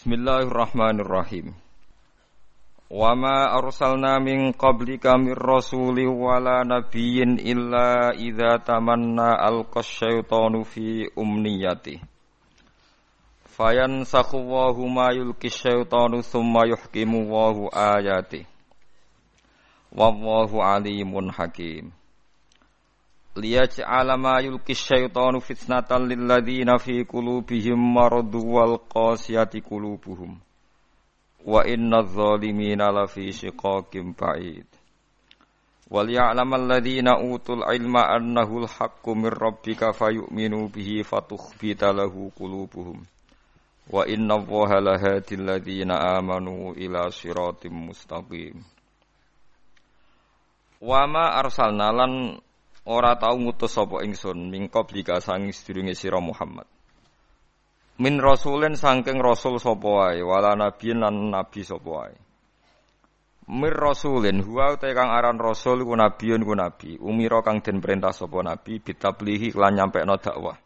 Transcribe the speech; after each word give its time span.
Bismillahirrahmanirrahim. 0.00 1.52
Wa 2.88 3.12
ma 3.12 3.52
arsalna 3.52 4.16
min 4.16 4.56
qablika 4.56 5.20
min 5.20 5.36
rasuli 5.36 6.08
wala 6.08 6.64
nabiyyin 6.64 7.36
illa 7.36 8.08
idza 8.16 8.64
tamanna 8.64 9.36
alqa 9.36 9.84
syaitanu 9.84 10.64
fi 10.64 11.04
umniyati. 11.12 12.00
Fayansakhu 13.44 14.40
Allahu 14.40 14.88
ma 14.88 15.12
yulki 15.12 15.52
syaitanu 15.52 16.24
thumma 16.24 16.64
yuhkimu 16.64 17.20
Allahu 17.28 17.68
ayati. 17.68 18.48
Wallahu 19.92 20.64
alimun 20.64 21.28
hakim. 21.28 21.92
Liyaj'ala 23.42 24.14
ma 24.24 24.34
yulki 24.44 24.74
syaitanu 24.74 25.40
fitnatan 25.40 26.02
lil 26.10 26.22
ladzina 26.30 26.78
fi 26.78 27.04
qulubihim 27.04 27.80
maradu 27.94 28.40
wal 28.54 28.76
qasiyati 28.94 29.60
qulubuhum 29.68 30.32
wa 31.52 31.60
inna 31.64 32.04
adh-dhalimina 32.04 32.92
lafi 32.92 33.32
shiqaqin 33.32 34.12
ba'id 34.12 34.68
wal 35.90 36.06
ya'lam 36.06 36.52
alladhina 36.54 37.18
utul 37.18 37.64
ilma 37.66 38.02
annahu 38.16 38.62
al-haqqu 38.62 39.10
min 39.16 39.32
rabbika 39.32 39.90
fayu'minu 39.96 40.68
bihi 40.70 41.02
fatukhbita 41.02 41.90
lahu 41.96 42.30
qulubuhum 42.38 43.02
wa 43.90 44.06
inna 44.06 44.38
allaha 44.38 44.78
lahadi 44.78 45.34
alladhina 45.34 45.96
amanu 46.20 46.76
ila 46.78 47.10
siratim 47.10 47.90
mustaqim 47.90 48.62
wa 50.80 51.06
ma 51.10 51.24
arsalna 51.42 51.90
lan 51.92 52.38
ora 52.90 53.14
tau 53.14 53.38
ngutus 53.38 53.70
sapa 53.70 54.02
ingsun 54.02 54.50
mingkop 54.50 54.90
lika 54.90 55.22
sanging 55.22 55.54
sedurunge 55.54 55.94
sira 55.94 56.18
Muhammad. 56.18 56.66
Min 58.02 58.18
rasulin 58.18 58.74
saking 58.74 59.22
rasul 59.22 59.62
sapa 59.62 59.86
wae 59.86 60.18
wala 60.26 60.58
nabiyin 60.58 60.98
lan 60.98 61.30
nabi 61.30 61.62
sapa 61.62 61.86
wae. 61.86 62.16
Mir 63.50 63.74
rasulin 63.74 64.42
huwa 64.42 64.74
te 64.78 64.90
kang 64.94 65.10
aran 65.10 65.38
rasul 65.38 65.82
ku 65.86 65.94
nabiyun 65.94 66.42
ku 66.46 66.54
nabi, 66.54 66.98
umira 66.98 67.42
kang 67.46 67.62
den 67.62 67.78
perintah 67.82 68.10
sapa 68.14 68.42
nabi 68.42 68.78
bitablihi 68.82 69.54
lan 69.54 69.74
nyampekno 69.78 70.16
dakwah. 70.18 70.58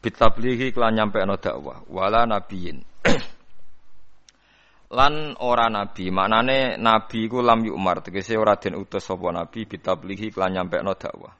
Bitablihi 0.00 0.72
lan 0.76 0.96
nyampekno 0.96 1.36
dakwah 1.36 1.84
wala 1.88 2.24
nabiyin. 2.28 2.80
lan 4.96 5.32
ora 5.42 5.66
nabi, 5.72 6.12
maknane 6.12 6.76
nabi 6.76 7.24
ku 7.28 7.40
lam 7.40 7.64
yumar 7.64 8.04
tegese 8.04 8.36
ora 8.36 8.56
den 8.60 8.76
utus 8.76 9.04
sapa 9.04 9.28
nabi 9.32 9.64
bitablihi 9.64 10.32
lan 10.36 10.54
nyampekno 10.60 10.92
dakwah. 10.94 11.39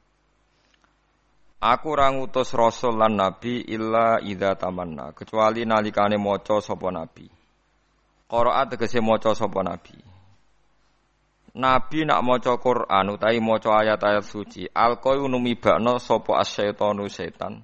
Aku 1.60 1.92
ora 1.92 2.08
ngutus 2.08 2.56
rasul 2.56 2.96
lan 2.96 3.20
nabi 3.20 3.60
illa 3.68 4.16
idza 4.24 4.56
tamanna, 4.56 5.12
kecuali 5.12 5.68
nalikane 5.68 6.16
maca 6.16 6.56
sapa 6.56 6.88
nabi. 6.88 7.28
Qiraat 8.24 8.72
tegese 8.72 9.04
maca 9.04 9.36
sapa 9.36 9.60
nabi. 9.60 9.92
Nabi 11.60 12.08
nak 12.08 12.20
maca 12.24 12.56
Quran 12.56 13.12
utawi 13.12 13.44
maca 13.44 13.76
ayat-ayat 13.76 14.24
suci, 14.24 14.72
alqayu 14.72 15.28
numibakno 15.28 16.00
sapa 16.00 16.40
asyaitonu 16.40 17.04
setan. 17.12 17.60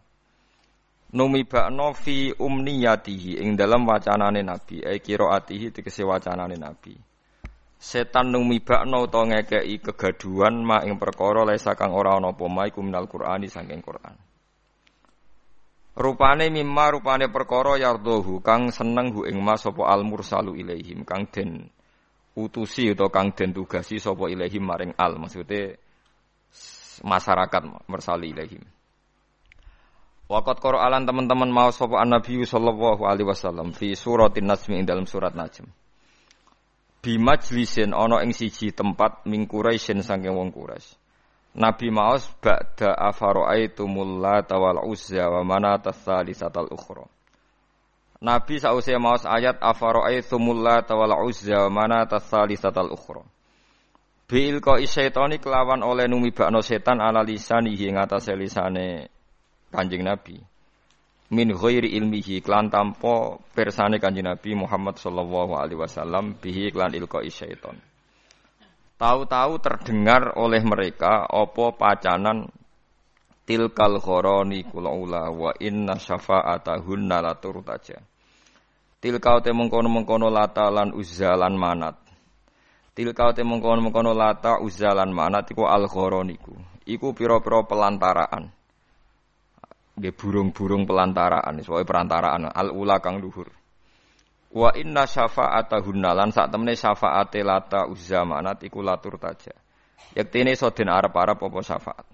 Numibakno 1.16 1.96
fi 1.96 2.36
umniyatihi 2.36 3.40
ing 3.40 3.56
dalam 3.56 3.88
wacanane 3.88 4.44
nabi, 4.44 4.84
ai 4.84 5.00
qiraatihi 5.00 5.72
tegese 5.72 6.04
wacanane 6.04 6.60
nabi 6.60 7.05
setan 7.86 8.34
numibakno 8.34 9.06
utawa 9.06 9.30
ngekeki 9.30 9.78
kegaduhan 9.78 10.58
ma 10.66 10.82
ing 10.82 10.98
perkara 10.98 11.46
laisa 11.46 11.78
kang 11.78 11.94
ora 11.94 12.18
ana 12.18 12.34
apa 12.34 12.42
ma 12.50 12.66
iku 12.66 12.82
minal 12.82 13.06
Qur'ani 13.06 13.46
saking 13.46 13.78
Qur'an. 13.78 14.18
Rupane 15.94 16.50
mimma 16.50 16.90
rupane 16.90 17.30
perkara 17.30 17.78
yardohu 17.78 18.42
kang 18.42 18.74
seneng 18.74 19.14
hu 19.14 19.22
ing 19.30 19.38
mas 19.38 19.62
sapa 19.62 19.86
al 19.86 20.02
mursalu 20.02 20.58
ilaihim 20.58 21.06
kang 21.06 21.30
den 21.30 21.70
utusi 22.34 22.90
utawa 22.90 23.14
kang 23.14 23.30
den 23.38 23.54
tugasi 23.54 24.02
sapa 24.02 24.26
ilaihim 24.26 24.66
maring 24.66 24.90
al 24.98 25.22
maksude 25.22 25.78
masyarakat 27.06 27.62
mursali 27.86 28.34
ilaihim. 28.34 28.66
Waqat 30.26 30.58
Qur'an 30.58 31.06
teman-teman 31.06 31.54
mau 31.54 31.70
sapa 31.70 32.02
an-nabi 32.02 32.42
sallallahu 32.42 33.06
alaihi 33.06 33.30
wasallam 33.30 33.70
fi 33.70 33.94
suratin 33.94 34.50
nasmi 34.50 34.82
ing 34.82 34.90
dalam 34.90 35.06
surat 35.06 35.38
najm 35.38 35.70
bimajlisin 37.06 37.94
ana 37.94 38.26
ing 38.26 38.34
siji 38.34 38.74
tempat 38.74 39.22
ming 39.30 39.46
Quraisyin 39.46 40.02
saking 40.02 40.34
wong 40.34 40.50
Quraisy. 40.50 40.98
Nabi 41.54 41.94
maos 41.94 42.26
ba'da 42.42 42.98
afara'aitumul 42.98 44.18
lata 44.18 44.58
wal 44.58 44.82
uzza 44.90 45.30
wa 45.30 45.46
manata 45.46 45.94
tsalisatal 45.94 46.66
ukhra. 46.66 47.06
Nabi 48.18 48.58
sause 48.58 48.98
maos 48.98 49.22
ayat 49.22 49.62
afara'aitumul 49.62 50.60
lata 50.66 50.98
wal 50.98 51.14
uzza 51.30 51.70
wa 51.70 51.70
manata 51.70 52.18
tsalisatal 52.18 52.90
ukhra. 52.90 53.22
Bil 54.26 54.58
ko 54.58 54.74
isyaitani 54.74 55.38
kelawan 55.38 55.86
oleh 55.86 56.10
numibakno 56.10 56.58
setan 56.58 56.98
ala 56.98 57.22
lisanihi 57.22 57.94
ing 57.94 58.02
atase 58.02 58.34
lisane 58.34 59.06
Kanjeng 59.70 60.02
Nabi 60.02 60.42
min 61.30 61.50
ghairi 61.50 61.98
ilmihi 61.98 62.38
klan 62.38 62.70
tanpa 62.70 63.40
persane 63.50 63.98
Kanjeng 63.98 64.30
Nabi 64.30 64.54
Muhammad 64.54 64.94
sallallahu 64.94 65.58
alaihi 65.58 65.80
wasallam 65.80 66.38
bihi 66.38 66.70
klan 66.70 66.94
ilqa 66.94 67.22
syaiton. 67.26 67.74
Tahu-tahu 68.96 69.60
terdengar 69.60 70.38
oleh 70.40 70.62
mereka 70.64 71.28
apa 71.28 71.74
pacanan 71.76 72.48
tilkal 73.44 74.00
khoroni 74.00 74.64
kulaula 74.64 75.28
wa 75.28 75.52
inna 75.60 76.00
syafa'atahunna 76.00 77.16
la 77.20 77.36
turtaja. 77.36 78.00
Tilkau 78.96 79.44
te 79.44 79.52
mengkono-mengkono 79.52 80.32
lata 80.32 80.72
lan 80.72 80.96
uzzalan 80.96 81.52
manat. 81.52 82.00
Tilkau 82.96 83.36
te 83.36 83.44
mengkono-mengkono 83.44 84.16
lata 84.16 84.64
uzzalan 84.64 85.12
manat 85.12 85.52
iku 85.52 85.68
al 85.68 85.84
khoroniku. 85.84 86.56
Iku 86.88 87.12
pira-pira 87.12 87.66
pelantaraan 87.68 88.48
nggih 89.96 90.12
burung-burung 90.12 90.84
pelantaraan, 90.84 91.56
sebagai 91.64 91.88
perantaraan 91.88 92.52
al 92.52 92.68
ula 92.70 93.00
kang 93.00 93.16
luhur. 93.20 93.48
Wa 94.52 94.72
inna 94.76 95.04
syafa'atahunna 95.04 96.16
lan 96.16 96.32
sak 96.32 96.48
temene 96.52 96.76
syafaate 96.76 97.44
lata 97.44 97.88
uzzamanat 97.88 98.62
iku 98.64 98.80
latur 98.80 99.20
taja. 99.20 99.52
Yektene 100.16 100.56
iso 100.56 100.72
den 100.72 100.88
arep-arep 100.88 101.36
apa 101.36 101.60
syafaat. 101.60 102.06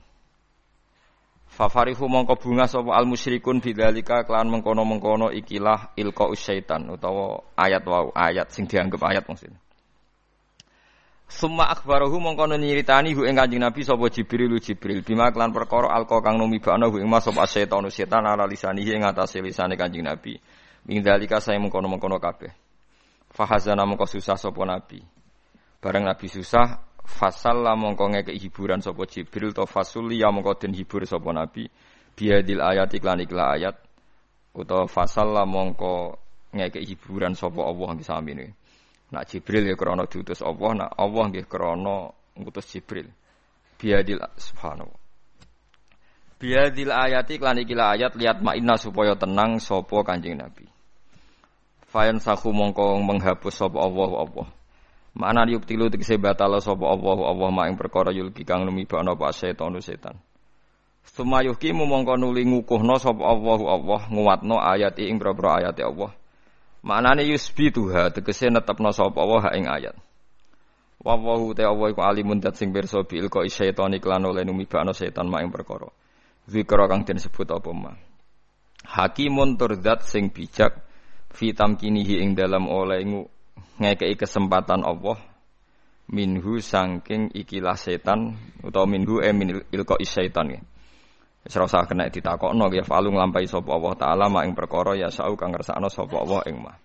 Fafarihu 1.53 2.09
mongko 2.09 2.41
bunga 2.41 2.65
sapa 2.65 2.97
al 2.97 3.05
musyrikun 3.05 3.61
bidzalika 3.61 4.25
kelan 4.25 4.49
mengkono-mengkono 4.49 5.29
ikilah 5.37 5.93
ilqa 6.01 6.33
syaitan 6.33 6.89
utawa 6.89 7.45
ayat 7.61 7.85
wau 7.85 8.09
ayat 8.17 8.49
sing 8.49 8.65
dianggap 8.65 9.05
ayat 9.05 9.29
maksudnya. 9.29 9.62
Summa 11.33 11.65
akhbarahu 11.73 12.21
mongko 12.21 12.45
nyiritani 12.61 13.17
hu 13.17 13.25
ing 13.25 13.41
Kanjeng 13.41 13.65
Nabi 13.65 13.81
sapa 13.83 14.05
Jibril 14.13 14.53
Jibril 14.61 15.01
bima 15.01 15.33
klan 15.33 15.49
perkara 15.49 15.89
alqa 15.97 16.21
kang 16.21 16.37
numibakno 16.37 16.93
hu 16.93 17.01
ing 17.01 17.09
mas 17.09 17.25
sapa 17.25 17.49
setan 17.49 17.89
ala 18.29 18.45
lisanihi 18.45 19.01
ing 19.01 19.03
atase 19.09 19.41
lisane 19.41 19.75
Kanjeng 19.81 20.05
Nabi. 20.05 20.37
Min 20.85 21.01
dalika 21.01 21.41
saya 21.41 21.57
mengkono-mengkono 21.63 22.21
kabeh. 22.21 22.53
Fahazana 23.33 23.89
mongko 23.89 24.05
susah 24.05 24.37
sapa 24.37 24.61
Nabi. 24.69 25.01
Bareng 25.81 26.05
Nabi 26.05 26.29
susah 26.29 26.79
fasalla 27.03 27.75
mongko 27.75 28.13
ngeke 28.13 28.37
hiburan 28.37 28.85
sapa 28.85 29.09
Jibril 29.09 29.57
to 29.57 29.67
fasuli 29.67 30.21
ya 30.21 30.31
mongko 30.31 30.55
den 30.61 30.77
hibur 30.77 31.03
sapa 31.09 31.33
Nabi 31.33 31.67
biadil 32.15 32.61
ayat 32.63 32.93
iklan 32.95 33.25
iklan 33.25 33.59
ayat 33.59 33.77
utawa 34.55 34.87
fasalla 34.87 35.43
mongko 35.43 36.19
ngeke 36.55 36.85
hiburan 36.85 37.35
sapa 37.35 37.65
Allah 37.65 37.89
ngisami 37.97 38.33
Nak 39.13 39.29
Jibril 39.29 39.69
ya 39.69 39.77
krana 39.77 40.09
diutus 40.09 40.41
Allah, 40.41 40.73
nak 40.73 40.91
Allah 40.97 41.25
nggih 41.29 41.45
krana 41.45 42.09
ngutus 42.33 42.65
Jibril. 42.73 43.13
Biadil 43.77 44.25
subhanahu. 44.41 44.89
Biadil 46.41 46.91
ayati 46.91 47.37
klan 47.39 47.61
iki 47.61 47.77
ayat 47.77 48.17
lihat 48.19 48.43
makna 48.43 48.75
supaya 48.75 49.15
tenang 49.15 49.61
sapa 49.61 50.03
Kanjeng 50.03 50.41
Nabi. 50.41 50.67
Fayan 51.93 52.19
sahu 52.19 52.57
mongko 52.57 52.99
menghapus 53.05 53.63
sapa 53.63 53.79
Allah 53.79 54.11
Allah. 54.27 54.49
Mana 55.13 55.45
yuktilu 55.45 55.93
tegese 55.93 56.17
batal 56.17 56.57
sapa 56.65 56.89
Allah 56.89 57.21
Allah 57.29 57.49
mak 57.53 57.69
ing 57.69 57.77
perkara 57.77 58.11
yulki 58.17 58.49
kang 58.49 58.65
numibana 58.65 59.13
apa 59.13 59.29
setan 59.31 59.77
setan. 59.85 60.17
Sumayuhki 61.05 61.77
mongko 61.77 62.17
nuli 62.17 62.49
ngukuhno 62.49 62.97
sapa 62.97 63.23
Allah 63.23 63.61
Allah 63.61 64.01
nguwatno 64.09 64.57
ayat 64.57 64.97
ing 65.05 65.21
boro 65.21 65.53
ayat 65.53 65.77
Allah. 65.85 66.17
Maknane 66.83 67.23
tuha 67.71 68.11
tegese 68.11 68.51
netepno 68.51 68.91
sapa 68.91 69.23
wa 69.23 69.55
ing 69.55 69.71
ayat. 69.71 69.95
Wa 71.03 71.15
wa 71.15 71.55
ta 71.55 71.71
Allah 71.71 71.95
iku 71.95 72.03
alimun 72.03 72.43
dat 72.43 72.59
sing 72.59 72.75
pirsa 72.75 73.07
bil 73.07 73.31
ko 73.31 73.47
syaitan 73.47 73.95
iklan 73.95 74.27
oleh 74.27 74.43
numibakno 74.43 74.91
setan 74.91 75.31
mak 75.31 75.47
ing 75.47 75.51
perkara. 75.55 75.87
Zikra 76.51 76.91
kang 76.91 77.07
den 77.07 77.23
sebut 77.23 77.47
apa 77.55 77.71
ma. 77.71 77.95
Hakimun 78.83 79.55
turdat 79.55 80.03
sing 80.03 80.35
bijak 80.35 80.83
fi 81.31 81.55
tamkinihi 81.55 82.19
ing 82.19 82.35
dalam 82.35 82.67
oleh 82.67 83.03
ngekei 83.79 84.19
kesempatan 84.19 84.83
Allah 84.83 85.23
minhu 86.11 86.59
sangking 86.59 87.31
ikilah 87.31 87.79
setan 87.79 88.35
utawa 88.63 88.91
minhu 88.91 89.23
e 89.23 89.31
min 89.31 89.63
ilqa 89.71 90.03
syaitan 90.03 90.51
ya. 90.51 90.61
Wis 91.43 91.59
ora 91.59 91.67
usah 91.67 91.91
kena 91.91 92.07
ditakokno 92.07 92.71
ya 92.71 92.87
falu 92.87 93.11
nglampahi 93.11 93.51
sapa 93.51 93.71
Allah 93.75 93.93
taala 93.99 94.25
mak 94.31 94.47
ing 94.47 94.55
perkara 94.55 94.95
ya 94.95 95.11
sau 95.11 95.35
kang 95.35 95.51
ngersakno 95.51 95.91
sapa 95.91 96.23
Allah 96.23 96.43
ing 96.47 96.57
mah. 96.63 96.79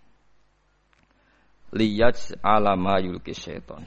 liyaj 1.74 2.40
ala 2.42 2.74
ma 2.80 2.98
yulki 2.98 3.36
syaiton. 3.36 3.84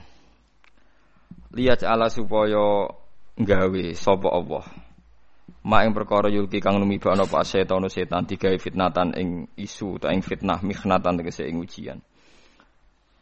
Liyaj 1.50 1.82
ala 1.82 2.06
supaya 2.06 2.86
gawe 3.34 3.84
sapa 3.96 4.28
Allah. 4.30 4.64
Ma 5.66 5.82
ing 5.82 5.92
perkara 5.92 6.30
yulki 6.30 6.62
kang 6.62 6.78
numibakno 6.78 7.26
apa 7.26 7.42
setan 7.42 7.84
setan 7.90 8.24
digawe 8.30 8.56
fitnatan 8.56 9.16
ing 9.18 9.28
isu 9.58 9.98
utawa 9.98 10.14
ing 10.14 10.22
fitnah 10.22 10.62
mikhnatan 10.62 11.18
tegese 11.20 11.50
ing 11.50 11.58
ujian. 11.58 11.98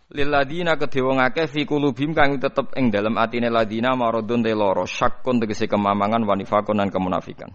Lilladina 0.08 0.80
kedhewa 0.80 1.20
ngakeh 1.20 1.44
fi 1.52 1.68
kulubim 1.68 2.16
kang 2.16 2.40
tetep 2.40 2.72
ing 2.80 2.88
dalem 2.88 3.20
atine 3.20 3.52
ladina 3.52 3.92
maradun 3.92 4.40
te 4.40 4.56
lara 4.56 4.88
syakkun 4.88 5.36
tegese 5.36 5.68
kemamangan 5.68 6.24
wanifakun 6.24 6.80
lan 6.80 6.88
kemunafikan. 6.88 7.52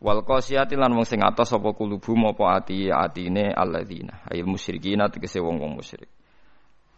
Wal 0.00 0.24
qasiyati 0.24 0.80
lan 0.80 0.96
wong 0.96 1.04
sing 1.04 1.20
atos 1.20 1.52
sapa 1.52 1.76
kulubu 1.76 2.16
apa 2.24 2.64
ati 2.64 2.88
atine 2.88 3.52
alladzina 3.52 4.24
ayil 4.32 4.48
musyrikina 4.48 5.12
tegese 5.12 5.44
wong-wong 5.44 5.76
musyrik. 5.76 6.08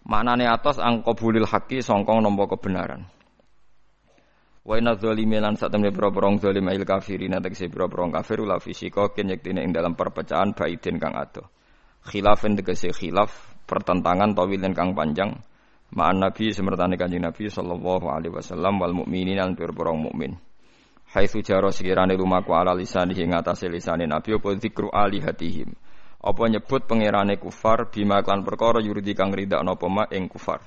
Maknane 0.06 0.47
atos 0.47 0.79
angkabulil 0.79 1.50
haqqi 1.50 1.82
songkong 1.82 2.23
nampa 2.23 2.47
kebenaran. 2.55 3.03
Wa 4.62 4.79
inna 4.79 4.94
dzalimin 4.94 5.43
lan 5.43 5.58
satemene 5.58 5.91
pira-pira 5.91 6.31
zalim 6.38 6.70
ail 6.70 6.87
kafirin 6.87 7.35
tegese 7.43 7.67
pira-pira 7.67 8.06
kafir 8.15 8.47
la 8.47 8.62
fisika 8.62 9.11
ing 9.19 9.75
dalam 9.75 9.99
perpecahan 9.99 10.55
baidin 10.55 11.03
kang 11.03 11.19
ado. 11.19 11.50
Khilafin 12.06 12.55
tegese 12.55 12.94
khilaf 12.94 13.52
pertentangan 13.73 14.37
tawilin 14.37 14.77
kang 14.77 14.93
panjang 14.93 15.33
ma'an 15.97 16.21
nabi 16.21 16.53
semertane 16.53 17.01
kanjeng 17.01 17.25
nabi 17.25 17.49
sallallahu 17.49 18.13
alaihi 18.13 18.37
wasallam 18.37 18.77
wal 18.77 18.93
mukminin 18.93 19.41
lan 19.41 19.57
pira-pira 19.57 19.97
mukmin. 19.97 20.37
Haitsu 21.13 21.45
jaro 21.45 21.69
sekirane 21.69 22.17
lumaku 22.17 22.57
ala 22.57 22.73
lisani 22.73 23.13
ing 23.13 23.37
atase 23.37 23.69
lisane 23.69 24.09
Nabi 24.09 24.33
apa 24.33 24.49
zikru 24.57 24.89
alihatihim. 24.89 25.77
Apa 26.25 26.49
nyebut 26.49 26.89
pangerane 26.89 27.37
kufar 27.37 27.93
bima 27.93 28.25
kan 28.25 28.41
perkara 28.41 28.81
yurdi 28.81 29.13
kang 29.13 29.29
ridakno 29.29 29.77
apa 29.77 29.87
ma 29.93 30.05
ing 30.09 30.25
kufar. 30.33 30.65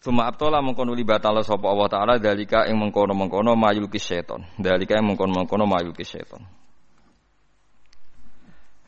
Suma 0.00 0.24
abtola 0.24 0.64
mengkono 0.64 0.96
libatala 0.96 1.44
sapa 1.44 1.68
Allah 1.68 1.88
taala 1.92 2.14
dalika 2.18 2.64
ing 2.66 2.80
mengkono-mengkono 2.80 3.52
mayul 3.52 3.86
seton. 3.92 4.40
Dalika 4.56 4.96
ing 4.96 5.04
mengkono-mengkono 5.04 5.68
mayul 5.68 5.92
seton. 6.00 6.42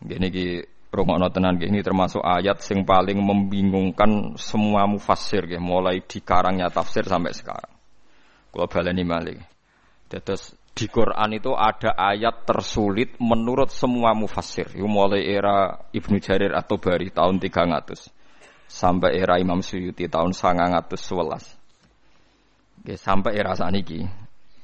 Gini 0.01 0.29
ki 0.33 0.47
rungokno 0.95 1.27
tenan 1.35 1.59
ini 1.59 1.83
termasuk 1.83 2.23
ayat 2.23 2.63
sing 2.63 2.87
paling 2.87 3.19
membingungkan 3.19 4.39
semua 4.39 4.87
mufassir 4.87 5.45
mulai 5.59 6.01
di 6.07 6.23
karangnya 6.23 6.71
tafsir 6.71 7.03
sampai 7.03 7.35
sekarang. 7.35 7.75
Kalau 8.55 8.71
baleni 8.71 9.03
malih. 9.03 9.43
Terus 10.07 10.55
di 10.75 10.87
Quran 10.87 11.35
itu 11.35 11.51
ada 11.59 11.99
ayat 11.99 12.47
tersulit 12.47 13.19
menurut 13.19 13.75
semua 13.75 14.15
mufassir. 14.15 14.71
Mulai 14.79 15.27
era 15.27 15.75
Ibnu 15.91 16.23
Jarir 16.23 16.55
atau 16.55 16.79
Bari 16.79 17.11
tahun 17.11 17.43
300 17.43 18.71
sampai 18.71 19.19
era 19.19 19.43
Imam 19.43 19.59
Suyuti 19.59 20.07
tahun 20.07 20.31
911. 20.31 20.87
Oke, 22.85 22.95
sampai 22.95 23.33
era 23.35 23.59
saniki 23.59 24.07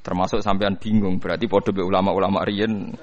termasuk 0.01 0.41
sampean 0.41 0.81
bingung 0.81 1.21
berarti 1.21 1.45
podo 1.45 1.77
ulama-ulama 1.77 2.41
riyen 2.45 2.97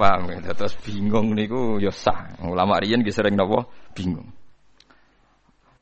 paham 0.00 0.32
ya 0.40 0.56
terus 0.56 0.72
bingung 0.80 1.36
niku 1.36 1.76
ya 1.76 1.92
sah. 1.92 2.40
Ulama 2.40 2.80
riyen 2.80 3.04
ki 3.04 3.12
sering 3.12 3.36
napa? 3.36 3.68
Bingung. 3.92 4.32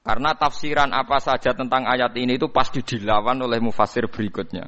Karena 0.03 0.35
tafsiran 0.35 0.91
apa 0.91 1.23
saja 1.23 1.55
tentang 1.55 1.87
ayat 1.87 2.17
ini 2.19 2.41
itu 2.41 2.51
pasti 2.51 2.83
dilawan 2.83 3.39
oleh 3.45 3.63
mufasir 3.63 4.11
berikutnya. 4.11 4.67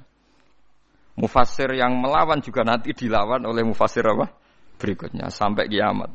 Mufassir 1.18 1.72
yang 1.74 1.96
melawan 1.98 2.38
juga 2.44 2.62
nanti 2.62 2.94
dilawan 2.94 3.42
oleh 3.48 3.66
mufassir 3.66 4.06
apa? 4.06 4.30
Berikutnya 4.78 5.32
sampai 5.32 5.66
kiamat. 5.66 6.12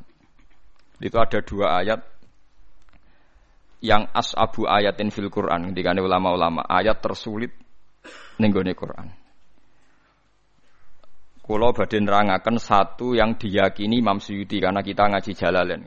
Itu 1.02 1.18
ada 1.20 1.42
dua 1.44 1.82
ayat. 1.84 2.00
Yang 3.84 4.10
as'abu 4.14 4.66
ayatin 4.66 5.10
fil 5.12 5.30
Quran 5.30 5.74
ketika 5.74 5.94
ulama-ulama. 5.98 6.64
Ayat 6.66 7.04
tersulit 7.04 7.54
nenggone 8.38 8.74
Quran. 8.74 9.25
Kulo 11.46 11.78
badhe 11.78 12.02
nerangaken 12.02 12.58
satu 12.58 13.14
yang 13.14 13.38
diyakini 13.38 14.02
Imam 14.02 14.18
Suyuti 14.18 14.58
karena 14.58 14.82
kita 14.82 15.06
ngaji 15.06 15.32
Jalalain. 15.38 15.86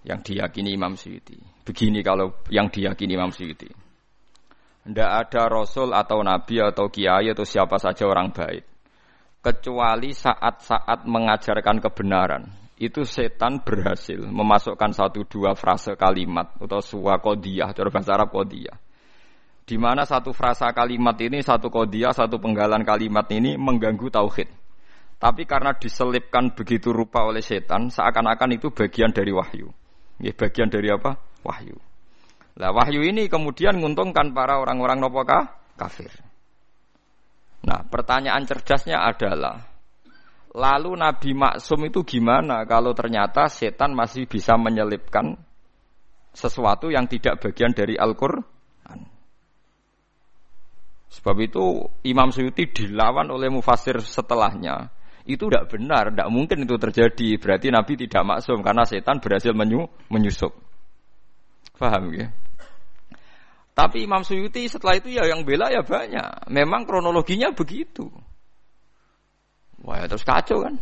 Yang 0.00 0.32
diyakini 0.32 0.72
Imam 0.72 0.96
Suyuti. 0.96 1.36
Begini 1.60 2.00
kalau 2.00 2.40
yang 2.48 2.72
diyakini 2.72 3.12
Imam 3.12 3.28
Suyuti. 3.28 3.68
Tidak 3.68 5.10
ada 5.12 5.52
rasul 5.52 5.92
atau 5.92 6.24
nabi 6.24 6.64
atau 6.64 6.88
kiai 6.88 7.28
atau 7.28 7.44
siapa 7.44 7.76
saja 7.76 8.08
orang 8.08 8.32
baik. 8.32 8.64
Kecuali 9.44 10.16
saat-saat 10.16 11.04
mengajarkan 11.04 11.76
kebenaran. 11.76 12.48
Itu 12.80 13.04
setan 13.04 13.60
berhasil 13.60 14.24
memasukkan 14.24 14.96
satu 14.96 15.28
dua 15.28 15.52
frase 15.52 16.00
kalimat 16.00 16.48
atau 16.56 16.80
suwa 16.80 17.20
kodiyah, 17.20 17.76
cara 17.76 17.92
bahasa 17.92 18.16
Arab 18.16 18.32
kodiyah. 18.32 18.80
Di 19.68 19.76
mana 19.76 20.08
satu 20.08 20.32
frasa 20.32 20.72
kalimat 20.72 21.14
ini, 21.20 21.44
satu 21.44 21.68
kodiyah, 21.68 22.16
satu 22.16 22.40
penggalan 22.40 22.82
kalimat 22.82 23.28
ini 23.30 23.54
mengganggu 23.60 24.08
tauhid. 24.08 24.61
Tapi 25.22 25.46
karena 25.46 25.70
diselipkan 25.70 26.50
begitu 26.50 26.90
rupa 26.90 27.22
oleh 27.22 27.46
setan, 27.46 27.94
seakan-akan 27.94 28.58
itu 28.58 28.74
bagian 28.74 29.14
dari 29.14 29.30
wahyu. 29.30 29.70
Ya, 30.18 30.34
bagian 30.34 30.66
dari 30.66 30.90
apa? 30.90 31.14
Wahyu. 31.46 31.78
Lah 32.58 32.74
wahyu 32.74 33.06
ini 33.06 33.30
kemudian 33.30 33.78
menguntungkan 33.78 34.34
para 34.34 34.58
orang-orang 34.58 34.98
nopokah 34.98 35.62
kafir. 35.78 36.10
Nah, 37.62 37.86
pertanyaan 37.86 38.42
cerdasnya 38.42 38.98
adalah 38.98 39.62
lalu 40.58 40.98
Nabi 40.98 41.38
Maksum 41.38 41.86
itu 41.86 42.02
gimana 42.02 42.66
kalau 42.66 42.90
ternyata 42.90 43.46
setan 43.46 43.94
masih 43.94 44.26
bisa 44.26 44.58
menyelipkan 44.58 45.38
sesuatu 46.34 46.90
yang 46.90 47.06
tidak 47.06 47.38
bagian 47.38 47.70
dari 47.70 47.94
Al-Qur'an? 47.94 49.00
Sebab 51.14 51.36
itu 51.38 51.86
Imam 52.02 52.34
Suyuti 52.34 52.66
dilawan 52.74 53.30
oleh 53.30 53.46
mufasir 53.52 54.02
setelahnya. 54.02 54.90
Itu 55.22 55.46
tidak 55.46 55.70
benar, 55.70 56.10
tidak 56.10 56.28
mungkin 56.34 56.66
itu 56.66 56.74
terjadi. 56.74 57.28
Berarti 57.38 57.70
Nabi 57.70 57.92
tidak 57.94 58.22
maksum 58.26 58.58
karena 58.60 58.82
setan 58.82 59.22
berhasil 59.22 59.54
menyu, 59.54 59.86
menyusup. 60.10 60.50
Paham 61.78 62.10
ya? 62.14 62.30
Tapi 63.72 64.04
Imam 64.04 64.20
Suyuti 64.20 64.68
setelah 64.68 65.00
itu 65.00 65.14
ya 65.14 65.24
yang 65.24 65.46
bela 65.46 65.72
ya 65.72 65.80
banyak. 65.80 66.50
Memang 66.52 66.84
kronologinya 66.84 67.54
begitu. 67.56 68.10
Wah 69.82 70.02
ya 70.02 70.06
terus 70.10 70.26
kacau 70.26 70.62
kan. 70.62 70.76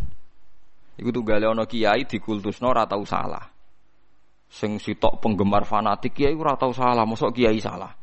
Iku 0.98 1.08
tuh 1.14 1.24
gale 1.24 1.48
ono 1.48 1.64
kiai 1.64 2.04
dikultusno 2.04 2.68
ora 2.68 2.84
tau 2.84 3.06
salah. 3.06 3.44
Sing 4.50 4.82
sitok 4.82 5.22
penggemar 5.22 5.62
fanatik 5.62 6.12
kiai 6.12 6.34
ora 6.34 6.58
tau 6.58 6.74
salah, 6.74 7.06
mosok 7.06 7.30
kiai 7.32 7.62
salah. 7.62 7.99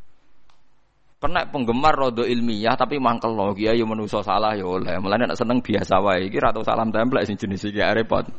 Kena 1.17 1.49
penggemar 1.49 1.97
rodo 1.97 2.21
ilmiah 2.21 2.77
tapi 2.77 3.01
mangkel 3.01 3.33
lo 3.33 3.49
kiai 3.57 3.81
menuso 3.81 4.21
salah 4.21 4.53
ya 4.53 4.69
oleh. 4.69 5.01
Mulane 5.01 5.33
nek 5.33 5.37
seneng 5.37 5.65
biasa 5.65 5.97
wae 5.97 6.29
iki 6.29 6.37
salam 6.61 6.93
templek 6.93 7.25
sing 7.25 7.41
jenis 7.41 7.65
iki 7.65 7.81
repot. 7.81 8.29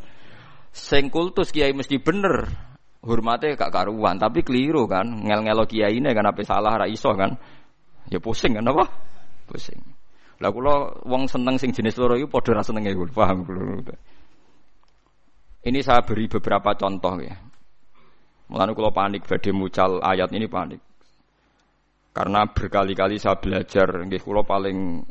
Sing 0.70 1.10
kultus 1.10 1.50
kiai 1.50 1.74
mesti 1.74 1.98
bener 1.98 2.46
hormatnya 3.02 3.58
gak 3.58 3.74
karuan, 3.74 4.18
tapi 4.18 4.42
keliru 4.42 4.86
kan, 4.90 5.06
ngel-ngelo 5.06 5.64
kiai 5.66 5.96
ini 5.98 6.10
kan 6.14 6.28
apa 6.28 6.42
salah 6.46 6.74
ra 6.78 6.86
iso 6.86 7.10
kan. 7.14 7.34
Ya 8.10 8.22
pusing 8.22 8.54
kan 8.54 8.66
apa? 8.70 8.86
Pusing. 9.50 9.80
Lah 10.38 10.54
kula 10.54 11.02
wong 11.02 11.26
seneng 11.26 11.58
sing 11.58 11.74
jenis 11.74 11.98
loro 11.98 12.14
iku 12.14 12.30
padha 12.30 12.58
ra 12.58 12.62
senenge 12.62 12.94
kula, 12.94 13.10
paham 13.10 13.42
kula. 13.42 13.94
Ini 15.66 15.82
saya 15.82 16.06
beri 16.06 16.30
beberapa 16.30 16.78
contoh 16.78 17.18
ya. 17.18 17.34
Mulane 18.48 18.70
kula 18.70 18.94
panik 18.94 19.26
badhe 19.26 19.50
mucal 19.50 19.98
ayat 19.98 20.30
ini 20.30 20.46
panik. 20.46 20.87
Karena 22.12 22.48
berkali-kali 22.50 23.20
saya 23.20 23.38
belajar, 23.38 24.04
nggih 24.04 24.22
kula 24.22 24.42
paling 24.42 25.06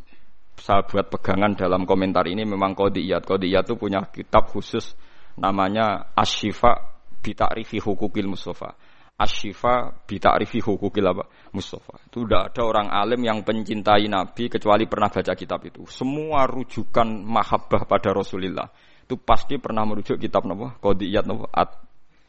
saya 0.58 0.84
buat 0.84 1.08
pegangan 1.08 1.54
dalam 1.54 1.86
komentar 1.86 2.26
ini 2.26 2.44
memang 2.44 2.74
kodiyat. 2.74 3.24
Kodiyat 3.24 3.64
itu 3.70 3.76
punya 3.78 4.10
kitab 4.10 4.50
khusus 4.50 4.98
namanya 5.38 6.12
Ashifa 6.18 6.98
bita'rifi 7.22 7.78
hukukil 7.78 8.26
Mustafa. 8.26 8.74
Asyifa 9.18 10.06
bita'rifi 10.06 10.62
hukukil 10.62 11.06
apa? 11.06 11.26
Mustafa. 11.54 11.98
Itu 12.06 12.26
tidak 12.26 12.54
ada 12.54 12.62
orang 12.66 12.88
alim 12.94 13.22
yang 13.26 13.42
pencintai 13.42 14.06
Nabi 14.06 14.50
kecuali 14.50 14.86
pernah 14.86 15.10
baca 15.10 15.34
kitab 15.34 15.62
itu. 15.66 15.86
Semua 15.90 16.46
rujukan 16.46 17.06
mahabbah 17.26 17.90
pada 17.90 18.14
Rasulullah 18.14 18.70
itu 19.08 19.16
pasti 19.18 19.58
pernah 19.58 19.88
merujuk 19.88 20.22
kitab 20.22 20.46
napa? 20.46 20.78
Qadiyat 20.78 21.26
napa? 21.26 21.50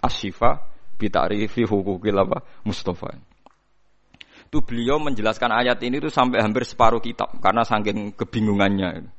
Asyifa 0.01 0.63
bita'rifi 0.97 1.69
hukukil 1.69 2.17
apa? 2.17 2.41
Mustafa. 2.65 3.19
Itu 4.49 4.65
beliau 4.65 4.97
menjelaskan 4.97 5.53
ayat 5.53 5.77
ini 5.85 6.01
itu 6.01 6.09
sampai 6.09 6.41
hampir 6.41 6.65
separuh 6.65 7.05
kitab 7.05 7.37
karena 7.45 7.69
saking 7.69 8.17
kebingungannya. 8.17 9.13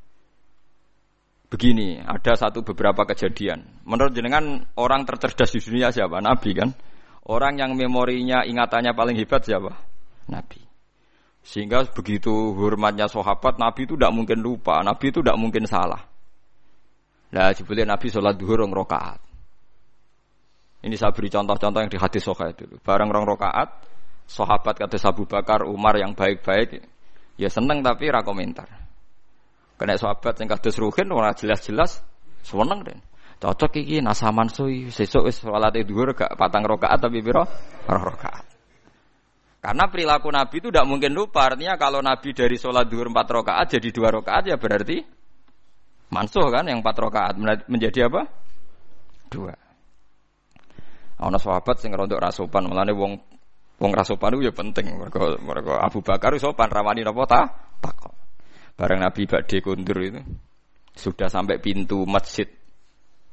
Begini, 1.49 2.01
ada 2.01 2.33
satu 2.33 2.65
beberapa 2.65 3.05
kejadian. 3.05 3.85
Menurut 3.85 4.13
jenengan 4.13 4.65
orang 4.73 5.05
tercerdas 5.05 5.53
di 5.53 5.61
dunia 5.61 5.93
siapa? 5.93 6.17
Nabi 6.17 6.57
kan? 6.57 6.69
Orang 7.29 7.61
yang 7.61 7.77
memorinya, 7.77 8.41
ingatannya 8.41 8.93
paling 8.97 9.17
hebat 9.17 9.45
siapa? 9.45 9.73
Nabi. 10.29 10.61
Sehingga 11.45 11.85
begitu 11.89 12.29
hormatnya 12.57 13.09
sahabat, 13.09 13.57
Nabi 13.57 13.89
itu 13.89 13.97
tidak 13.97 14.13
mungkin 14.13 14.41
lupa, 14.41 14.81
Nabi 14.85 15.09
itu 15.09 15.21
tidak 15.25 15.37
mungkin 15.41 15.65
salah. 15.65 16.05
Nah, 17.33 17.53
sebetulnya 17.53 17.97
Nabi 17.97 18.09
sholat 18.09 18.33
duhur 18.37 18.65
rokaat. 18.65 19.21
Ini 20.85 20.95
saya 20.95 21.11
beri 21.11 21.33
contoh-contoh 21.33 21.81
yang 21.81 21.91
di 21.91 21.99
hadis 21.99 22.23
soha 22.23 22.53
itu. 22.53 22.65
Barang 22.85 23.09
rong 23.11 23.25
rokaat, 23.25 23.88
sahabat 24.29 24.77
kata 24.77 25.01
Abu 25.09 25.25
Bakar, 25.25 25.65
Umar 25.65 25.97
yang 25.97 26.13
baik-baik, 26.13 26.85
ya 27.41 27.49
seneng 27.49 27.81
tapi 27.81 28.13
ra 28.13 28.21
komentar. 28.21 28.69
Kena 29.81 29.97
sahabat 29.97 30.37
yang 30.37 30.53
kados 30.53 30.77
ruhin 30.77 31.09
ora 31.09 31.33
jelas-jelas 31.33 32.05
seneng 32.45 32.85
deh. 32.85 32.99
Cocok 33.39 33.79
iki 33.79 34.03
nasaman 34.03 34.51
sui 34.51 34.91
sesuk 34.91 35.31
wis 35.31 35.39
salate 35.39 35.87
dhuwur 35.87 36.11
gak 36.11 36.35
patang 36.35 36.67
rakaat 36.67 36.99
tapi 36.99 37.23
piro? 37.23 37.47
Rong 37.87 38.03
rakaat. 38.03 38.45
Karena 39.63 39.87
perilaku 39.87 40.27
Nabi 40.27 40.59
itu 40.59 40.67
tidak 40.71 40.87
mungkin 40.87 41.15
lupa. 41.15 41.47
Artinya 41.47 41.79
kalau 41.79 42.03
Nabi 42.03 42.35
dari 42.35 42.59
sholat 42.59 42.91
duhur 42.91 43.07
empat 43.07 43.27
rakaat 43.31 43.79
jadi 43.79 43.89
dua 43.95 44.11
rakaat 44.19 44.51
ya 44.51 44.59
berarti 44.59 45.03
mansuh 46.11 46.47
kan 46.51 46.67
yang 46.67 46.83
empat 46.83 46.95
rakaat 46.99 47.35
menjadi 47.67 48.11
apa? 48.11 48.27
Dua. 49.31 49.55
Ana 51.19 51.39
sahabat 51.39 51.79
sing 51.79 51.91
rontok 51.91 52.19
rasopan, 52.19 52.67
melane 52.67 52.95
wong 52.95 53.19
wong 53.79 53.91
rasopan 53.95 54.35
itu 54.37 54.51
ya 54.51 54.53
penting. 54.53 54.85
Mereka, 54.99 55.39
mereka 55.41 55.79
Abu 55.79 56.03
Bakar 56.03 56.35
sopan 56.37 56.69
rawani 56.69 57.01
napa 57.01 57.23
ta? 57.25 57.41
Takok. 57.79 58.13
Bareng 58.75 59.03
Nabi 59.03 59.27
badhe 59.27 59.59
kundur 59.59 59.99
itu 60.03 60.23
sudah 60.95 61.31
sampai 61.31 61.59
pintu 61.59 62.03
masjid 62.03 62.47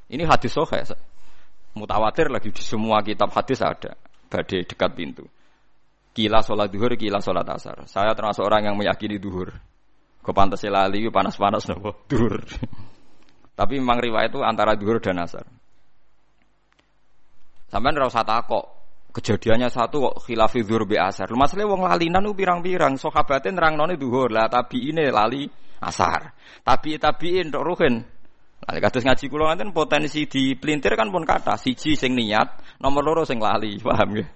ini 0.07 0.23
hadis 0.23 0.55
sohe. 0.55 0.81
Mutawatir 1.77 2.31
lagi 2.31 2.55
di 2.55 2.63
semua 2.63 3.03
kitab 3.03 3.35
hadis 3.35 3.61
ada. 3.61 3.99
Badai 4.31 4.65
dekat 4.65 4.91
pintu. 4.97 5.25
Kila 6.17 6.41
sholat 6.41 6.73
duhur, 6.73 6.97
kila 6.97 7.21
sholat 7.21 7.45
asar. 7.53 7.85
Saya 7.85 8.17
termasuk 8.17 8.41
orang 8.41 8.73
yang 8.73 8.77
meyakini 8.79 9.21
duhur. 9.21 9.53
Kau 10.25 10.33
pantas 10.33 10.65
lali, 10.65 11.05
panas-panas 11.13 11.69
nopo 11.69 12.03
duhur. 12.09 12.41
Tapi 13.59 13.77
memang 13.77 14.01
riwayat 14.01 14.33
itu 14.33 14.41
antara 14.41 14.73
duhur 14.79 14.99
dan 15.03 15.21
asar. 15.21 15.45
Sampai 17.69 17.93
rasa 17.99 18.25
takok. 18.25 18.65
Kejadiannya 19.17 19.73
satu 19.73 20.13
kok 20.13 20.29
khilafi 20.29 20.61
duhur 20.61 20.85
bi 20.85 21.01
asar. 21.01 21.33
Masalahnya 21.33 21.73
wong 21.73 21.89
lalinan 21.89 22.29
u 22.29 22.37
pirang-pirang. 22.37 23.01
Sahabatnya 23.01 23.57
nerang 23.57 23.81
noni 23.81 23.97
duhur 23.97 24.29
lah. 24.29 24.45
Tapi 24.53 24.93
ini 24.93 25.09
lali 25.09 25.49
asar. 25.81 26.37
Tapi 26.61 27.01
tabiin 27.01 27.49
untuk 27.49 27.65
ruhin. 27.65 28.05
Nah, 28.67 28.77
kados 28.77 29.09
ngaji 29.09 29.25
kula 29.33 29.57
ngaten 29.57 29.73
potensi 29.73 30.29
di 30.29 30.53
pelintir 30.53 30.99
kan 30.99 31.09
pun 31.09 31.23
kata 31.23 31.55
siji 31.55 31.95
sing 31.95 32.17
niat, 32.19 32.81
nomor 32.83 33.05
loro 33.05 33.23
sing 33.23 33.39
lali, 33.39 33.79
paham 33.85 34.21
ya? 34.21 34.27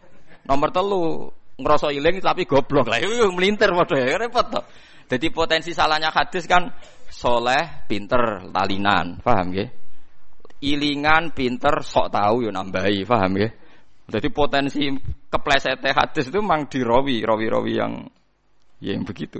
Nomor 0.46 0.68
telu 0.70 1.28
ngerasa 1.60 1.92
iling 1.92 2.22
tapi 2.22 2.46
goblok 2.46 2.88
lah, 2.88 3.02
melintir 3.34 3.74
padha 3.74 3.96
ya 4.00 4.16
repot 4.16 4.46
toh. 4.48 4.64
Jadi 5.10 5.34
potensi 5.34 5.74
salahnya 5.74 6.14
hadis 6.14 6.46
kan 6.46 6.70
soleh, 7.10 7.84
pinter, 7.90 8.48
talinan, 8.54 9.18
paham 9.18 9.50
ya? 9.50 9.66
Ilingan, 10.62 11.34
pinter, 11.34 11.82
sok 11.82 12.14
tahu 12.14 12.46
ya 12.46 12.54
nambahi, 12.54 13.02
paham 13.02 13.34
ya? 13.34 13.48
Jadi 14.10 14.28
potensi 14.34 14.90
kepleset 15.30 15.80
hadis 15.86 16.26
itu 16.28 16.38
memang 16.42 16.66
dirawi, 16.66 17.22
rawi-rawi 17.22 17.72
yang 17.78 17.92
yang 18.82 19.06
begitu. 19.06 19.38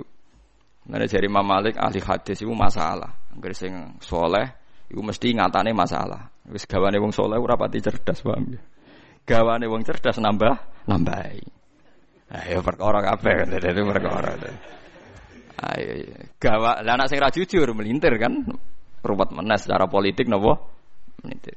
Nah, 0.87 0.97
dari 0.97 1.27
Imam 1.27 1.43
Malik 1.43 1.75
ahli 1.77 1.99
hadis 1.99 2.39
itu 2.41 2.49
masalah. 2.55 3.11
Agar 3.35 3.51
sing 3.53 3.99
soleh, 4.01 4.61
Iku 4.91 4.99
mesti 4.99 5.31
ngatane 5.31 5.71
masalah. 5.71 6.27
Wis 6.51 6.67
gawane 6.67 6.99
wong 6.99 7.15
soleh 7.15 7.39
ora 7.39 7.55
pati 7.55 7.79
cerdas, 7.79 8.19
paham 8.19 8.59
ya. 8.59 8.61
Gawane 9.23 9.63
wong 9.71 9.87
cerdas 9.87 10.19
nambah 10.19 10.83
nambahi. 10.91 11.39
Ayo 12.35 12.59
perkara 12.59 12.99
kabeh 12.99 13.55
dadi 13.55 13.81
perkara. 13.87 14.35
Ayo 15.63 16.11
gawa 16.35 16.83
lah 16.83 16.99
anak 16.99 17.07
sing 17.07 17.23
ra 17.23 17.31
jujur 17.31 17.71
melintir 17.71 18.11
kan 18.19 18.35
ruwet 18.99 19.31
menes 19.31 19.63
secara 19.63 19.87
politik 19.87 20.27
napa 20.27 20.59
melintir. 21.23 21.55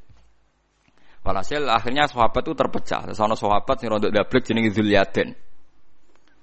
Walhasil 1.25 1.64
akhirnya 1.64 2.04
sahabat 2.04 2.45
itu 2.45 2.52
terpecah. 2.52 3.09
Sono 3.16 3.33
sahabat 3.33 3.81
sing 3.81 3.88
rondok 3.88 4.12
dablek 4.12 4.45
jenenge 4.45 4.76
Zulyaden. 4.76 5.33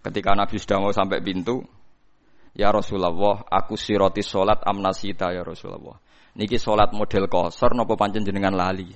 Ketika 0.02 0.34
Nabi 0.34 0.58
sudah 0.58 0.82
mau 0.82 0.90
sampai 0.90 1.22
pintu, 1.22 1.62
Ya 2.58 2.74
Rasulullah, 2.74 3.46
aku 3.48 3.78
siroti 3.78 4.26
solat 4.26 4.66
amnasita 4.66 5.32
ya 5.32 5.46
Rasulullah 5.46 5.96
niki 6.36 6.56
sholat 6.56 6.96
model 6.96 7.28
kosor 7.28 7.76
nopo 7.76 8.00
pancen 8.00 8.24
jenengan 8.24 8.56
lali. 8.56 8.88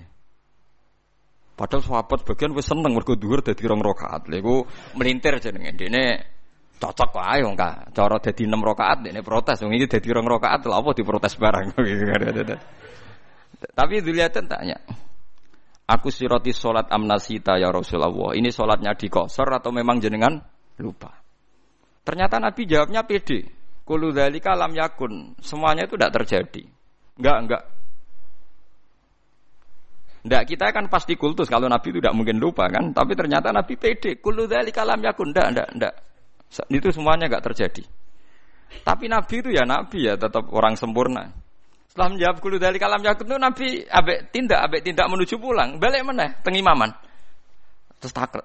Padahal 1.56 1.84
sahabat 1.84 2.28
bagian 2.28 2.52
wis 2.52 2.68
seneng 2.68 2.92
mergo 2.92 3.16
dhuwur 3.16 3.40
dadi 3.40 3.64
rong 3.64 3.80
rakaat. 3.80 4.28
Lha 4.28 4.44
melintir 5.00 5.40
jenenge 5.40 5.72
dene 5.80 6.04
cocok 6.76 7.16
wae 7.16 7.40
wong 7.48 7.56
ka. 7.56 7.88
Cara 7.96 8.20
dadi 8.20 8.44
6 8.44 8.60
rakaat 8.60 9.08
dene 9.08 9.24
protes 9.24 9.64
wong 9.64 9.72
iki 9.80 9.88
dadi 9.88 10.10
rong 10.12 10.28
rakaat 10.28 10.68
lha 10.68 10.76
apa 10.76 10.90
diprotes 10.92 11.40
barang. 11.40 11.66
Tapi 13.80 13.94
dilihatin 14.04 14.46
tanya. 14.52 14.76
Aku 15.86 16.10
siroti 16.10 16.50
sholat 16.50 16.90
amnasita 16.90 17.62
ya 17.62 17.70
Rasulullah. 17.70 18.34
Ini 18.34 18.50
sholatnya 18.50 18.98
di 18.98 19.06
kosor 19.06 19.54
atau 19.54 19.70
memang 19.70 20.02
jenengan 20.02 20.34
lupa? 20.82 21.14
Ternyata 22.02 22.42
Nabi 22.42 22.66
jawabnya 22.66 23.06
pede. 23.06 23.46
Kulu 23.86 24.10
dalika 24.10 24.58
lam 24.58 24.74
yakun. 24.74 25.38
Semuanya 25.46 25.86
itu 25.86 25.94
tidak 25.94 26.14
terjadi. 26.22 26.66
Enggak, 27.22 27.38
enggak. 27.46 27.64
Enggak, 30.26 30.44
kita 30.50 30.66
kan 30.74 30.90
pasti 30.90 31.14
kultus 31.14 31.46
kalau 31.46 31.70
Nabi 31.70 31.94
itu 31.94 32.02
tidak 32.02 32.18
mungkin 32.18 32.42
lupa 32.42 32.66
kan. 32.66 32.90
Tapi 32.90 33.14
ternyata 33.14 33.54
Nabi 33.54 33.78
pede. 33.78 34.18
Kullu 34.18 34.50
dzalika 34.50 34.82
lam 34.82 35.06
yakun. 35.06 35.30
Enggak, 35.30 35.48
enggak, 35.54 35.68
enggak. 35.78 35.94
Itu 36.74 36.90
semuanya 36.90 37.30
enggak 37.30 37.46
terjadi. 37.46 37.86
Tapi 38.82 39.06
Nabi 39.06 39.36
itu 39.38 39.50
ya 39.54 39.70
Nabi 39.70 40.10
ya, 40.10 40.18
tetap 40.18 40.50
orang 40.50 40.74
sempurna. 40.74 41.30
Setelah 41.96 42.12
menjawab 42.12 42.38
kullu 42.44 42.60
dzalika 42.60 42.92
lam 42.92 43.08
yakun 43.08 43.24
itu 43.24 43.38
Nabi 43.40 43.68
abek 43.88 44.36
tindak, 44.36 44.60
abek 44.68 44.84
tindak 44.84 45.08
menuju 45.08 45.40
pulang. 45.40 45.80
Balik 45.80 46.04
mana? 46.04 46.28
Tengimaman. 46.44 46.92
Terus 48.04 48.12
takut. 48.12 48.44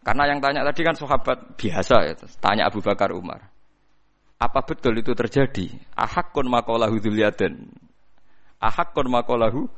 Karena 0.00 0.24
yang 0.24 0.40
tanya 0.40 0.64
tadi 0.64 0.80
kan 0.80 0.96
sahabat 0.96 1.60
biasa 1.60 2.08
ya. 2.08 2.16
Tanya 2.40 2.72
Abu 2.72 2.80
Bakar 2.80 3.12
Umar. 3.12 3.52
Apa 4.40 4.64
betul 4.64 4.96
itu 4.96 5.12
terjadi? 5.12 5.68
Ahakun 5.92 6.48
makolahu 6.48 6.96
dzulyaden. 6.96 7.68
Ahakun 8.64 9.12
makolahu 9.12 9.68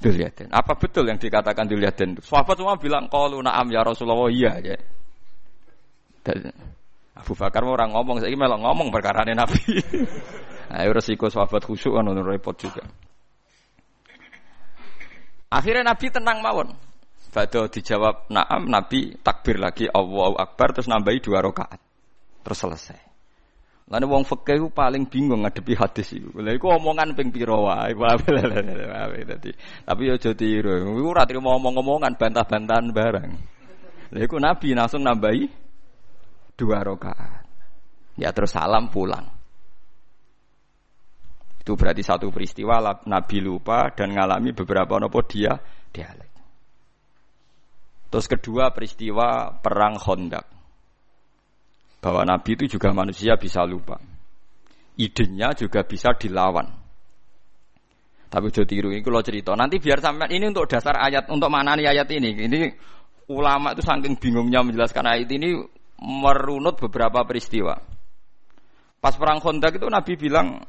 Duliaden. 0.00 0.48
Apa 0.48 0.76
betul 0.76 1.08
yang 1.08 1.20
dikatakan 1.20 1.68
Duliaden? 1.68 2.20
Sahabat 2.24 2.56
semua 2.56 2.76
bilang 2.80 3.08
qalu 3.12 3.40
na'am 3.44 3.68
ya 3.68 3.84
Rasulullah 3.84 4.28
iya 4.32 4.52
ya. 4.60 4.76
Dan 6.24 6.52
Abu 7.16 7.36
Bakar 7.36 7.64
orang 7.64 7.92
ngomong, 7.92 8.20
saya 8.24 8.32
malah 8.32 8.56
ngomong 8.60 8.88
perkara 8.88 9.28
Nabi. 9.28 9.60
nah, 10.70 10.86
resiko 10.94 11.26
sahabat 11.26 11.66
khusyuk 11.66 11.98
kan 11.98 12.06
repot 12.22 12.54
juga. 12.54 12.86
Akhirnya 15.50 15.90
Nabi 15.90 16.06
tenang 16.14 16.38
mawon. 16.38 16.70
Bado 17.30 17.70
dijawab 17.70 18.26
na'am, 18.30 18.66
Nabi 18.70 19.14
takbir 19.22 19.58
lagi 19.58 19.86
Allahu 19.86 20.38
Akbar 20.38 20.74
terus 20.74 20.86
nambahi 20.86 21.18
dua 21.22 21.42
rakaat. 21.42 21.78
Terus 22.46 22.58
selesai. 22.58 23.00
Lalu 23.90 24.06
wong 24.06 24.22
fikih 24.22 24.70
paling 24.70 25.10
bingung 25.10 25.42
ngadepi 25.42 25.74
hadis 25.74 26.14
itu. 26.14 26.30
Lha 26.38 26.54
iku 26.54 26.70
omongan 26.74 27.18
ping 27.18 27.34
pira 27.34 27.58
wae. 27.58 27.90
Tapi 29.82 30.02
aja 30.06 30.30
tiru. 30.34 30.94
Iku 30.94 31.10
ora 31.10 31.26
trimo 31.26 31.50
omong-omongan 31.58 32.14
bantah-bantahan 32.14 32.86
barang. 32.94 33.30
Lha 34.14 34.20
iku 34.22 34.38
Nabi 34.38 34.78
langsung 34.78 35.02
nambahi 35.02 35.50
dua 36.54 36.86
rakaat. 36.86 37.42
Ya 38.14 38.30
terus 38.30 38.54
salam 38.54 38.90
pulang. 38.90 39.39
Itu 41.60 41.76
berarti 41.76 42.00
satu 42.00 42.32
peristiwa 42.32 42.80
Nabi 43.04 43.38
lupa 43.44 43.92
dan 43.92 44.16
ngalami 44.16 44.56
beberapa 44.56 44.96
nopo 44.96 45.20
dia 45.28 45.60
dialek. 45.92 46.30
Terus 48.10 48.26
kedua 48.26 48.74
peristiwa 48.74 49.54
perang 49.60 50.00
Khandaq 50.00 50.46
bahwa 52.00 52.22
Nabi 52.24 52.50
itu 52.58 52.80
juga 52.80 52.90
manusia 52.96 53.36
bisa 53.36 53.62
lupa. 53.62 54.00
Idenya 54.96 55.54
juga 55.54 55.84
bisa 55.84 56.16
dilawan. 56.16 56.66
Tapi 58.30 58.44
udah 58.46 58.66
tiru 58.66 58.88
ini 58.90 59.02
kalau 59.02 59.22
cerita. 59.22 59.54
Nanti 59.54 59.78
biar 59.78 59.98
sampai 60.00 60.30
ini 60.32 60.50
untuk 60.50 60.66
dasar 60.70 60.96
ayat, 60.96 61.28
untuk 61.30 61.50
mana 61.50 61.74
nih 61.74 61.90
ayat 61.92 62.08
ini. 62.14 62.30
Ini 62.46 62.60
ulama 63.30 63.74
itu 63.74 63.82
saking 63.82 64.18
bingungnya 64.18 64.62
menjelaskan 64.62 65.06
ayat 65.06 65.30
ini 65.30 65.58
merunut 66.02 66.78
beberapa 66.78 67.22
peristiwa. 67.26 67.78
Pas 69.00 69.14
perang 69.16 69.42
Khandaq 69.42 69.80
itu 69.80 69.86
Nabi 69.86 70.12
bilang 70.18 70.62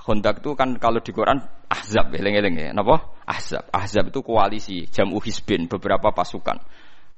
Khandaq 0.00 0.40
itu 0.40 0.56
kan 0.56 0.80
kalau 0.80 1.04
di 1.04 1.12
Quran 1.12 1.36
Ahzab, 1.68 2.16
eleng-eleng 2.16 2.56
ya. 2.56 2.68
Napa? 2.72 3.20
Ahzab. 3.28 3.68
Ahzab 3.68 4.08
itu 4.08 4.24
koalisi, 4.24 4.88
jamu 4.88 5.20
hisbin, 5.20 5.68
beberapa 5.68 6.08
pasukan. 6.10 6.56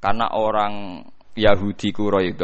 Karena 0.03 0.35
orang 0.35 1.07
Yahudi 1.39 1.95
Quraisy 1.95 2.37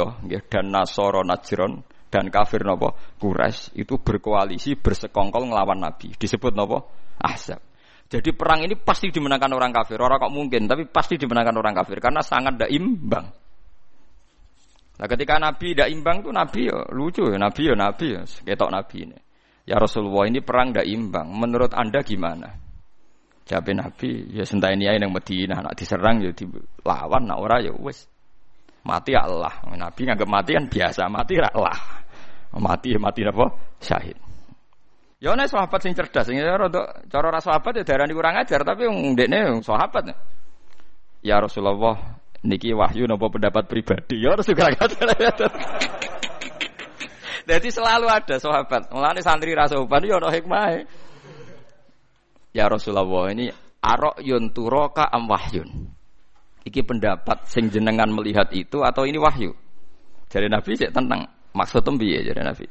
dan 0.46 0.70
Nasoro 0.70 1.26
Najron 1.26 1.82
dan 2.08 2.32
kafir 2.32 2.64
nopo 2.64 2.96
Quraisy 3.20 3.76
itu 3.82 4.00
berkoalisi 4.00 4.78
bersekongkol 4.78 5.50
ngelawan 5.50 5.82
Nabi. 5.82 6.14
Disebut 6.14 6.54
nopo 6.54 6.86
Ahzab. 7.18 7.58
Jadi 8.08 8.32
perang 8.32 8.64
ini 8.64 8.72
pasti 8.78 9.12
dimenangkan 9.12 9.52
orang 9.52 9.74
kafir. 9.74 10.00
Orang 10.00 10.16
kok 10.16 10.32
mungkin, 10.32 10.64
tapi 10.64 10.88
pasti 10.88 11.20
dimenangkan 11.20 11.52
orang 11.60 11.76
kafir 11.76 12.00
karena 12.00 12.24
sangat 12.24 12.56
tidak 12.56 12.72
imbang. 12.72 13.26
Nah 14.98 15.06
ketika 15.06 15.36
Nabi 15.36 15.76
tidak 15.76 15.92
imbang 15.92 16.24
tuh 16.24 16.32
Nabi 16.32 16.72
ya 16.72 16.78
lucu 16.90 17.22
ya 17.28 17.38
Nabi 17.38 17.70
ya 17.70 17.74
Nabi 17.76 18.06
ya 18.16 18.22
ketok 18.24 18.70
Nabi 18.72 18.96
ini. 19.04 19.18
Ya 19.68 19.76
Rasulullah 19.76 20.24
ini 20.24 20.40
perang 20.40 20.72
tidak 20.72 20.88
imbang. 20.88 21.28
Menurut 21.28 21.76
anda 21.76 22.00
gimana? 22.00 22.56
Jabe 23.44 23.76
Nabi 23.76 24.32
ya 24.32 24.48
senteni 24.48 24.88
ae 24.88 24.96
nang 24.96 25.12
Madinah 25.12 25.60
nak 25.60 25.76
diserang 25.76 26.24
ya 26.24 26.32
dilawan 26.32 27.28
nak 27.28 27.36
ora 27.36 27.60
ya 27.60 27.76
wis. 27.76 28.08
Mati 28.88 29.12
ya 29.12 29.28
Allah. 29.28 29.52
Nabi 29.76 30.08
nganggep 30.08 30.24
mati 30.24 30.56
kan 30.56 30.64
biasa, 30.72 31.12
mati 31.12 31.36
Allah. 31.36 31.76
Mati 32.56 32.96
ya 32.96 32.98
mati 33.00 33.20
apa? 33.28 33.44
Syahid. 33.84 34.16
Ya 35.20 35.36
ana 35.36 35.44
sahabat 35.44 35.84
sing 35.84 35.92
cerdas, 35.92 36.24
sing 36.30 36.40
rada 36.40 37.04
cara 37.10 37.28
ra 37.28 37.40
sahabat 37.42 37.76
ya 37.76 37.84
darani 37.84 38.16
kurang 38.16 38.40
ajar, 38.40 38.64
tapi 38.64 38.88
wong 38.88 39.12
ndekne 39.12 39.60
sahabat. 39.60 40.16
Ya 41.20 41.42
Rasulullah, 41.44 42.16
niki 42.40 42.72
wahyu 42.72 43.04
napa 43.04 43.28
pendapat 43.28 43.68
pribadi? 43.68 44.22
Ya 44.24 44.32
harus 44.32 44.48
kurang 44.48 44.78
ajar. 44.80 45.52
Jadi 47.48 47.68
selalu 47.72 48.06
ada 48.12 48.36
sahabat. 48.36 48.92
Mulane 48.92 49.24
santri 49.24 49.56
rasa 49.56 49.80
upan 49.80 50.04
ya 50.04 50.20
ana 50.20 50.28
hikmah. 50.28 50.84
Ya 52.52 52.68
Rasulullah 52.68 53.32
ini 53.32 53.48
arok 53.80 54.20
yun 54.20 54.52
turoka 54.52 55.08
am 55.08 55.24
wahyun. 55.24 55.88
Iki 56.68 56.84
pendapat 56.84 57.48
sing 57.48 57.72
jenengan 57.72 58.12
melihat 58.12 58.52
itu 58.52 58.84
atau 58.84 59.08
ini 59.08 59.16
wahyu? 59.16 59.56
Jadi 60.28 60.52
Nabi 60.52 60.76
sih 60.76 60.92
tentang 60.92 61.24
maksud 61.56 61.80
ya 62.04 62.20
jadi 62.20 62.44
Nabi. 62.44 62.68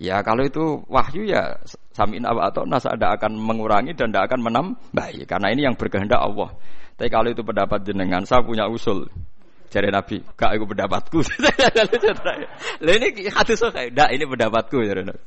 Ya 0.00 0.24
kalau 0.24 0.48
itu 0.48 0.80
wahyu 0.88 1.28
ya 1.28 1.60
samin 1.92 2.24
apa 2.24 2.48
atau 2.48 2.64
nas 2.64 2.88
ada 2.88 3.12
akan 3.12 3.36
mengurangi 3.36 3.92
dan 3.92 4.08
tidak 4.08 4.32
akan 4.32 4.40
menambah 4.48 5.06
karena 5.28 5.52
ini 5.52 5.68
yang 5.68 5.76
berkehendak 5.76 6.16
Allah. 6.16 6.48
Tapi 6.96 7.08
kalau 7.12 7.28
itu 7.32 7.44
pendapat 7.44 7.84
jenengan, 7.84 8.24
saya 8.24 8.44
punya 8.44 8.68
usul. 8.68 9.08
Jadi 9.70 9.86
Nabi, 9.86 10.18
gak 10.34 10.50
aku 10.58 10.64
pendapatku. 10.74 11.18
Lah 12.84 12.92
ini 12.98 13.30
hadis 13.30 13.62
kayak, 13.62 13.94
dak 13.94 14.10
ini 14.10 14.26
pendapatku 14.26 14.82
jadi 14.82 15.06
Nabi. 15.06 15.22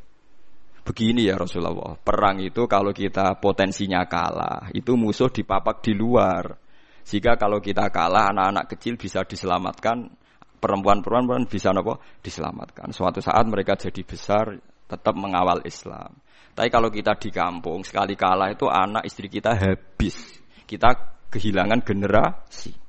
Begini 0.84 1.32
ya 1.32 1.40
Rasulullah, 1.40 1.96
perang 1.96 2.44
itu 2.44 2.68
kalau 2.68 2.92
kita 2.92 3.40
potensinya 3.40 4.04
kalah, 4.04 4.68
itu 4.76 5.00
musuh 5.00 5.32
dipapak 5.32 5.80
di 5.80 5.96
luar. 5.96 6.60
Jika 7.08 7.40
kalau 7.40 7.64
kita 7.64 7.88
kalah, 7.88 8.36
anak-anak 8.36 8.76
kecil 8.76 9.00
bisa 9.00 9.24
diselamatkan, 9.24 10.12
perempuan-perempuan 10.60 11.48
bisa 11.48 11.72
nopo 11.72 12.04
diselamatkan. 12.20 12.92
Suatu 12.92 13.24
saat 13.24 13.48
mereka 13.48 13.80
jadi 13.80 14.04
besar, 14.04 14.60
tetap 14.84 15.16
mengawal 15.16 15.64
Islam. 15.64 16.20
Tapi 16.52 16.68
kalau 16.68 16.92
kita 16.92 17.16
di 17.16 17.32
kampung, 17.32 17.88
sekali 17.88 18.20
kalah 18.20 18.52
itu 18.52 18.68
anak 18.68 19.08
istri 19.08 19.32
kita 19.32 19.56
habis. 19.56 20.20
Kita 20.68 20.92
kehilangan 21.32 21.80
generasi 21.80 22.83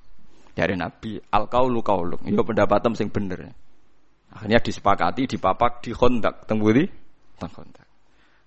dari 0.54 0.78
Nabi 0.78 1.18
al 1.18 1.50
kaulu 1.50 1.82
kauluk. 1.82 2.22
Itu 2.22 2.46
pendapatan 2.46 2.94
sing 2.94 3.10
bener. 3.10 3.50
Akhirnya 4.34 4.62
disepakati 4.62 5.26
dipapak 5.26 5.82
di 5.82 5.90
kontak 5.94 6.46
tembudi 6.46 6.86
teng 7.38 7.50
kontak. 7.50 7.86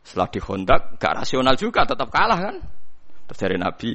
Setelah 0.04 0.28
di 0.32 0.40
kontak 0.40 0.96
gak 0.96 1.24
rasional 1.24 1.60
juga 1.60 1.84
tetap 1.84 2.08
kalah 2.08 2.40
kan? 2.40 2.56
Terus 3.28 3.40
dari 3.40 3.58
Nabi 3.60 3.92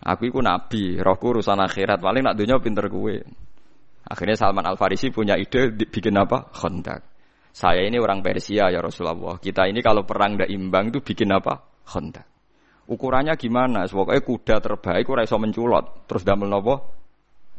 aku 0.00 0.22
itu 0.30 0.38
Nabi 0.38 0.82
rohku 1.02 1.34
urusan 1.34 1.60
akhirat 1.60 1.98
paling 2.00 2.24
nak 2.24 2.38
dunia 2.38 2.56
pinter 2.62 2.88
gue 2.88 3.20
akhirnya 4.06 4.36
Salman 4.38 4.64
Al 4.64 4.78
Farisi 4.78 5.10
punya 5.10 5.34
ide 5.34 5.74
bikin 5.74 6.14
apa? 6.18 6.50
Kontak. 6.50 7.10
Saya 7.50 7.82
ini 7.82 7.98
orang 7.98 8.22
Persia 8.22 8.70
ya 8.70 8.78
Rasulullah. 8.78 9.38
Kita 9.42 9.66
ini 9.66 9.82
kalau 9.82 10.06
perang 10.06 10.38
tidak 10.38 10.50
imbang 10.54 10.94
itu 10.94 11.02
bikin 11.02 11.30
apa? 11.34 11.58
Kontak. 11.86 12.26
Ukurannya 12.90 13.34
gimana? 13.38 13.86
Pokoknya 13.86 14.22
kuda 14.22 14.56
terbaik 14.58 15.06
ora 15.06 15.22
iso 15.22 15.38
menculot. 15.38 16.06
Terus 16.10 16.22
damel 16.26 16.50
nopo 16.50 16.99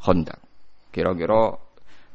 Honda. 0.08 0.36
Kira-kira 0.92 1.56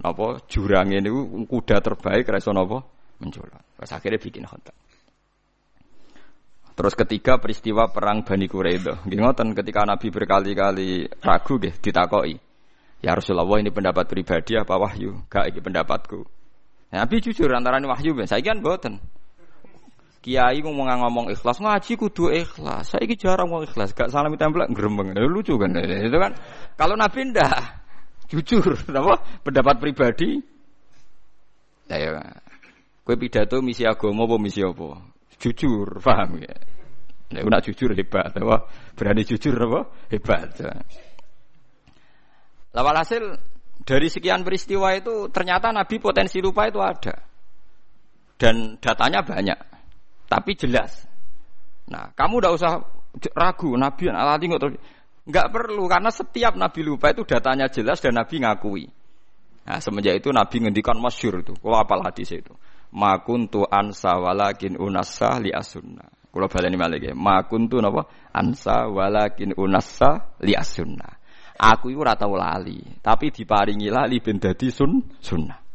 napa 0.03 0.43
jurang 0.51 0.93
ini 0.93 1.09
kuda 1.47 1.81
terbaik 1.81 2.29
reso 2.29 2.53
napa 2.53 2.83
mencolot. 3.23 3.79
Pas 3.79 3.91
akhirnya 3.93 4.21
bikin 4.21 4.45
Honda. 4.45 4.73
Terus 6.77 6.93
ketiga 6.93 7.41
peristiwa 7.41 7.89
perang 7.89 8.21
Bani 8.21 8.45
Quraidah. 8.53 9.09
Nggih 9.09 9.57
ketika 9.57 9.89
Nabi 9.89 10.13
berkali-kali 10.13 11.09
ragu 11.25 11.57
nggih 11.57 11.75
ditakoki. 11.81 12.37
Ya 13.01 13.17
Rasulullah 13.17 13.49
ini 13.61 13.73
pendapat 13.73 14.05
pribadi 14.09 14.61
apa 14.61 14.77
wahyu? 14.77 15.25
Gak 15.33 15.53
iki 15.53 15.61
pendapatku. 15.65 16.25
Nabi 16.93 17.17
jujur 17.25 17.49
antara 17.53 17.81
wahyu 17.81 18.13
ben. 18.13 18.29
Saiki 18.29 18.53
kan 18.53 18.61
mboten. 18.61 19.01
Kiai 20.27 20.59
ngomong 20.59 20.91
ngomong 20.91 21.27
ikhlas 21.31 21.63
ngaji 21.63 21.95
kudu 21.95 22.35
ikhlas. 22.35 22.91
Saya 22.91 23.07
jarang 23.15 23.47
ngomong 23.47 23.71
ikhlas. 23.71 23.95
Gak 23.95 24.11
salam 24.11 24.35
tempel 24.35 24.67
gremeng. 24.75 25.15
Lucu 25.15 25.55
kan? 25.55 25.71
Itu 25.79 26.19
kan. 26.19 26.35
Kalau 26.75 26.99
Nabi 26.99 27.31
ndak 27.31 27.55
jujur, 28.35 28.75
apa 28.91 29.23
pendapat 29.47 29.79
pribadi. 29.79 30.43
Ya, 31.87 32.11
ya. 32.11 32.19
Kue 33.07 33.15
pidato 33.15 33.63
misi 33.63 33.87
agama 33.87 34.27
apa 34.27 34.35
misi 34.43 34.67
apa? 34.67 34.99
Jujur, 35.39 36.03
paham 36.03 36.43
ya? 36.43 36.59
Nek 37.31 37.47
nak 37.47 37.63
jujur 37.63 37.95
hebat, 37.95 38.35
apa? 38.35 38.67
Berani 38.99 39.23
jujur 39.23 39.55
apa? 39.55 39.95
Hebat. 40.11 40.59
Ya. 40.59 40.75
Lawal 42.75 42.99
hasil 42.99 43.23
dari 43.87 44.11
sekian 44.11 44.43
peristiwa 44.43 44.91
itu 44.99 45.31
ternyata 45.31 45.71
Nabi 45.71 46.03
potensi 46.03 46.43
lupa 46.43 46.67
itu 46.67 46.83
ada. 46.83 47.15
Dan 48.35 48.83
datanya 48.83 49.23
banyak. 49.23 49.76
Tapi 50.27 50.59
jelas. 50.59 51.07
Nah, 51.87 52.11
kamu 52.15 52.43
tidak 52.43 52.53
usah 52.59 52.73
ragu 53.33 53.73
Nabi 53.79 54.11
alati 54.11 54.45
nggak 54.51 54.63
nggak 55.27 55.49
perlu 55.51 55.85
karena 55.91 56.11
setiap 56.11 56.55
Nabi 56.55 56.81
lupa 56.87 57.11
itu 57.11 57.23
datanya 57.27 57.71
jelas 57.71 58.03
dan 58.03 58.19
Nabi 58.19 58.43
ngakui. 58.43 58.85
Nah, 59.67 59.79
semenjak 59.83 60.23
itu 60.23 60.31
Nabi 60.31 60.63
ngendikan 60.63 60.99
masyur 60.99 61.43
itu. 61.43 61.55
Kalau 61.59 61.79
apal 61.79 62.03
hadis 62.07 62.31
itu. 62.31 62.55
Makuntu 62.95 63.67
ansa 63.67 64.15
walakin 64.15 64.79
unasa 64.79 65.43
li 65.43 65.51
asunna. 65.51 66.07
Kalau 66.31 66.47
baleni 66.47 66.79
malih 66.79 67.03
ya. 67.03 67.15
Makuntu 67.19 67.83
napa? 67.83 68.07
Ansa 68.31 68.87
walakin 68.87 69.59
unasa 69.59 70.39
li 70.47 70.55
asunna. 70.55 71.19
Aku 71.57 71.89
itu 71.89 71.99
rata 72.05 72.29
tapi 73.01 73.33
diparingi 73.33 73.89
lali 73.89 74.21
ben 74.21 74.39
sun 74.71 75.03
sunnah. 75.19 75.66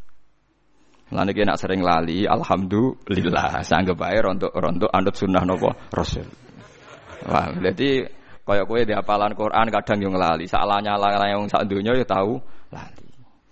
Lalu 1.11 1.31
kita 1.35 1.59
sering 1.59 1.83
lali, 1.83 2.23
alhamdulillah. 2.23 3.59
Sanggup 3.67 3.99
aja 3.99 4.31
rontok 4.31 4.55
rontok 4.55 4.91
anut 4.95 5.15
sunnah 5.15 5.43
nopo 5.43 5.75
rasul. 5.91 6.23
Wah, 7.27 7.51
jadi 7.51 8.07
kayak 8.47 8.65
kue 8.65 8.81
di 8.87 8.95
hafalan 8.95 9.35
Quran 9.35 9.67
kadang 9.67 9.99
yang 9.99 10.15
lali. 10.15 10.47
Salahnya 10.47 10.95
lali 10.95 11.35
yang 11.35 11.51
saat 11.51 11.67
dunia 11.67 11.99
ya 11.99 12.07
tahu 12.07 12.39
lali. 12.71 13.07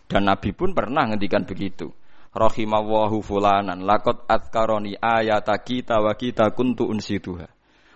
Dan 0.07 0.25
Nabi 0.25 0.55
pun 0.55 0.71
pernah 0.71 1.05
ngendikan 1.05 1.43
begitu. 1.43 1.91
Rahimawahu 2.31 3.19
fulanan 3.19 3.83
lakot 3.83 4.23
atkaroni 4.25 4.95
ayata 4.95 5.59
kita 5.59 5.99
wa 5.99 6.15
kita 6.15 6.55
kuntu 6.55 6.87
unsituha. 6.87 7.45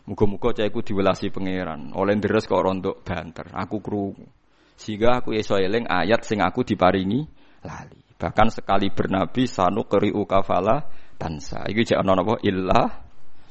Muga-muga 0.03 0.51
cahku 0.51 0.83
diwelasi 0.83 1.31
pangeran. 1.31 1.95
Oleh 1.95 2.19
deres 2.19 2.43
kok 2.43 2.59
rontok 2.59 3.07
banter. 3.07 3.47
Aku 3.55 3.79
krungu. 3.79 4.27
Sehingga 4.75 5.23
aku 5.23 5.31
iso 5.31 5.55
eling 5.55 5.87
ayat 5.87 6.27
sing 6.27 6.43
aku 6.43 6.67
diparingi 6.67 7.23
lali. 7.63 8.02
Bahkan 8.17 8.47
sekali 8.53 8.93
bernabi 8.93 9.49
sanu 9.49 9.83
keri 9.89 10.13
ukafala 10.13 10.85
tansa. 11.19 11.65
Iki 11.67 11.93
jek 11.93 11.99
ana 11.99 12.19
napa 12.19 12.39
illah 12.45 12.87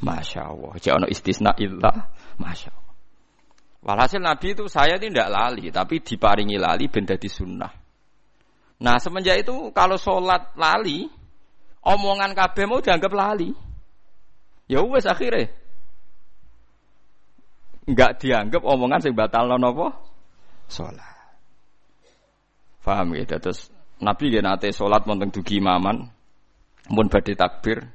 masya 0.00 0.48
Allah. 0.48 0.72
Jek 0.78 0.92
ana 0.92 1.06
istisna 1.08 1.52
illah 1.58 2.08
masya 2.38 2.70
Allah. 2.72 2.82
Walhasil 3.82 4.22
Nabi 4.22 4.54
itu 4.54 4.70
saya 4.70 4.94
tidak 4.94 5.26
lali, 5.26 5.66
tapi 5.74 5.98
diparingi 5.98 6.54
lali 6.54 6.86
ben 6.86 7.02
dadi 7.02 7.26
sunnah. 7.26 7.72
Nah 8.78 8.96
semenjak 9.02 9.42
itu 9.42 9.74
kalau 9.74 9.98
sholat 9.98 10.54
lali, 10.54 11.10
omongan 11.82 12.30
kabeh 12.30 12.64
mau 12.70 12.78
dianggap 12.78 13.10
lali. 13.10 13.50
Ya 14.70 14.78
wes 14.86 15.02
akhirnya 15.02 15.50
nggak 17.82 18.22
dianggap 18.22 18.62
omongan 18.62 19.02
sing 19.02 19.18
batal 19.18 19.50
nopo 19.58 19.90
sholat. 20.70 21.10
Paham 22.86 23.14
gitu 23.18 23.34
terus 23.42 23.70
Nabi 24.02 24.34
dia 24.34 24.42
nate 24.42 24.74
sholat 24.74 25.06
monteng 25.06 25.30
dugi 25.30 25.62
imaman, 25.62 26.02
pun 26.90 27.06
badai 27.06 27.38
takbir, 27.38 27.86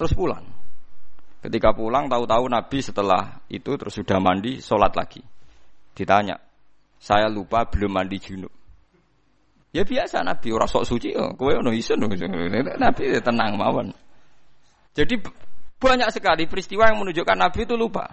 terus 0.00 0.16
pulang. 0.16 0.48
Ketika 1.44 1.76
pulang 1.76 2.08
tahu-tahu 2.08 2.48
Nabi 2.48 2.78
setelah 2.80 3.44
itu 3.52 3.76
terus 3.76 4.00
sudah 4.00 4.16
mandi 4.16 4.64
sholat 4.64 4.96
lagi. 4.96 5.20
Ditanya, 5.92 6.40
saya 6.96 7.28
lupa 7.28 7.68
belum 7.68 7.92
mandi 7.92 8.16
junub. 8.16 8.52
Ya 9.70 9.84
biasa 9.84 10.24
Nabi 10.24 10.50
orang 10.50 10.68
sok 10.72 10.88
suci, 10.88 11.12
oh, 11.14 11.36
kowe 11.36 11.52
ono 11.52 11.70
isun. 11.70 12.00
Nabi 12.00 13.02
ya 13.12 13.20
tenang 13.20 13.60
mawon. 13.60 13.92
Jadi 14.96 15.20
banyak 15.80 16.10
sekali 16.10 16.48
peristiwa 16.48 16.88
yang 16.88 16.98
menunjukkan 17.00 17.36
Nabi 17.38 17.60
itu 17.68 17.76
lupa. 17.76 18.08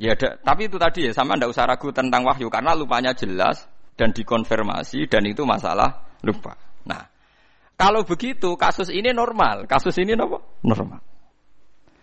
Ya, 0.00 0.16
ada, 0.16 0.40
tapi 0.40 0.66
itu 0.66 0.80
tadi 0.80 1.08
ya 1.08 1.12
sama 1.12 1.36
ndak 1.36 1.52
usah 1.52 1.68
ragu 1.68 1.92
tentang 1.92 2.24
wahyu 2.24 2.48
karena 2.48 2.72
lupanya 2.72 3.12
jelas 3.12 3.68
dan 3.96 4.10
dikonfirmasi 4.12 5.08
dan 5.08 5.24
itu 5.28 5.44
masalah 5.44 6.06
lupa. 6.24 6.56
Nah, 6.88 7.02
kalau 7.76 8.06
begitu 8.06 8.54
kasus 8.54 8.88
ini 8.94 9.10
normal, 9.10 9.66
kasus 9.66 9.96
ini 9.98 10.14
apa? 10.14 10.38
Normal. 10.62 11.00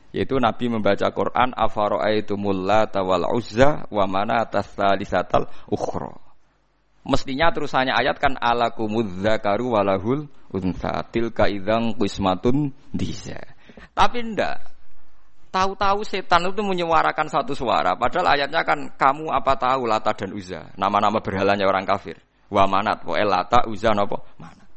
Yaitu 0.10 0.41
Nabi 0.41 0.73
membaca 0.73 1.06
Quran 1.13 1.54
afara'aitumul 1.54 2.65
lata 2.65 3.06
wal 3.06 3.30
uzza 3.30 3.86
wa 3.93 4.06
mana 4.10 4.41
tasalisatal 4.49 5.45
ukhra. 5.69 6.17
Mestinya 7.06 7.54
terusannya 7.54 7.93
ayat 7.95 8.17
kan 8.19 8.36
alakumudz 8.36 9.21
zakaru 9.23 9.78
walahul 9.78 10.28
unsa 10.52 11.06
tilka 11.13 11.47
idzang 11.47 11.95
qismatun 11.95 12.73
diza. 12.91 13.39
Tapi 13.93 14.34
ndak. 14.34 14.79
Tahu-tahu 15.49 16.05
setan 16.05 16.45
itu 16.45 16.62
menyuarakan 16.62 17.25
satu 17.25 17.57
suara. 17.57 17.97
Padahal 17.97 18.38
ayatnya 18.38 18.62
kan 18.62 18.93
kamu 18.93 19.33
apa 19.33 19.57
tahu 19.57 19.89
Lata 19.89 20.13
dan 20.13 20.29
Uzza. 20.38 20.69
Nama-nama 20.77 21.17
berhalanya 21.25 21.65
orang 21.65 21.89
kafir. 21.89 22.21
Wa 22.53 22.69
manat. 22.69 23.01
Wa 23.01 23.17
Lata, 23.25 23.65
Uzza, 23.65 23.89
nopo. 23.97 24.21
Manat. 24.38 24.69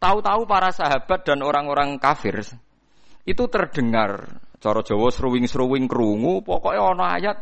Tahu-tahu 0.00 0.48
para 0.48 0.72
sahabat 0.72 1.28
dan 1.28 1.44
orang-orang 1.44 2.00
kafir 2.00 2.40
itu 3.24 3.44
terdengar. 3.48 4.40
Coro 4.60 4.80
Jawa 4.80 5.12
seruwing-seruwing 5.12 5.84
kerungu. 5.84 6.40
Pokoknya 6.40 6.80
ono 6.80 7.04
ayat. 7.04 7.36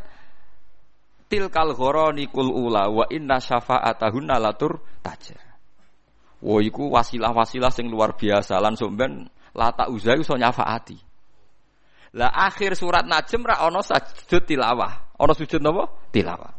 Tilkal 1.30 1.72
nikul 2.12 2.50
ula 2.50 2.90
wa 2.92 3.06
inna 3.08 3.38
syafa'atahunna 3.38 4.36
latur 4.42 4.82
taja. 5.00 5.38
Wah 6.42 6.60
iku 6.60 6.90
wasilah-wasilah 6.90 7.70
sing 7.70 7.88
luar 7.88 8.18
biasa 8.18 8.58
lan 8.58 8.74
somben 8.74 9.30
lata 9.54 9.86
uzza 9.88 10.18
iso 10.18 10.34
nyafaati. 10.34 11.11
Lah 12.12 12.28
akhir 12.28 12.76
surat 12.76 13.08
Najm 13.08 13.40
ra 13.44 13.64
ono 13.64 13.80
sujud 13.80 14.44
tilawah. 14.44 15.16
Ono 15.16 15.32
sujud 15.32 15.60
napa? 15.64 15.88
Tilawah. 16.12 16.52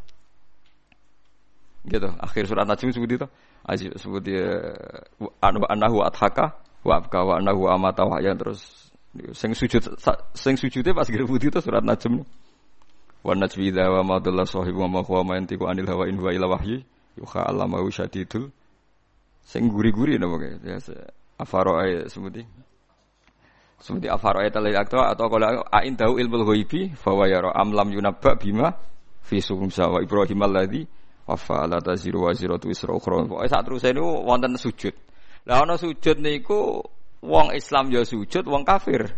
Gitu. 1.85 2.09
Akhir 2.17 2.49
surat 2.49 2.65
Najm 2.65 2.89
sebut 2.89 3.09
itu. 3.09 3.27
Aji 3.63 3.93
sebut 3.95 4.21
dia 4.25 4.73
anu 5.39 5.63
anahu 5.69 6.03
adhaka 6.03 6.57
wa 6.83 6.99
abka 6.99 7.19
wa 7.23 7.39
anahu 7.39 7.69
amata 7.71 8.03
wa 8.03 8.19
ya 8.19 8.35
terus 8.35 8.91
sing 9.31 9.55
sujud 9.55 9.79
sing 10.35 10.57
sujude 10.59 10.91
pas 10.91 11.07
putih 11.07 11.53
itu 11.53 11.59
surat 11.61 11.85
Najm. 11.85 12.25
Wa 13.23 13.31
najmi 13.39 13.71
idza 13.71 13.87
wa 13.87 14.03
ma 14.03 14.15
dalla 14.19 14.43
sahibu 14.43 14.83
wa 14.83 14.99
ma 14.99 14.99
huwa 14.99 15.23
ma 15.23 15.33
yantiqu 15.39 15.63
anil 15.63 15.87
hawa 15.87 16.11
in 16.11 16.19
huwa 16.19 16.35
illa 16.35 16.43
wahyi 16.43 16.83
yuha 17.15 17.47
allamahu 17.47 17.87
syadidul 17.87 18.51
sing 19.47 19.71
guri-guri 19.71 20.19
napa 20.19 20.59
ya 20.59 20.75
afaro 21.39 21.79
sebuti 22.11 22.43
seperti 23.83 24.07
afaro 24.07 24.39
ayat 24.39 24.55
atau 24.55 25.27
kalau 25.27 25.59
ain 25.67 25.99
tahu 25.99 26.15
ilmu 26.15 26.47
ghaibi 26.47 26.95
bahwa 27.03 27.27
ya 27.27 27.43
am 27.51 27.75
lam 27.75 27.91
yunabba 27.91 28.39
bima 28.39 28.71
fi 29.19 29.43
sumsa 29.43 29.91
wa 29.91 29.99
ibrahim 29.99 30.39
alladhi 30.39 30.87
wafa 31.27 31.67
la 31.67 31.83
taziru 31.83 32.23
wa 32.23 32.31
ziratu 32.31 32.71
isra 32.71 32.95
ukhra. 32.95 33.27
Pokoke 33.27 33.51
sak 33.51 33.67
terus 33.67 33.83
ini 33.83 33.99
wonten 33.99 34.55
sujud. 34.55 34.95
Lah 35.43 35.67
ana 35.67 35.75
sujud 35.75 36.23
niku 36.23 36.79
wong 37.23 37.51
Islam 37.51 37.91
ya 37.91 38.07
sujud, 38.07 38.47
wong 38.47 38.63
kafir 38.63 39.11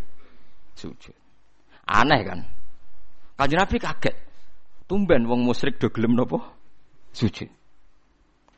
sujud. 0.74 1.14
Aneh 1.86 2.22
kan? 2.26 2.40
Kanjeng 3.38 3.62
Nabi 3.62 3.78
kaget. 3.78 4.16
Tumben 4.90 5.30
wong 5.30 5.46
musyrik 5.46 5.78
do 5.78 5.94
gelem 5.94 6.18
napa? 6.18 6.42
Sujud. 7.14 7.50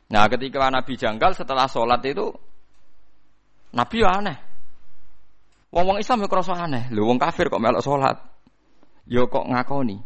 Nah, 0.08 0.24
ketika 0.32 0.72
Nabi 0.72 0.96
janggal 0.96 1.36
setelah 1.36 1.68
sholat 1.68 2.00
itu 2.08 2.32
Nabi 3.76 3.96
ya 4.00 4.08
aneh. 4.16 4.47
Wong 5.68 5.84
wong 5.84 5.98
Islam 6.00 6.24
ya 6.24 6.28
krasa 6.32 6.54
aneh. 6.56 6.88
Lho 6.88 7.04
wong 7.04 7.20
kafir 7.20 7.52
kok 7.52 7.60
melok 7.60 7.84
salat. 7.84 8.16
Ya 9.04 9.24
kok 9.28 9.44
ngakoni. 9.44 10.00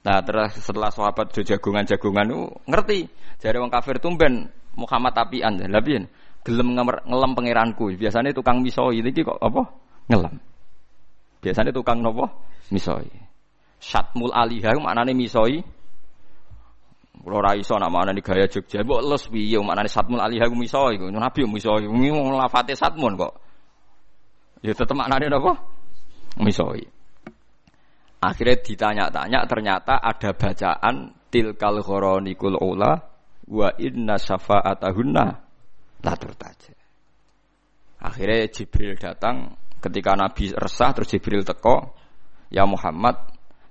Nah, 0.00 0.24
terus 0.24 0.56
setelah 0.56 0.88
sahabat 0.88 1.30
jagungan-jagungan 1.36 2.26
itu 2.32 2.40
ngerti. 2.66 2.98
Jadi 3.38 3.56
wong 3.60 3.70
kafir 3.70 4.02
tumben 4.02 4.50
Muhammad 4.74 5.12
tapian. 5.14 5.60
Lah 5.60 5.82
piye? 5.84 6.08
Gelem 6.42 6.74
ngelem 6.74 7.32
pangeranku. 7.36 7.94
Biasanya 7.94 8.34
tukang 8.34 8.64
misoi 8.64 9.04
iki 9.04 9.22
kok 9.22 9.38
apa? 9.38 9.62
Ngelem. 10.08 10.34
Biasanya 11.44 11.70
tukang 11.70 12.02
nopo? 12.02 12.26
Misoi. 12.74 13.06
Syatmul 13.78 14.34
alihah 14.34 14.74
maknane 14.82 15.14
misoi. 15.14 15.62
Kulo 17.20 17.44
ra 17.44 17.52
iso 17.52 17.76
nak 17.76 17.92
maknane 17.92 18.24
gaya 18.24 18.48
Jogja. 18.48 18.80
Mbok 18.82 19.00
les 19.04 19.24
piye 19.28 19.60
maknane 19.60 19.88
Syatmul 19.92 20.18
alihah 20.18 20.48
misoi. 20.50 20.96
Nabi 20.96 21.40
misoi. 21.46 21.86
Ngomong 21.86 22.40
lafate 22.40 22.72
Satmun 22.72 23.14
kok. 23.20 23.49
Ya 24.60 24.76
tetep 24.76 24.92
maknanya 24.92 25.40
apa? 25.40 25.52
Misoi. 26.40 26.84
Akhirnya 28.20 28.56
ditanya-tanya 28.60 29.48
ternyata 29.48 29.96
ada 29.96 30.36
bacaan 30.36 31.16
tilkal 31.32 31.80
khoronikul 31.80 32.60
ula 32.60 32.92
wa 33.48 33.68
inna 33.80 34.20
syafa'atahunna 34.20 35.26
la 36.04 36.14
turtaja. 36.20 36.76
Akhirnya 38.00 38.48
Jibril 38.52 39.00
datang 39.00 39.56
ketika 39.80 40.12
Nabi 40.16 40.52
resah 40.52 40.92
terus 40.92 41.08
Jibril 41.16 41.40
teko, 41.40 41.96
"Ya 42.52 42.68
Muhammad, 42.68 43.16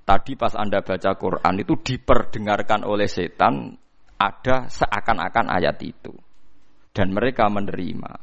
tadi 0.06 0.34
pas 0.34 0.58
Anda 0.58 0.82
baca 0.82 1.14
Quran 1.14 1.56
itu 1.62 1.78
diperdengarkan 1.78 2.82
oleh 2.86 3.06
setan 3.06 3.78
ada 4.18 4.66
seakan-akan 4.66 5.46
ayat 5.50 5.78
itu." 5.86 6.14
Dan 6.90 7.14
mereka 7.14 7.46
menerima. 7.54 8.14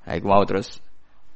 Nah, 0.00 0.16
mau 0.24 0.42
terus 0.48 0.80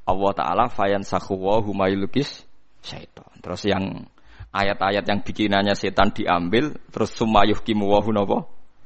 Allah 0.05 0.33
Ta'ala 0.37 0.65
fayan 0.69 1.01
sahuwa 1.01 1.65
humayulukis 1.65 2.45
syaitan. 2.85 3.29
Terus 3.41 3.65
yang 3.65 4.05
ayat-ayat 4.53 5.05
yang 5.09 5.21
bikinannya 5.25 5.75
setan 5.75 6.13
diambil, 6.13 6.77
terus 6.93 7.17
sumayuh 7.17 7.59
kimuwahu 7.65 8.13
nopo 8.13 8.39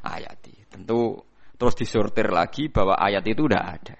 ayati. 0.02 0.54
Tentu 0.70 1.20
terus 1.58 1.74
disortir 1.74 2.30
lagi 2.30 2.70
bahwa 2.70 2.94
ayat 2.94 3.26
itu 3.26 3.50
udah 3.50 3.62
ada. 3.76 3.98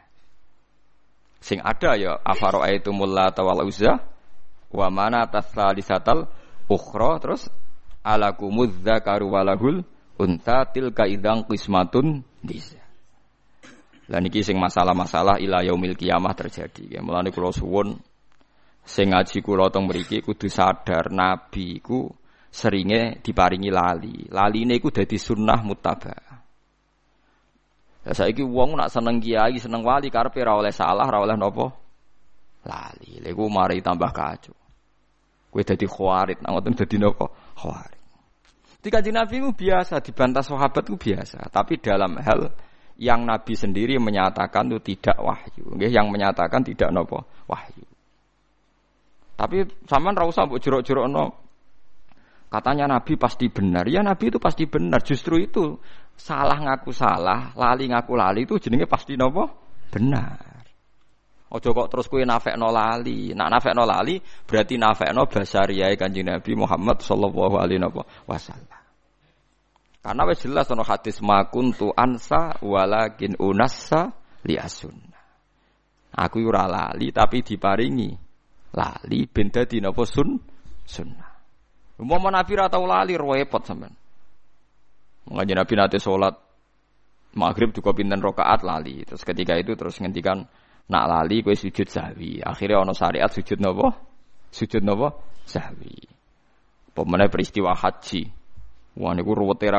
Sing 1.38 1.62
ada 1.62 1.94
ya 1.94 2.18
ayatu 2.22 2.90
mulla 2.90 3.31
tawal 3.31 3.66
uzza 3.66 4.02
wa 4.68 4.88
mana 4.90 5.26
tasalisatal 5.26 6.26
ukhra 6.66 7.18
terus 7.22 7.46
alakumudz 8.02 8.83
zakaru 8.83 9.31
walahul 9.33 9.87
unta 10.18 10.66
tilka 10.70 11.07
idang 11.07 11.46
qismatun 11.46 12.22
disa. 12.42 12.77
Lah 14.08 14.24
niki 14.24 14.40
sing 14.40 14.56
masalah-masalah 14.56 15.36
ila 15.44 15.60
yaumil 15.60 15.92
kiamah 15.92 16.32
terjadi. 16.32 16.96
Ya 16.96 17.00
mulane 17.04 17.28
kula 17.28 17.52
suwun 17.52 17.92
sing 18.88 19.12
ngaji 19.12 19.44
kula 19.44 19.68
teng 19.68 19.84
mriki 19.84 20.24
kudu 20.24 20.48
sadar 20.48 21.12
nabi 21.12 21.76
iku 21.76 22.08
seringe 22.48 23.20
diparingi 23.20 23.68
lali. 23.68 24.24
Laline 24.32 24.80
iku 24.80 24.88
dadi 24.88 25.20
sunnah 25.20 25.60
muttaba. 25.60 26.16
Lah 28.08 28.14
saiki 28.16 28.40
wong 28.40 28.80
nak 28.80 28.88
seneng 28.88 29.20
kiai, 29.20 29.60
seneng 29.60 29.84
wali 29.84 30.08
karepe 30.08 30.40
ora 30.40 30.56
oleh 30.56 30.72
salah, 30.72 31.04
ora 31.04 31.20
oleh? 31.20 31.36
Lali. 32.64 33.20
Lha 33.20 33.28
iku 33.28 33.44
mari 33.52 33.84
tambah 33.84 34.08
kacau. 34.08 34.56
Kowe 35.48 35.64
dadi 35.64 35.84
khawarit, 35.84 36.40
nang 36.40 36.56
ngoten 36.56 36.76
dadi 36.76 36.96
napa? 36.96 37.28
Khawarit. 37.56 38.00
Di 38.78 38.88
kanjeng 38.94 39.16
Nabi 39.16 39.42
biasa, 39.42 40.00
dibantah 40.00 40.44
sahabat 40.44 40.86
biasa. 40.92 41.50
Tapi 41.52 41.82
dalam 41.82 42.16
hal 42.20 42.52
yang 42.98 43.22
Nabi 43.22 43.54
sendiri 43.54 43.94
menyatakan 44.02 44.66
itu 44.74 44.94
tidak 44.94 45.22
wahyu. 45.22 45.64
Nggih, 45.78 45.90
yang 45.94 46.11
menyatakan 46.11 46.66
tidak 46.66 46.90
nopo 46.90 47.22
wahyu. 47.46 47.87
Tapi 49.38 49.62
sama 49.87 50.11
ra 50.11 50.26
usah 50.26 50.50
mbok 50.50 50.58
jerok 50.58 51.06
no. 51.06 51.30
Katanya 52.50 52.98
Nabi 52.98 53.14
pasti 53.14 53.46
benar. 53.46 53.87
Ya 53.87 54.02
Nabi 54.02 54.34
itu 54.34 54.42
pasti 54.42 54.66
benar. 54.66 55.06
Justru 55.06 55.38
itu 55.38 55.78
salah 56.18 56.58
ngaku 56.58 56.90
salah, 56.90 57.54
lali 57.54 57.87
ngaku 57.87 58.12
lali 58.18 58.42
itu 58.42 58.58
jenenge 58.58 58.90
pasti 58.90 59.14
nopo 59.14 59.46
benar. 59.94 60.58
Ojo 61.48 61.72
kok 61.72 61.88
terus 61.88 62.11
kue 62.11 62.26
nafek 62.26 62.58
lali. 62.58 63.30
Nak 63.30 63.48
nafek 63.48 63.72
lali 63.78 64.18
berarti 64.18 64.74
nafek 64.74 65.14
no 65.14 65.30
basariyai 65.30 65.94
kanjeng 65.94 66.28
Nabi 66.28 66.52
Muhammad 66.58 66.98
sallallahu 66.98 67.56
alaihi 67.62 67.80
wasallam. 68.26 68.77
Karena 69.98 70.22
wis 70.30 70.40
jelas 70.46 70.70
ono 70.70 70.87
hadis 70.87 71.18
makuntu 71.20 71.90
ansa 71.92 72.56
walakin 72.62 73.34
unassa 73.42 74.14
li 74.46 74.54
asunna. 74.54 75.18
Aku 76.18 76.42
ora 76.46 76.66
lali 76.66 77.12
tapi 77.12 77.44
diparingi 77.44 78.11
lali 78.74 79.20
ben 79.28 79.50
dadi 79.50 79.82
napa 79.82 80.02
sun 80.06 80.38
sunnah. 80.87 81.32
Umpama 81.98 82.30
Nabi 82.30 82.50
ora 82.54 82.70
tau 82.70 82.87
lali 82.87 83.18
repot 83.18 83.62
sampean. 83.66 83.92
Mengaji 85.28 85.52
Nabi 85.52 85.74
nate 85.76 85.98
salat 86.00 86.34
maghrib 87.37 87.74
juga 87.74 87.92
pinten 87.92 88.22
rakaat 88.22 88.64
lali. 88.64 89.04
Terus 89.04 89.26
ketika 89.26 89.58
itu 89.58 89.74
terus 89.74 89.98
ngendikan 90.00 90.46
nak 90.88 91.04
lali 91.04 91.44
kowe 91.44 91.52
sujud 91.52 91.90
sahwi. 91.90 92.40
Akhirnya 92.40 92.80
ono 92.80 92.96
syariat 92.96 93.28
sujud 93.28 93.61
napa? 93.61 93.92
Sujud 94.48 94.80
napa? 94.80 95.12
Sahwi. 95.44 96.06
Pemenang 96.96 97.28
peristiwa 97.28 97.76
haji. 97.76 98.38
Wah 98.98 99.14
niku 99.14 99.30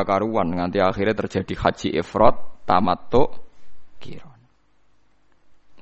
karuan 0.08 0.48
nganti 0.56 0.80
akhirnya 0.80 1.12
terjadi 1.12 1.54
haji 1.60 1.88
ifrat 2.00 2.64
tamattu 2.64 3.28
kiron. 4.00 4.40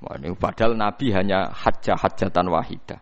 Wah 0.01 0.17
niku 0.17 0.33
padahal 0.41 0.73
Nabi 0.73 1.13
hanya 1.13 1.53
hajjah 1.53 2.01
hajatan 2.01 2.49
wahida. 2.49 2.97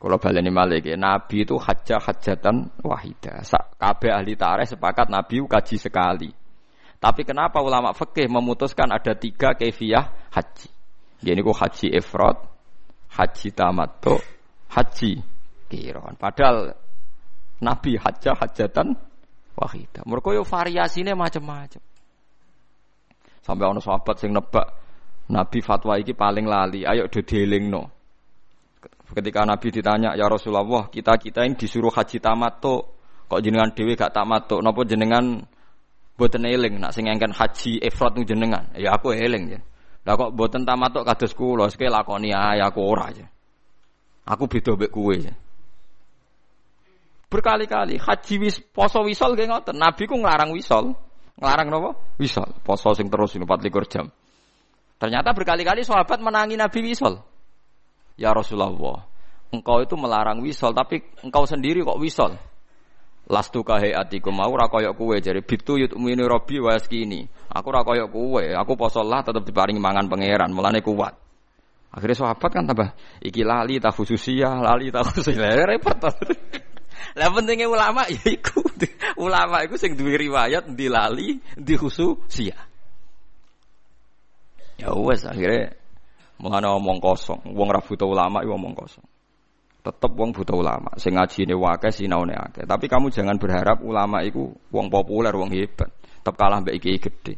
Kalau 0.00 0.16
baleni 0.16 0.48
malik 0.48 0.88
ya, 0.88 0.96
Nabi 0.96 1.44
itu 1.44 1.58
hajjah 1.58 2.00
hajatan 2.00 2.72
wahida. 2.86 3.44
Kabeh 3.76 4.10
ahli 4.14 4.32
tarikh 4.38 4.70
sepakat 4.70 5.12
Nabi 5.12 5.44
kaji 5.44 5.76
sekali. 5.76 6.30
Tapi 7.00 7.20
kenapa 7.24 7.60
ulama 7.60 7.92
fikih 7.92 8.28
memutuskan 8.28 8.88
ada 8.94 9.12
tiga 9.16 9.52
kefiah 9.56 10.30
haji? 10.32 10.68
Jadi 11.20 11.40
ku 11.44 11.52
haji 11.52 11.86
ifrat, 11.96 12.36
haji 13.12 13.48
tamattu, 13.52 14.16
haji 14.72 15.20
kiron. 15.68 16.16
Padahal 16.16 16.72
Nabi 17.60 18.00
hajjah 18.00 18.36
hajatan 18.36 18.96
wahidah. 19.56 20.02
Mereka 20.08 20.32
yo 20.32 20.42
variasinya 20.44 21.12
macam-macam. 21.12 21.82
Sampai 23.40 23.64
ono 23.68 23.80
sahabat 23.80 24.16
sing 24.20 24.32
nebak 24.32 24.66
Nabi 25.30 25.58
fatwa 25.62 25.94
iki 25.96 26.12
paling 26.16 26.44
lali, 26.48 26.82
ayo 26.82 27.06
do 27.06 27.20
no. 27.62 27.82
Ketika 29.10 29.42
Nabi 29.42 29.74
ditanya, 29.74 30.14
"Ya 30.14 30.26
Rasulullah, 30.30 30.86
kita-kita 30.86 31.42
ini 31.42 31.58
disuruh 31.58 31.90
haji 31.90 32.22
tamattu, 32.22 32.78
kok 33.26 33.40
jenengan 33.42 33.74
dhewe 33.74 33.98
gak 33.98 34.14
tamattu? 34.14 34.62
Napa 34.62 34.86
jenengan 34.86 35.42
boten 36.14 36.46
eling 36.46 36.78
nak 36.78 36.94
sing 36.94 37.10
haji 37.10 37.82
ifrat 37.82 38.14
nu 38.14 38.22
jenengan?" 38.22 38.70
Ya 38.78 38.94
aku 38.94 39.10
eling 39.14 39.58
ya. 39.58 39.60
Lah 40.06 40.14
kok 40.14 40.30
boten 40.32 40.62
tamattu 40.62 41.02
kados 41.02 41.34
kula, 41.34 41.66
sik 41.68 41.90
lakoni 41.90 42.30
ae 42.30 42.62
aku 42.62 42.80
ora 42.80 43.10
aja. 43.10 43.26
Aku 44.30 44.46
beda 44.46 44.78
mbek 44.78 44.94
kowe 44.94 45.14
ya. 45.14 45.34
Berkali-kali 47.30 47.94
haji 47.94 48.34
wis 48.42 48.58
poso 48.58 49.06
wisol 49.06 49.38
nggih 49.38 49.46
ngoten. 49.46 49.78
Nabi 49.78 50.02
ku 50.10 50.18
nglarang 50.18 50.50
wisol. 50.50 50.98
Nglarang 51.38 51.70
napa? 51.70 51.90
Wisol. 52.18 52.50
Poso 52.66 52.90
sing 52.98 53.06
terus 53.06 53.38
24 53.38 53.86
jam. 53.86 54.10
Ternyata 54.98 55.30
berkali-kali 55.32 55.86
sahabat 55.86 56.18
menangi 56.18 56.58
Nabi 56.58 56.90
wisol. 56.90 57.22
Ya 58.20 58.36
Rasulullah, 58.36 59.08
engkau 59.48 59.80
itu 59.80 59.96
melarang 59.96 60.44
wisol, 60.44 60.76
tapi 60.76 61.00
engkau 61.24 61.48
sendiri 61.48 61.80
kok 61.80 61.96
wisol. 61.96 62.36
Lastu 63.30 63.62
kahe 63.62 63.94
atiku 63.94 64.28
mau 64.34 64.50
rakoyok 64.50 64.92
kue 64.98 65.16
jadi 65.22 65.40
bitu 65.40 65.78
yut 65.78 65.94
umini 65.94 66.26
robi 66.26 66.58
waskini. 66.60 67.30
Aku 67.48 67.70
rakoyok 67.70 68.10
kue, 68.10 68.52
aku 68.52 68.74
posolah 68.74 69.22
tetap 69.22 69.46
diparingi 69.46 69.78
mangan 69.78 70.10
pangeran, 70.10 70.50
mulane 70.50 70.82
kuat. 70.82 71.14
Akhirnya 71.94 72.26
sahabat 72.26 72.50
kan 72.50 72.66
tambah 72.66 72.90
iki 73.22 73.46
lali 73.46 73.78
tak 73.78 73.94
khususia, 73.94 74.50
lali 74.60 74.92
tak 74.92 75.06
khususia, 75.08 75.48
repot. 75.70 75.96
Lah 77.18 77.28
pentingnya 77.32 77.66
ulama 77.66 78.06
ya 78.08 78.22
iku. 78.26 78.62
Ulama 79.20 79.60
iku 79.66 79.76
sing 79.76 80.00
duwe 80.00 80.16
riwayat 80.16 80.72
di 80.72 80.88
lali, 80.88 81.36
di 81.52 81.74
khususia. 81.76 82.56
Ya 84.80 84.88
wes 84.96 85.28
akhirnya 85.28 85.76
Mulane 86.40 86.72
omong 86.72 87.04
kosong, 87.04 87.52
wong 87.52 87.68
ra 87.68 87.84
buta 87.84 88.08
ulama 88.08 88.40
iku 88.40 88.56
omong 88.56 88.72
kosong. 88.72 89.04
Tetep 89.84 90.12
wong 90.16 90.32
buta 90.32 90.56
ulama, 90.56 90.88
sing 90.96 91.16
ngajine 91.16 91.52
wae 91.52 91.88
sinaune 91.92 92.32
akeh. 92.32 92.64
Tapi 92.64 92.88
kamu 92.88 93.12
jangan 93.12 93.36
berharap 93.36 93.84
ulama 93.84 94.24
iku 94.24 94.48
wong 94.72 94.88
populer, 94.88 95.36
wong 95.36 95.52
hebat. 95.52 95.92
Tetep 95.92 96.34
kalah 96.40 96.64
mbek 96.64 96.80
iki 96.80 96.96
gede. 96.96 97.34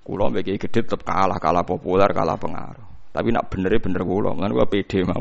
Kulo 0.00 0.32
mbek 0.32 0.48
iki 0.48 0.56
gede 0.56 0.88
tetep 0.88 1.04
kalah, 1.04 1.36
kalah 1.36 1.64
populer, 1.68 2.08
kalah 2.16 2.40
pengaruh. 2.40 3.12
Tapi 3.12 3.28
nak 3.28 3.52
bener 3.52 3.76
bener 3.76 4.02
kulo, 4.08 4.32
kan 4.32 4.48
gua 4.48 4.66
pede 4.72 5.04
mau. 5.04 5.20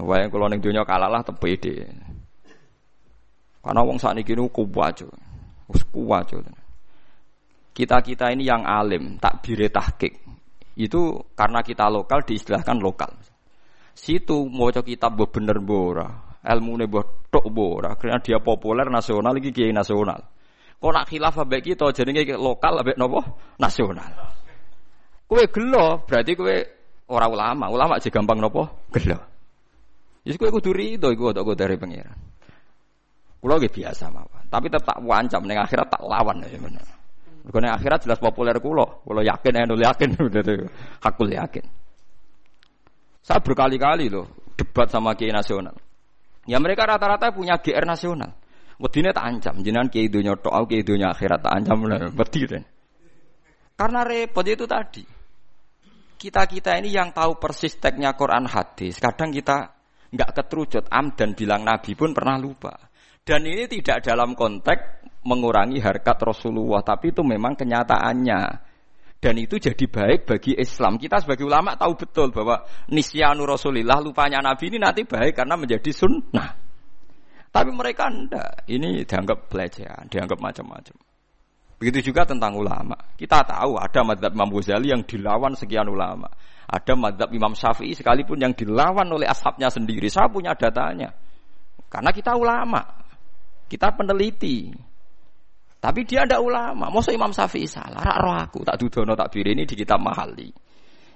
Wae 0.00 0.32
kulo 0.32 0.48
ning 0.48 0.64
donya 0.64 0.80
kalah 0.88 1.12
lah 1.12 1.20
tetep 1.20 1.36
pede. 1.36 1.92
Karena 3.66 3.82
wong 3.82 3.98
sakniki 3.98 4.38
niku 4.38 4.62
kuwat. 4.62 5.02
Wis 5.66 5.82
kuwat. 5.90 6.38
Kita-kita 7.74 8.30
ini 8.30 8.46
yang 8.46 8.62
alim, 8.62 9.18
tak 9.18 9.42
bire 9.42 9.66
tahqiq. 9.66 10.14
Itu 10.78 11.34
karena 11.34 11.66
kita 11.66 11.90
lokal 11.90 12.22
diistilahkan 12.22 12.78
lokal. 12.78 13.10
Situ 13.90 14.46
mau 14.46 14.70
kitab 14.70 15.18
mbok 15.18 15.40
bener 15.40 15.58
bora, 15.58 16.06
ilmu 16.44 16.72
ne 16.78 16.84
mbok 16.86 17.32
tok 17.32 17.48
bora, 17.50 17.96
karena 17.96 18.20
dia 18.22 18.38
populer 18.38 18.86
nasional 18.86 19.34
iki 19.40 19.50
kiai 19.50 19.72
nasional. 19.74 20.20
Kok 20.76 20.92
nak 20.92 21.08
khilaf 21.08 21.34
ambek 21.40 21.72
kita 21.72 21.90
jenenge 21.90 22.36
lokal 22.36 22.84
ambek 22.84 23.00
nopo? 23.00 23.24
Nasional. 23.56 24.12
Kue 25.26 25.48
gelo, 25.48 26.04
berarti 26.06 26.32
kue 26.36 26.56
orang 27.08 27.30
ulama. 27.32 27.64
Ulama 27.72 27.92
aja 27.98 28.12
gampang 28.12 28.38
nopo? 28.38 28.86
Gelo. 28.92 29.18
Jadi 30.22 30.36
kue 30.36 30.48
kudu 30.52 30.70
rido 30.70 31.08
iku 31.10 31.32
tok 31.32 31.56
dari 31.56 31.80
pangeran. 31.80 32.25
Kulo 33.36 33.60
biasa 33.60 34.10
mawon, 34.10 34.48
tapi 34.48 34.66
tetap 34.72 34.96
wancam 35.04 35.44
ning 35.44 35.60
akhirat 35.60 35.86
tak 35.92 36.02
lawan 36.02 36.42
ya 36.42 36.58
bener. 36.58 36.86
Karena 37.46 37.78
akhirat 37.78 38.02
jelas 38.02 38.18
populer 38.18 38.58
kulo, 38.58 39.06
kulo 39.06 39.22
yakin 39.22 39.54
ya 39.54 39.92
yakin, 39.92 40.08
hakul 41.04 41.30
yakin. 41.30 41.64
Saya 43.22 43.38
berkali-kali 43.38 44.10
loh 44.10 44.26
debat 44.56 44.88
sama 44.90 45.14
kiai 45.14 45.30
nasional. 45.30 45.76
Ya 46.46 46.58
mereka 46.62 46.86
rata-rata 46.86 47.34
punya 47.34 47.58
GR 47.58 47.84
nasional. 47.86 48.34
Wedine 48.76 49.10
tak 49.10 49.24
ancam, 49.24 49.54
jenengan 49.64 49.88
kiai 49.88 50.12
dunya 50.12 50.36
tok, 50.36 50.68
kiai 50.68 50.84
dunya 50.84 51.10
akhirat 51.10 51.40
tak 51.42 51.52
ancam 51.54 51.86
bener, 51.86 52.12
Karena 53.76 54.00
repot 54.04 54.44
itu 54.44 54.64
tadi. 54.68 55.04
Kita-kita 56.16 56.80
ini 56.80 56.92
yang 56.92 57.12
tahu 57.12 57.36
persis 57.36 57.76
teksnya 57.76 58.16
Quran 58.16 58.48
hadis, 58.48 58.96
kadang 58.96 59.32
kita 59.32 59.76
nggak 60.12 60.30
keterucut 60.32 60.84
am 60.88 61.12
dan 61.12 61.36
bilang 61.36 61.60
Nabi 61.64 61.92
pun 61.92 62.16
pernah 62.16 62.40
lupa. 62.40 62.72
Dan 63.26 63.42
ini 63.42 63.66
tidak 63.66 64.06
dalam 64.06 64.38
konteks 64.38 65.02
mengurangi 65.26 65.82
harkat 65.82 66.14
Rasulullah, 66.22 66.86
tapi 66.86 67.10
itu 67.10 67.26
memang 67.26 67.58
kenyataannya. 67.58 68.42
Dan 69.18 69.34
itu 69.42 69.58
jadi 69.58 69.82
baik 69.90 70.30
bagi 70.30 70.54
Islam. 70.54 70.94
Kita 70.94 71.18
sebagai 71.18 71.42
ulama 71.42 71.74
tahu 71.74 71.98
betul 71.98 72.30
bahwa 72.30 72.62
nisyanu 72.86 73.42
Rasulillah, 73.42 73.98
lupanya 73.98 74.38
Nabi 74.38 74.70
ini 74.70 74.78
nanti 74.78 75.02
baik 75.02 75.42
karena 75.42 75.58
menjadi 75.58 75.90
sunnah. 75.90 76.54
Tapi 77.50 77.70
mereka 77.74 78.06
enggak. 78.06 78.62
Ini 78.70 79.02
dianggap 79.02 79.50
pelecehan, 79.50 80.06
dianggap 80.06 80.38
macam-macam. 80.38 80.94
Begitu 81.82 82.14
juga 82.14 82.22
tentang 82.30 82.54
ulama. 82.54 82.94
Kita 83.18 83.42
tahu 83.42 83.74
ada 83.74 84.00
madhab 84.06 84.30
Imam 84.30 84.54
Ghazali 84.54 84.94
yang 84.94 85.02
dilawan 85.02 85.58
sekian 85.58 85.90
ulama. 85.90 86.30
Ada 86.70 86.94
madhab 86.94 87.34
Imam 87.34 87.58
Syafi'i 87.58 87.98
sekalipun 87.98 88.38
yang 88.38 88.54
dilawan 88.54 89.10
oleh 89.10 89.26
ashabnya 89.26 89.66
sendiri. 89.66 90.06
Saya 90.06 90.30
punya 90.30 90.54
datanya. 90.54 91.10
Karena 91.90 92.14
kita 92.14 92.38
ulama. 92.38 93.05
Kita 93.66 93.92
peneliti. 93.94 94.70
Tapi 95.82 96.02
dia 96.02 96.26
ada 96.26 96.42
ulama. 96.42 96.90
Masa 96.90 97.14
Imam 97.14 97.30
Syafi'i 97.30 97.66
salah? 97.68 98.02
Rak 98.02 98.18
roh 98.22 98.34
aku 98.34 98.58
tak 98.66 98.78
dudono 98.80 99.14
tak 99.14 99.30
ini 99.38 99.62
di 99.62 99.74
kitab 99.78 100.02
Mahali. 100.02 100.50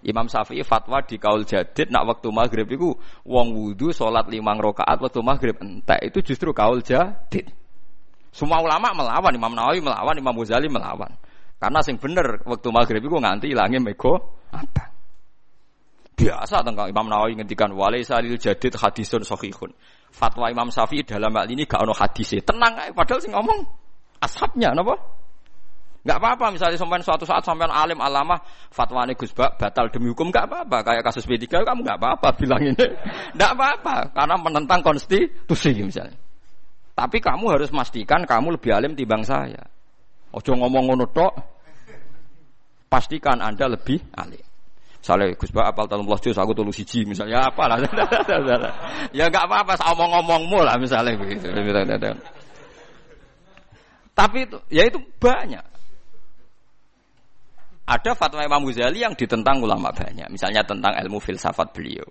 Imam 0.06 0.24
Syafi'i 0.30 0.64
fatwa 0.64 1.04
di 1.04 1.20
kaul 1.20 1.44
jadid 1.44 1.92
nak 1.92 2.08
waktu 2.08 2.28
maghrib 2.32 2.64
itu 2.72 2.96
wong 3.28 3.52
wudhu 3.52 3.92
sholat 3.92 4.32
limang 4.32 4.56
rokaat 4.56 4.96
waktu 4.96 5.20
maghrib 5.20 5.60
entek 5.60 6.00
itu 6.08 6.32
justru 6.32 6.56
kaul 6.56 6.80
jadid. 6.80 7.52
Semua 8.32 8.62
ulama 8.62 8.94
melawan 8.94 9.34
Imam 9.34 9.52
Nawawi 9.52 9.82
melawan 9.82 10.16
Imam 10.16 10.34
Ghazali 10.38 10.70
melawan. 10.70 11.10
Karena 11.60 11.84
sing 11.84 12.00
bener 12.00 12.40
waktu 12.48 12.68
maghrib 12.72 13.02
itu 13.04 13.12
nganti 13.12 13.52
hilangnya 13.52 13.82
mego 13.82 14.40
apa? 14.54 14.88
Biasa 16.16 16.64
tentang 16.64 16.88
Imam 16.88 17.10
Nawawi 17.10 17.36
ngendikan 17.36 17.74
wale 17.76 18.00
salil 18.00 18.40
jadid 18.40 18.80
hadisun 18.80 19.20
sahihun 19.20 19.74
fatwa 20.10 20.50
Imam 20.50 20.68
Syafi'i 20.68 21.06
dalam 21.06 21.32
hal 21.32 21.46
ini 21.48 21.64
gak 21.64 21.80
ono 21.86 21.94
hadisnya. 21.94 22.42
Tenang 22.42 22.76
aja, 22.76 22.92
padahal 22.92 23.20
sih 23.22 23.30
ngomong 23.30 23.58
ashabnya, 24.20 24.74
napa? 24.74 24.98
Gak 26.00 26.16
apa-apa 26.16 26.48
misalnya 26.56 26.80
sampai 26.80 27.04
suatu 27.04 27.28
saat 27.28 27.44
sampai 27.44 27.68
alim 27.68 28.00
alama 28.00 28.40
fatwa 28.72 29.04
ini 29.04 29.12
Gus 29.12 29.36
batal 29.36 29.92
demi 29.92 30.08
hukum 30.08 30.32
gak 30.32 30.48
apa-apa. 30.48 30.80
Kayak 30.80 31.04
kasus 31.12 31.28
B3 31.28 31.44
kamu 31.60 31.80
gak 31.84 31.98
apa-apa 32.00 32.28
bilang 32.40 32.62
ini. 32.64 32.86
Gak 33.36 33.52
apa-apa 33.52 34.12
karena 34.16 34.36
menentang 34.40 34.80
konstitusi 34.80 35.76
misalnya. 35.76 36.16
Tapi 36.96 37.20
kamu 37.20 37.56
harus 37.56 37.68
pastikan 37.68 38.24
kamu 38.24 38.56
lebih 38.60 38.72
alim 38.72 38.92
timbang 38.96 39.24
saya. 39.24 39.60
Ojo 40.32 40.52
ngomong 40.56 40.88
ngono 40.88 41.06
tok 41.12 41.32
pastikan 42.88 43.38
anda 43.44 43.70
lebih 43.70 44.02
alim 44.16 44.49
Misalnya 45.00 45.32
Gus 45.32 45.48
Ba 45.48 45.72
apal 45.72 45.88
talung 45.88 46.04
juz 46.20 46.36
aku 46.36 46.52
tulu 46.52 46.68
siji 46.68 47.08
misalnya 47.08 47.48
apa 47.48 47.64
lah. 47.72 47.80
ya 49.16 49.32
enggak 49.32 49.48
apa-apa 49.48 49.80
omong-omongmu 49.96 50.60
lah 50.60 50.76
misalnya 50.76 51.16
begitu. 51.16 51.48
Tapi 54.12 54.38
itu 54.44 54.58
ya 54.68 54.84
itu 54.84 55.00
banyak. 55.16 55.64
Ada 57.88 58.12
fatwa 58.14 58.44
Imam 58.44 58.62
Ghazali 58.68 59.02
yang 59.02 59.16
ditentang 59.16 59.64
ulama 59.64 59.88
banyak. 59.90 60.28
Misalnya 60.28 60.62
tentang 60.62 60.94
ilmu 60.94 61.18
filsafat 61.18 61.72
beliau. 61.72 62.06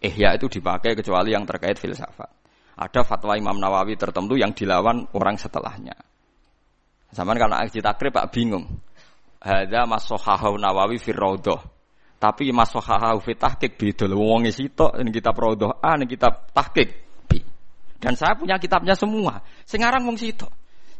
ya 0.00 0.34
itu 0.34 0.48
dipakai 0.48 0.96
kecuali 0.96 1.36
yang 1.36 1.44
terkait 1.44 1.76
filsafat. 1.76 2.32
Ada 2.80 3.04
fatwa 3.04 3.36
Imam 3.36 3.60
Nawawi 3.60 3.94
tertentu 4.00 4.40
yang 4.40 4.56
dilawan 4.56 5.04
orang 5.12 5.36
setelahnya. 5.36 5.94
Zaman 7.12 7.36
kalau 7.36 7.60
aksi 7.60 7.84
takrib 7.84 8.16
Pak 8.16 8.32
bingung. 8.32 8.66
Hada 9.36 9.84
masohahu 9.84 10.58
Nawawi 10.58 10.98
firrodoh 10.98 11.75
tapi 12.16 12.48
masohaha 12.48 13.12
fi 13.20 13.36
tahqiq 13.36 13.76
beda 13.76 14.08
lho 14.08 14.16
wong 14.16 14.48
sitok 14.48 14.96
ini 14.96 15.12
kitab 15.12 15.36
Raudhah 15.36 15.84
A 15.84 16.00
ini 16.00 16.08
kitab 16.08 16.48
tahqiq 16.52 16.88
B. 17.28 17.30
Dan 18.00 18.16
saya 18.16 18.32
punya 18.36 18.56
kitabnya 18.56 18.96
semua. 18.96 19.44
Sing 19.68 19.84
ngarang 19.84 20.08
wong 20.08 20.16
sitok. 20.16 20.48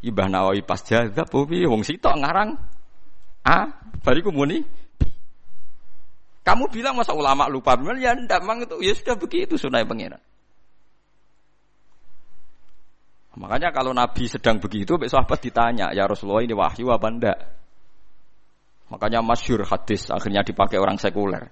Ibah 0.04 0.28
Nawawi 0.28 0.60
pas 0.60 0.80
jaga 0.84 1.24
piye 1.24 1.64
wong 1.64 1.80
sitok 1.80 2.20
ngarang 2.20 2.52
A 3.48 3.58
bariku 4.04 4.28
muni 4.28 4.60
B. 5.00 5.02
Kamu 6.44 6.68
bilang 6.68 7.00
masa 7.00 7.16
ulama 7.16 7.48
lupa 7.48 7.80
ya 7.96 8.12
ndak 8.12 8.40
mang 8.44 8.60
itu 8.60 8.76
ya 8.84 8.92
sudah 8.92 9.16
begitu 9.16 9.56
sunai 9.56 9.88
pangeran. 9.88 10.20
Makanya 13.36 13.68
kalau 13.68 13.92
Nabi 13.92 14.24
sedang 14.32 14.56
begitu, 14.56 14.96
besok 14.96 15.20
sahabat 15.20 15.44
ditanya, 15.44 15.92
ya 15.92 16.08
Rasulullah 16.08 16.40
ini 16.40 16.56
wahyu 16.56 16.88
apa 16.88 17.06
ndak? 17.12 17.38
Makanya 18.86 19.18
masyur 19.18 19.66
hadis 19.66 20.06
akhirnya 20.14 20.46
dipakai 20.46 20.78
orang 20.78 20.94
sekuler. 20.98 21.50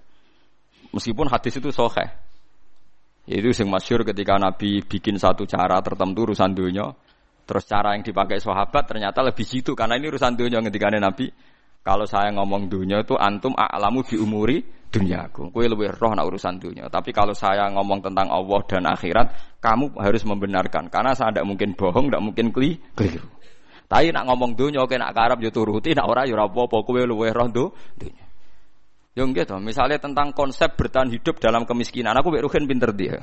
Meskipun 0.95 1.27
hadis 1.27 1.59
itu 1.59 1.75
sohe. 1.75 2.07
Itu 3.27 3.51
sing 3.51 3.67
masyur 3.67 4.07
ketika 4.07 4.39
Nabi 4.39 4.85
bikin 4.87 5.19
satu 5.19 5.43
cara 5.49 5.83
tertentu 5.83 6.31
urusan 6.31 6.55
dunia. 6.55 6.95
Terus 7.45 7.65
cara 7.67 7.99
yang 7.99 8.07
dipakai 8.07 8.39
sahabat 8.39 8.87
ternyata 8.87 9.21
lebih 9.27 9.43
situ. 9.43 9.75
Karena 9.75 9.99
ini 9.99 10.07
urusan 10.13 10.39
dunia 10.39 10.63
ketika 10.71 10.95
Nabi. 10.95 11.27
Kalau 11.85 12.09
saya 12.09 12.33
ngomong 12.33 12.73
dunia 12.73 13.05
itu 13.05 13.13
antum 13.13 13.53
a'lamu 13.53 14.01
bi 14.07 14.17
umuri 14.17 14.65
duniaku. 14.89 15.53
Kue 15.53 15.69
lebih 15.69 15.93
roh 15.99 16.17
nak 16.17 16.31
urusan 16.31 16.57
dunia. 16.57 16.87
Tapi 16.89 17.11
kalau 17.13 17.35
saya 17.37 17.69
ngomong 17.75 18.01
tentang 18.01 18.31
Allah 18.31 18.61
dan 18.65 18.89
akhirat, 18.89 19.59
kamu 19.61 19.99
harus 20.01 20.23
membenarkan. 20.25 20.89
Karena 20.89 21.13
saya 21.13 21.35
tidak 21.35 21.45
mungkin 21.51 21.75
bohong, 21.77 22.09
tidak 22.09 22.23
mungkin 22.25 22.47
keli, 22.55 22.81
keliru. 22.97 23.34
Tapi 23.85 24.11
nak 24.11 24.25
ngomong 24.27 24.57
dunia, 24.57 24.83
oke 24.83 24.97
nak 24.97 25.13
karab 25.13 25.39
yo 25.45 25.53
turuti, 25.53 25.93
nak 25.93 26.09
ora 26.09 26.25
yo 26.25 26.35
apa-apa. 26.41 26.83
Kue 26.83 27.05
lebih 27.05 27.31
roh 27.37 27.49
do, 27.53 27.65
dunia. 27.95 28.25
Yang 29.15 29.47
gitu, 29.47 29.55
misalnya 29.63 30.03
tentang 30.03 30.35
konsep 30.35 30.75
bertahan 30.75 31.07
hidup 31.07 31.39
dalam 31.39 31.63
kemiskinan, 31.63 32.19
aku 32.19 32.35
beruhin 32.35 32.67
pinter 32.67 32.91
dia. 32.91 33.23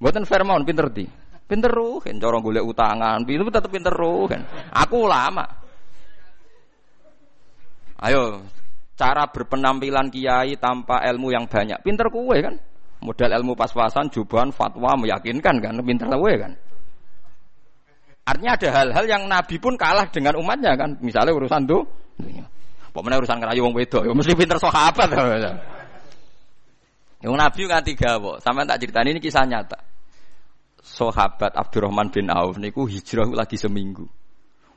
Buatan 0.00 0.24
Fairmount 0.24 0.64
pinter 0.64 0.88
dia. 0.88 1.12
Pinter 1.44 1.68
ruhin, 1.68 2.16
corong 2.16 2.40
golek 2.40 2.64
utangan, 2.64 3.20
itu 3.28 3.44
tetap 3.52 3.68
pinter 3.68 3.92
ruhin. 3.92 4.40
Aku 4.72 5.04
lama. 5.04 5.44
Ayo, 8.00 8.40
cara 8.96 9.28
berpenampilan 9.28 10.08
kiai 10.08 10.56
tanpa 10.56 11.04
ilmu 11.04 11.28
yang 11.28 11.44
banyak. 11.44 11.84
Pinter 11.84 12.08
kue 12.08 12.40
kan? 12.40 12.56
Modal 13.04 13.36
ilmu 13.36 13.52
pas-pasan, 13.52 14.08
jubahan, 14.08 14.48
fatwa 14.48 14.96
meyakinkan 14.96 15.60
kan? 15.60 15.76
Pinter 15.84 16.08
kue 16.16 16.34
kan? 16.40 16.56
Artinya 18.22 18.54
ada 18.54 18.68
hal-hal 18.70 19.04
yang 19.10 19.22
Nabi 19.26 19.58
pun 19.58 19.74
kalah 19.74 20.06
dengan 20.06 20.38
umatnya 20.38 20.78
kan? 20.78 20.94
Misalnya 21.02 21.34
urusan 21.34 21.66
tuh, 21.66 21.82
pokoknya 22.94 23.18
urusan 23.18 23.38
kerayu 23.42 23.66
wong 23.66 23.74
wedo, 23.74 24.06
ya 24.06 24.14
mesti 24.14 24.32
pinter 24.38 24.58
sahabat. 24.62 25.10
Yang 27.22 27.38
Nabi 27.38 27.60
kan 27.70 27.86
tiga, 27.86 28.18
kok. 28.18 28.42
Sampai 28.42 28.66
tak 28.66 28.82
cerita 28.82 28.98
ini 29.06 29.22
kisah 29.22 29.46
nyata. 29.46 29.78
Sahabat 30.82 31.54
Abdurrahman 31.54 32.10
bin 32.10 32.26
Auf 32.26 32.58
niku 32.58 32.90
hijrah 32.90 33.30
lagi 33.30 33.54
seminggu. 33.54 34.10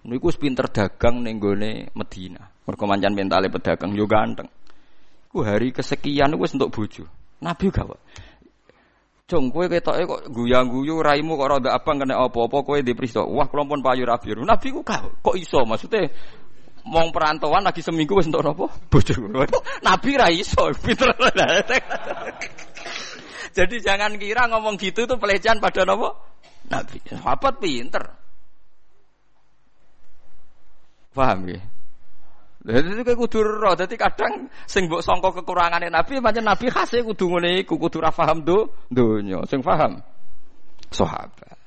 Niku 0.06 0.30
pinter 0.38 0.70
dagang 0.70 1.26
ning 1.26 1.42
Medina. 1.98 2.46
Mergo 2.70 2.86
mancan 2.86 3.18
mentale 3.18 3.50
pedagang 3.50 3.98
yo 3.98 4.06
ganteng. 4.06 4.46
Ku 5.34 5.42
hari 5.42 5.74
kesekian 5.74 6.38
wis 6.38 6.54
untuk 6.54 6.70
bojo. 6.70 7.10
Nabi 7.42 7.74
gak. 7.74 7.98
Jong 9.26 9.50
kowe 9.50 9.66
ketoke 9.66 10.06
kok 10.06 10.22
guyang-guyu 10.30 11.02
raimu 11.02 11.34
kok 11.34 11.50
rada 11.50 11.74
abang 11.74 11.98
kena 11.98 12.22
apa-apa 12.30 12.62
kowe 12.62 12.78
dipristo. 12.78 13.26
Wah 13.26 13.50
kula 13.50 13.66
pun 13.66 13.82
payu 13.82 14.06
rabi. 14.06 14.38
Nabi 14.38 14.68
ku 14.70 14.86
kok 14.86 15.34
iso 15.34 15.66
maksudnya 15.66 16.14
mong 16.86 17.10
perantauan 17.10 17.66
lagi 17.66 17.82
seminggu 17.82 18.14
wis 18.14 18.30
entuk 18.30 18.46
napa? 18.46 18.70
Bojo. 18.94 19.18
Nabi 19.82 20.10
ra 20.14 20.30
iso, 20.30 20.70
pinter. 20.86 21.10
Jadi 23.58 23.76
jangan 23.82 24.14
kira 24.22 24.46
ngomong 24.46 24.78
gitu 24.78 25.10
itu 25.10 25.18
pelecehan 25.18 25.58
pada 25.58 25.90
napa? 25.90 26.14
Nabi. 26.70 27.02
Sahabat 27.10 27.58
pinter. 27.58 28.06
Paham 31.18 31.50
ya? 31.50 31.62
Jadi 32.66 32.98
itu 32.98 33.04
kayak 33.06 33.20
kudu 33.22 33.46
roh. 33.46 33.78
Jadi 33.78 33.94
kadang 33.94 34.50
sing 34.66 34.90
songkok 34.90 35.38
kekurangannya 35.42 35.94
Nabi, 35.94 36.18
macam 36.18 36.42
Nabi 36.42 36.74
khasnya 36.74 37.06
kudu 37.06 37.30
ngene 37.38 37.62
iku 37.62 37.78
kudu 37.78 38.02
ra 38.02 38.10
paham 38.10 38.42
do 38.42 38.74
donya. 38.90 39.46
Sing 39.46 39.62
paham 39.62 40.02
sahabat. 40.90 41.58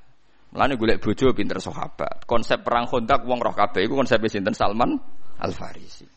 Mulane 0.51 0.75
golek 0.75 0.99
bojo 0.99 1.31
pinter 1.31 1.63
sahabat. 1.63 2.27
Konsep 2.27 2.67
perang 2.67 2.91
Khandaq 2.91 3.23
wong 3.23 3.39
roh 3.39 3.55
kabeh 3.55 3.87
iku 3.87 3.95
konsep 3.95 4.19
sinten 4.27 4.59
Salman 4.59 4.99
Al 5.39 5.55
Farisi. 5.55 6.09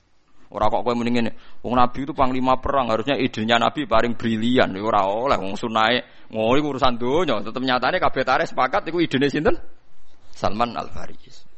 Ora 0.52 0.68
kok 0.68 0.84
kowe 0.84 0.92
wong 0.98 1.76
Nabi 1.78 2.00
itu 2.04 2.12
panglima 2.12 2.60
perang, 2.60 2.90
harusnya 2.92 3.16
idenya 3.16 3.62
Nabi 3.62 3.86
paling 3.86 4.18
brilian. 4.18 4.74
Ora 4.82 5.06
oleh 5.06 5.38
wong 5.38 5.56
sunae 5.56 6.28
ngono 6.34 6.58
iku 6.58 6.68
urusan 6.74 6.98
donya. 6.98 7.38
Tetep 7.46 7.62
nyatane 7.62 8.02
kabeh 8.02 8.24
tarik 8.26 8.50
sepakat 8.50 8.90
iku 8.90 8.98
idene 8.98 9.30
sinten? 9.30 9.56
Salman 10.34 10.74
Al 10.74 10.90
Farisi. 10.90 11.51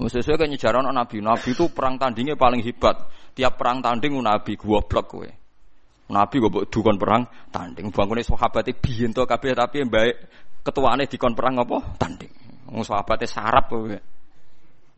Sesuai 0.00 0.40
kan 0.40 0.48
nyejaran 0.48 0.88
Nabi. 0.88 1.20
Nabi 1.20 1.52
itu 1.52 1.68
perang 1.68 2.00
tandingnya 2.00 2.32
paling 2.32 2.64
hebat. 2.64 2.96
Tiap 3.36 3.60
perang 3.60 3.84
tanding 3.84 4.16
Nabi 4.16 4.56
gua 4.56 4.80
blok 4.80 5.06
kowe. 5.12 5.28
Nabi 6.10 6.42
gue 6.42 6.50
buat 6.50 6.66
dukun 6.66 6.98
perang 6.98 7.22
tanding. 7.54 7.94
Bangunnya 7.94 8.26
sahabatnya 8.26 8.74
biyen 8.82 9.14
to 9.14 9.22
kabeh 9.22 9.54
tapi 9.54 9.86
yang 9.86 9.90
baik 9.92 10.14
ketuaane 10.66 11.06
dikon 11.06 11.38
perang 11.38 11.62
apa? 11.62 11.78
Tanding. 12.02 12.32
Wong 12.74 12.82
sahabatnya 12.82 13.30
sarap 13.30 13.70
kowe. 13.70 13.94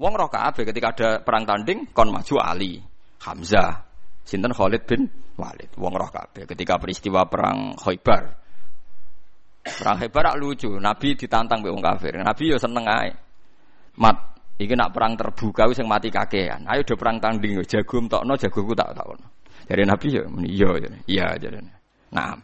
Wong 0.01 0.13
roh 0.17 0.31
kabeh 0.33 0.65
ketika 0.65 0.89
ada 0.97 1.09
perang 1.21 1.45
tanding 1.45 1.93
kon 1.93 2.09
maju 2.09 2.35
Ali, 2.41 2.81
Hamzah, 3.23 3.85
sinten 4.25 4.51
Khalid 4.57 4.83
bin 4.89 5.07
Walid. 5.37 5.71
Wong 5.77 5.93
roh 5.93 6.09
kabeh 6.09 6.49
ketika 6.49 6.81
peristiwa 6.81 7.29
perang 7.29 7.77
Khaibar. 7.77 8.41
Perang 9.63 9.97
Khaibar 10.01 10.35
lucu, 10.41 10.75
Nabi 10.81 11.15
ditantang 11.15 11.61
mbek 11.61 11.71
wong 11.71 11.85
kafir. 11.85 12.17
Nabi 12.19 12.51
yo 12.51 12.57
seneng 12.57 12.89
ae. 12.89 13.13
Mat 14.01 14.32
Iki 14.63 14.79
nak 14.79 14.95
perang 14.95 15.19
terbuka 15.19 15.67
wis 15.67 15.83
mati 15.83 16.07
kakean. 16.07 16.71
Ayo 16.71 16.87
do 16.87 16.95
perang 16.95 17.19
tanding 17.19 17.59
yo 17.59 17.63
jago 17.67 17.99
entokno 17.99 18.39
jagoku 18.39 18.73
tak 18.79 18.95
takon. 18.95 19.19
Dari 19.67 19.83
Nabi 19.83 20.07
yo 20.15 20.23
iya 20.47 20.71
iya 20.79 20.91
iya 21.11 21.27
jadi. 21.35 21.59
Nah, 22.15 22.39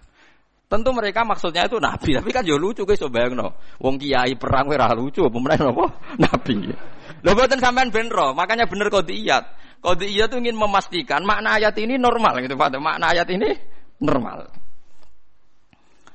tentu 0.67 0.91
mereka 0.91 1.23
maksudnya 1.23 1.71
itu 1.71 1.79
Nabi, 1.79 2.19
tapi 2.19 2.31
kan 2.35 2.43
yo 2.43 2.59
lucu 2.59 2.83
guys 2.83 2.99
bayangno. 3.07 3.55
Wong 3.79 4.03
kiai 4.03 4.35
perang 4.35 4.67
ora 4.67 4.91
lucu, 4.99 5.23
pemenang 5.31 5.71
apa? 5.71 5.87
Nabi. 6.27 6.75
Lho 7.23 7.31
mboten 7.35 7.63
sampean 7.63 7.95
benro, 7.95 8.35
makanya 8.35 8.67
bener 8.67 8.91
kodiyat. 8.91 9.45
Kodiyat 9.79 10.35
itu 10.35 10.37
ingin 10.43 10.59
memastikan 10.59 11.23
makna 11.23 11.55
ayat 11.55 11.79
ini 11.79 11.95
normal 12.03 12.43
gitu 12.43 12.59
Pak. 12.59 12.75
Makna 12.83 13.15
ayat 13.15 13.31
ini 13.31 13.55
normal. 14.03 14.51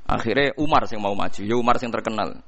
Akhirnya 0.04 0.52
Umar 0.60 0.84
yang 0.92 1.00
mau 1.00 1.16
maju, 1.16 1.42
ya 1.48 1.56
Umar 1.56 1.80
yang 1.80 1.96
terkenal. 1.96 2.44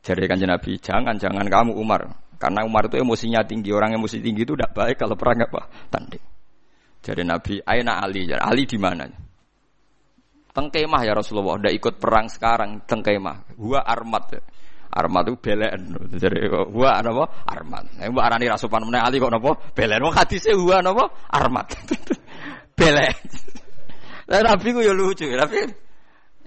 Jadi 0.00 0.24
kanjeng 0.24 0.48
Nabi, 0.48 0.80
jangan 0.80 1.20
jangan 1.20 1.44
kamu 1.44 1.76
Umar. 1.76 2.29
Karena 2.40 2.64
Umar 2.64 2.88
itu 2.88 2.96
emosinya 2.96 3.44
tinggi, 3.44 3.68
orang 3.68 3.92
emosi 4.00 4.24
tinggi 4.24 4.48
itu 4.48 4.56
tidak 4.56 4.72
baik 4.72 4.96
kalau 4.96 5.12
perang 5.12 5.44
apa? 5.44 5.68
Tanding. 5.92 6.24
Jadi 7.04 7.20
Nabi, 7.20 7.60
Aina 7.60 8.00
Ali, 8.00 8.24
jadi 8.24 8.40
Ali 8.40 8.64
di 8.64 8.80
mana? 8.80 9.04
Tengkemah 10.50 11.04
ya 11.04 11.12
Rasulullah, 11.12 11.60
udah 11.60 11.68
ikut 11.68 12.00
perang 12.00 12.32
sekarang, 12.32 12.88
tengkemah. 12.88 13.60
Gua 13.60 13.84
armat. 13.84 14.40
Armat 14.90 15.22
itu 15.30 15.36
belen. 15.38 15.80
Jadi 16.16 16.50
gua 16.72 16.98
apa? 16.98 17.44
Armat. 17.46 17.84
Nah, 18.00 18.08
mbak 18.10 18.24
arani 18.24 18.50
rasupan 18.50 18.82
mana 18.88 19.06
Ali 19.06 19.22
kok 19.22 19.30
napa? 19.30 19.54
Belen. 19.76 20.00
Wong 20.02 20.16
hadise 20.16 20.50
gua 20.56 20.82
napa? 20.82 21.12
Armat. 21.30 21.76
belen. 22.78 23.16
Nah, 24.26 24.40
Nabi 24.42 24.68
ku 24.74 24.80
ya 24.82 24.90
lucu, 24.90 25.30
tapi 25.30 25.62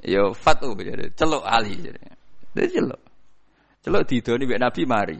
yo 0.03 0.35
fatu 0.35 0.75
jadi 0.75 1.07
celuk 1.15 1.43
Ali 1.47 1.79
jadi. 1.79 2.01
Jadi 2.51 2.67
celuk. 2.81 3.01
Celuk 3.79 4.03
didoni 4.03 4.43
mbek 4.43 4.59
Nabi 4.59 4.81
mari. 4.83 5.17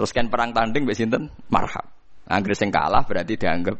Terus 0.00 0.16
kan 0.16 0.32
perang 0.32 0.56
tanding 0.56 0.88
mbek 0.88 0.96
sinten? 0.96 1.28
Marhab. 1.52 1.84
Angger 2.24 2.56
sing 2.56 2.72
kalah 2.72 3.04
berarti 3.04 3.36
dianggap 3.36 3.76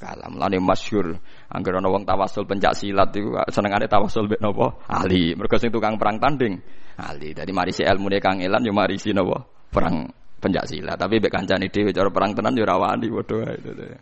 kalah. 0.00 0.32
Mulane 0.32 0.56
masyhur 0.56 1.12
angger 1.52 1.76
ana 1.76 1.92
wong 1.92 2.08
tawasul 2.08 2.48
pencak 2.48 2.72
silat 2.72 3.12
iku 3.12 3.36
senengane 3.52 3.84
tawasul 3.84 4.32
mbek 4.32 4.40
napa? 4.40 4.80
Ali. 4.88 5.36
Mergo 5.36 5.60
sing 5.60 5.68
tukang 5.68 6.00
perang 6.00 6.16
tanding 6.16 6.56
Ali. 7.04 7.36
Dadi 7.36 7.52
marisi 7.52 7.84
ilmune 7.84 8.16
Kang 8.16 8.40
Elan 8.40 8.64
yo 8.64 8.72
marisi 8.72 9.12
napa? 9.12 9.44
Perang 9.44 10.08
pencak 10.40 10.64
silat. 10.72 10.96
Tapi 10.96 11.20
mbek 11.20 11.28
kancane 11.28 11.68
dhewe 11.68 11.92
cara 11.92 12.08
perang 12.08 12.32
tenan 12.32 12.56
yo 12.56 12.64
padha 12.64 13.36
wae. 13.44 13.92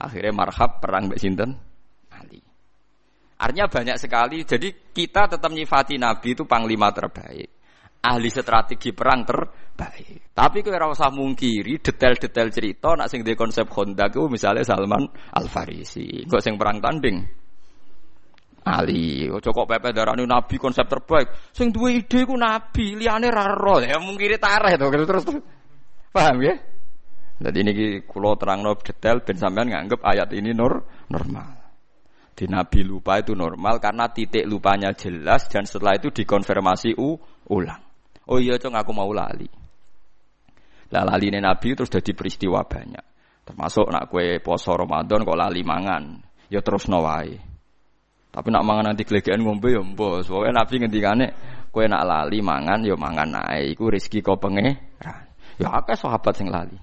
Akhirnya 0.00 0.32
marhab 0.32 0.80
perang 0.80 1.12
mbek 1.12 1.20
sinten? 1.20 1.52
Ali. 2.08 2.40
Artinya 3.36 3.68
banyak 3.68 4.00
sekali. 4.00 4.48
Jadi 4.48 4.96
kita 4.96 5.28
tetap 5.28 5.52
nyifati 5.52 6.00
Nabi 6.00 6.32
itu 6.32 6.48
panglima 6.48 6.88
terbaik 6.88 7.55
ahli 8.02 8.28
strategi 8.28 8.92
perang 8.92 9.24
terbaik. 9.24 10.32
Tapi 10.36 10.60
kowe 10.60 10.74
ora 10.74 10.92
usah 10.92 11.08
mungkiri 11.08 11.80
detail-detail 11.80 12.48
cerita 12.52 12.92
nak 12.94 13.08
sing 13.08 13.24
di 13.24 13.32
konsep 13.32 13.66
Honda 13.72 14.12
ku 14.12 14.28
misalnya 14.28 14.66
Salman 14.66 15.08
Al 15.32 15.46
Farisi. 15.48 16.24
Kok 16.28 16.42
sing 16.42 16.54
perang 16.60 16.78
tanding 16.78 17.46
Ali, 18.66 19.30
ojo 19.30 19.54
kok 19.54 19.70
pepe 19.70 19.94
darani 19.94 20.26
nabi 20.26 20.58
konsep 20.58 20.90
terbaik. 20.90 21.54
Sing 21.54 21.70
duwe 21.70 22.02
ide 22.02 22.26
ku 22.26 22.34
nabi, 22.34 22.98
liyane 22.98 23.30
ra 23.30 23.46
ro. 23.54 23.78
Ya 23.78 23.94
mungkiri 24.02 24.42
tareh 24.42 24.74
to 24.74 24.90
terus. 24.90 25.22
Paham 26.10 26.42
ya? 26.42 26.58
Jadi 27.36 27.58
ini 27.62 27.72
kulo 28.02 28.34
terang 28.34 28.66
detail 28.82 29.22
ben 29.22 29.38
sampean 29.38 29.70
nganggep 29.70 30.02
ayat 30.02 30.34
ini 30.34 30.50
nur 30.50 30.82
normal. 31.06 31.62
Di 32.36 32.50
Nabi 32.50 32.84
lupa 32.84 33.22
itu 33.22 33.32
normal 33.38 33.78
karena 33.78 34.10
titik 34.10 34.44
lupanya 34.44 34.92
jelas 34.92 35.46
dan 35.48 35.64
setelah 35.64 35.96
itu 35.96 36.12
dikonfirmasi 36.12 36.98
u, 36.98 37.16
ulang. 37.48 37.85
Oh 38.26 38.42
iya 38.42 38.58
cong 38.58 38.74
aku 38.74 38.90
mau 38.90 39.10
lali. 39.14 39.46
Lah 40.90 41.02
lali 41.02 41.30
Nabi 41.30 41.74
terus 41.74 41.90
jadi 41.90 42.10
peristiwa 42.14 42.62
banyak. 42.66 43.04
Termasuk 43.46 43.86
nak 43.90 44.10
kue 44.10 44.42
poso 44.42 44.74
Ramadan 44.74 45.22
kok 45.22 45.38
lali 45.38 45.62
mangan, 45.62 46.18
ya 46.50 46.58
terus 46.58 46.90
nawai. 46.90 47.38
Tapi 48.34 48.48
nak 48.50 48.66
mangan 48.66 48.92
nanti 48.92 49.06
kelegean 49.06 49.40
ngombe 49.40 49.70
ya 49.72 49.80
mbos. 49.80 50.26
Pokoknya 50.26 50.60
Nabi 50.60 50.74
ngendikane 50.82 51.26
kue 51.70 51.86
nak 51.86 52.04
lali 52.04 52.42
mangan 52.42 52.82
ya 52.82 52.98
mangan 52.98 53.28
naik. 53.38 53.78
Iku 53.78 53.88
rezeki 53.88 54.20
kau 54.20 54.36
pangeran. 54.36 54.76
Ya 55.56 55.72
akeh 55.72 55.96
sahabat 55.96 56.34
sing 56.36 56.50
lali. 56.50 56.76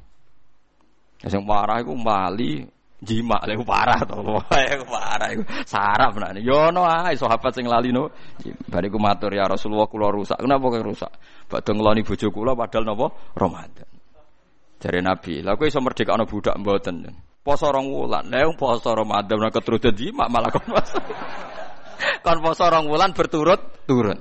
Ya 1.21 1.27
sing 1.29 1.45
parah 1.45 1.83
iku 1.83 1.93
jima 3.03 3.37
lek 3.43 3.59
parah 3.67 3.99
to 4.07 4.15
wae 4.23 4.79
parah 4.87 5.29
iku. 5.35 5.43
Sarap 5.67 6.15
nek 6.15 6.39
yo 6.39 6.71
no 6.71 6.87
ae 6.87 7.13
sahabat 7.19 7.51
sing 7.51 7.67
lali 7.67 7.91
no 7.91 8.09
bariku 8.71 8.95
matur 8.97 9.35
ya 9.35 9.45
Rasulullah 9.45 9.91
kula 9.91 10.09
rusak. 10.09 10.39
Kenapa 10.39 10.71
kok 10.71 10.83
rusak? 10.87 11.11
Badhe 11.51 11.71
ngloni 11.75 12.01
bojo 12.07 12.27
kula 12.31 12.55
padahal 12.55 12.83
napa? 12.87 13.07
Ramadan. 13.35 13.89
Jare 14.79 14.99
Nabi. 14.99 15.43
Lha 15.43 15.55
kowe 15.55 15.67
iso 15.67 15.79
merdekakno 15.79 16.27
budak 16.27 16.55
mboten? 16.59 17.07
Poso 17.43 17.67
rong 17.71 17.87
wulan. 17.91 18.31
Yang 18.31 18.55
poso 18.55 18.95
Ramadan 18.95 19.39
ora 19.39 19.51
keturut 19.51 19.83
jimat 19.91 20.31
malah 20.31 20.51
kon 20.51 20.63
poso. 20.63 20.99
kon 22.25 22.39
poso 22.39 22.63
rong 22.67 22.87
wulan 22.87 23.11
berturut-turut. 23.11 24.19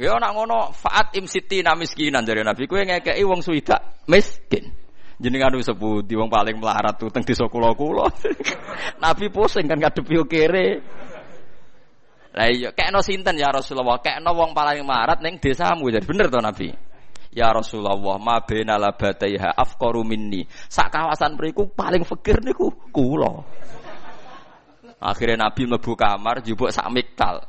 Ya 0.00 0.16
nak 0.16 0.32
ngono 0.32 0.72
faat 0.72 1.12
imsitina 1.12 1.76
miskinan 1.76 2.24
dari 2.24 2.40
Nabi. 2.40 2.64
Kowe 2.64 2.80
ngekeki 2.80 3.20
wong 3.24 3.44
suwida 3.44 4.00
miskin. 4.08 4.79
Jenengan 5.20 5.52
wis 5.52 5.68
seputi 5.68 6.16
wong 6.16 6.32
paling 6.32 6.56
melarat 6.56 6.96
tuh 6.96 7.12
teng 7.12 7.20
desa 7.20 7.44
kula-kula. 7.44 8.08
Nabi 9.04 9.28
pusing 9.28 9.68
kan 9.68 9.76
ngadepi 9.76 10.16
kere. 10.24 10.68
Lah 12.32 12.48
iya 12.48 12.72
kekno 12.72 13.04
sinten 13.04 13.36
ya 13.36 13.52
Rasulullah? 13.52 14.00
Kekno 14.00 14.32
wong 14.32 14.56
paling 14.56 14.80
melarat 14.80 15.20
ning 15.20 15.36
desamu. 15.36 15.92
Jadi 15.92 16.08
bener 16.08 16.32
to 16.32 16.40
Nabi? 16.40 16.68
Ya 17.30 17.52
Rasulullah, 17.54 17.94
ma 18.18 18.42
bena 18.42 18.74
labataiha 18.80 19.54
afqaru 19.54 20.02
minni. 20.02 20.42
Sak 20.66 20.88
kawasan 20.90 21.38
mriku 21.38 21.68
paling 21.68 22.02
fakir 22.02 22.40
niku 22.42 22.72
kula. 22.90 23.44
Akhirnya 25.04 25.46
Nabi 25.46 25.68
mlebu 25.68 25.94
kamar 25.94 26.42
jupuk 26.42 26.72
sak 26.72 26.88
miktal. 26.88 27.44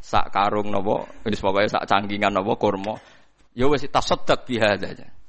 Sak 0.00 0.32
karung 0.32 0.72
napa, 0.72 1.04
wis 1.26 1.42
pokoke 1.42 1.68
sak 1.68 1.84
cangkingan 1.84 2.32
napa 2.32 2.54
kurma. 2.56 2.96
Ya 3.52 3.68
wis 3.68 3.84
tasaddaq 3.84 4.48
biha 4.48 4.78
aja. 4.78 5.19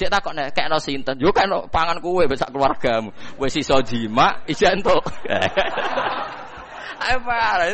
Cek 0.00 0.08
takok 0.08 0.32
nek 0.32 0.56
kekno 0.56 0.80
sinten? 0.80 1.20
Yo 1.20 1.28
kekno 1.28 1.68
pangan 1.68 2.00
kowe 2.00 2.24
sak 2.32 2.48
keluargamu. 2.48 3.12
Wis 3.36 3.60
iso 3.60 3.84
jima, 3.84 4.40
ijen 4.48 4.80
entuk. 4.80 5.04
Apa? 7.00 7.68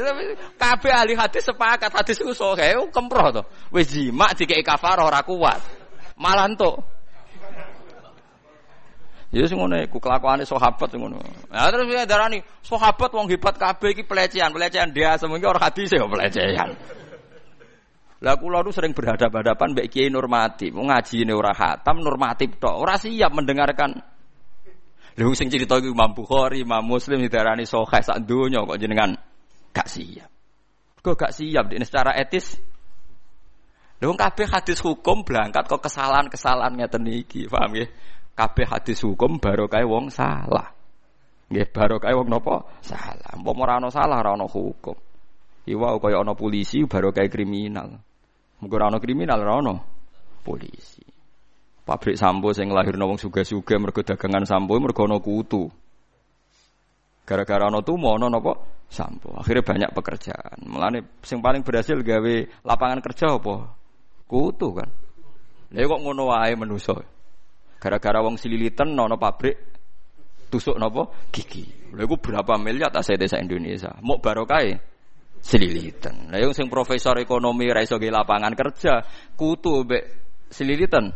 Kabeh 0.58 0.90
ahli 0.90 1.14
hadis 1.14 1.46
sepakat 1.46 1.94
hadis 1.94 2.18
iku 2.18 2.34
sahih, 2.34 2.90
kemproh 2.90 3.30
to. 3.30 3.42
Wis 3.70 3.94
jimak 3.94 4.34
dikeki 4.34 4.66
kafarah 4.66 5.06
ora 5.06 5.22
kuat. 5.22 5.62
Malah 6.18 6.50
entuk. 6.50 6.82
Ya 9.30 9.46
sing 9.46 9.62
ngono 9.62 9.78
iku 9.86 10.02
kelakuane 10.02 10.42
sahabat 10.42 10.98
ngono. 10.98 11.22
Nah 11.50 11.70
terus 11.70 11.86
dia 11.86 12.10
darani 12.10 12.42
sahabat 12.66 13.10
wong 13.14 13.30
hebat 13.30 13.54
kabeh 13.54 13.94
iki 13.94 14.02
pelecehan, 14.02 14.50
pelecehan 14.50 14.90
dia 14.90 15.14
semuanya 15.14 15.54
orang 15.54 15.70
hadis 15.70 15.94
ya 15.94 16.02
pelecehan. 16.02 16.74
Lah 18.24 18.40
kula 18.40 18.64
nu 18.64 18.72
sering 18.72 18.96
berhadapan-hadapan 18.96 19.76
mbek 19.76 19.92
Kiai 19.92 20.08
Nurmati, 20.08 20.72
ngaji 20.72 21.16
ini 21.28 21.32
ora 21.36 21.52
hatam 21.52 22.00
normatif 22.00 22.56
tok, 22.56 22.72
ora 22.72 22.96
siap 22.96 23.28
mendengarkan 23.36 23.92
Lha 25.16 25.32
sing 25.32 25.48
cerita 25.48 25.80
iku 25.80 25.96
Imam 25.96 26.12
Bukhari, 26.12 26.60
Imam 26.60 26.84
Muslim 26.84 27.24
didarani 27.24 27.64
sahih 27.64 28.04
sak 28.04 28.20
donya 28.28 28.60
kok 28.68 28.76
jenengan 28.76 29.16
gak 29.72 29.88
siap. 29.88 30.28
Kok 31.00 31.16
gak 31.16 31.32
siap 31.32 31.72
ini 31.72 31.84
secara 31.88 32.12
etis? 32.20 32.60
Lha 33.96 34.12
kabeh 34.12 34.44
hadis 34.44 34.76
hukum 34.84 35.24
berangkat 35.24 35.64
kok 35.64 35.80
kesalahan-kesalahan 35.80 36.76
ngeten 36.76 37.08
iki, 37.08 37.48
paham 37.48 37.72
nggih? 37.72 37.88
Kabeh 38.36 38.68
hadis 38.68 39.00
hukum 39.00 39.40
barokah 39.40 39.80
wong 39.88 40.12
salah. 40.12 40.76
Nggih, 41.48 41.64
barokah 41.72 42.12
wong 42.12 42.28
napa? 42.28 42.68
Salah. 42.84 43.32
Umpama 43.40 43.64
ora 43.64 43.74
ana 43.80 43.88
salah 43.88 44.20
ora 44.20 44.36
hukum. 44.36 44.96
Iwa 45.66 45.98
kaya 45.98 46.22
ana 46.22 46.38
polisi 46.38 46.86
barokah 46.86 47.26
kriminal. 47.26 47.98
Muga 48.62 48.74
ora 48.78 48.86
ana 48.94 48.98
kriminal 49.02 49.42
ora 49.42 49.58
ana 49.58 49.74
polisi. 50.46 51.02
Pabrik 51.82 52.14
sampo 52.14 52.54
sing 52.54 52.70
lahirno 52.70 53.10
wong 53.10 53.18
suga-suga 53.18 53.78
mergo 53.78 54.02
dagangan 54.06 54.46
sampo 54.46 54.78
mergo 54.78 55.02
ana 55.06 55.18
kutu. 55.18 55.66
Gara-gara 57.26 57.66
ana 57.66 57.82
tumo 57.82 58.14
ana 58.14 58.30
napa? 58.30 58.54
Sampo. 58.86 59.34
Akhirnya 59.34 59.66
banyak 59.66 59.90
pekerjaan. 59.90 60.62
Mulane 60.70 61.18
sing 61.26 61.42
paling 61.42 61.66
berhasil 61.66 61.98
gawe 61.98 62.34
lapangan 62.62 63.02
kerja 63.02 63.34
apa? 63.34 63.74
Kutu 64.30 64.70
kan. 64.70 64.86
Lha 65.74 65.82
kok 65.82 65.98
ngono 65.98 66.30
wae 66.30 66.54
manusa. 66.54 66.94
Gara-gara 67.82 68.22
wong 68.22 68.38
sililitan 68.38 68.94
ana 68.94 69.18
pabrik 69.18 69.58
tusuk 70.46 70.78
napa? 70.78 71.10
Gigi. 71.34 71.66
Lha 71.90 72.06
iku 72.06 72.22
berapa 72.22 72.54
miliar 72.54 72.94
tak 72.94 73.18
desa 73.18 73.42
Indonesia. 73.42 73.90
Mok 73.98 74.22
barokah 74.22 74.62
sililitan. 75.46 76.34
Lah 76.34 76.42
yang 76.42 76.50
sing 76.50 76.66
profesor 76.66 77.14
ekonomi 77.22 77.70
ra 77.70 77.86
iso 77.86 78.02
lapangan 78.02 78.50
kerja, 78.58 79.06
kutu 79.38 79.86
mbek 79.86 80.04
sililitan 80.50 81.14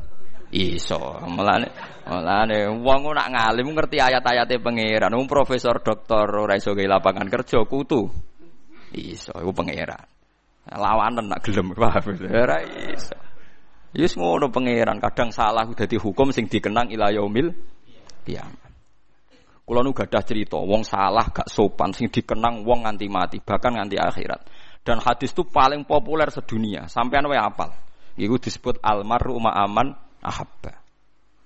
Iso, 0.50 0.98
melane 1.30 1.70
melane 2.10 2.66
wong 2.82 3.14
nak 3.14 3.30
ngalim 3.30 3.70
ngerti 3.70 4.02
ayat-ayate 4.02 4.58
pangeran. 4.58 5.14
Wong 5.14 5.30
profesor 5.30 5.78
doktor 5.78 6.26
ora 6.26 6.58
iso 6.58 6.74
lapangan 6.74 7.30
kerja 7.30 7.62
kutu. 7.70 8.10
Iso, 8.90 9.30
iku 9.38 9.54
pangeran. 9.54 10.02
Lawanan 10.74 11.30
nak 11.30 11.46
gelem 11.46 11.70
ora 11.78 12.58
iso. 12.66 13.14
Yus 13.94 14.18
ngono 14.18 14.50
pangeran, 14.50 14.98
kadang 14.98 15.30
salah 15.30 15.70
dadi 15.70 15.94
hukum 15.94 16.34
sing 16.34 16.50
dikenang 16.50 16.90
ila 16.90 17.14
yaumil 17.14 17.54
kiamat. 18.26 18.59
Kula 19.70 19.86
nu 19.86 19.94
gadah 19.94 20.26
cerita, 20.26 20.58
wong 20.58 20.82
salah 20.82 21.30
gak 21.30 21.46
sopan 21.46 21.94
sing 21.94 22.10
dikenang 22.10 22.66
wong 22.66 22.82
nganti 22.82 23.06
mati, 23.06 23.38
bahkan 23.38 23.78
nganti 23.78 24.02
akhirat. 24.02 24.42
Dan 24.82 24.98
hadis 24.98 25.30
itu 25.30 25.46
paling 25.46 25.86
populer 25.86 26.26
sedunia, 26.26 26.90
sampean 26.90 27.30
wae 27.30 27.38
apal. 27.38 27.70
Iku 28.18 28.42
disebut 28.42 28.82
almaru 28.82 29.38
aman 29.38 29.94
ahabba. 30.26 30.74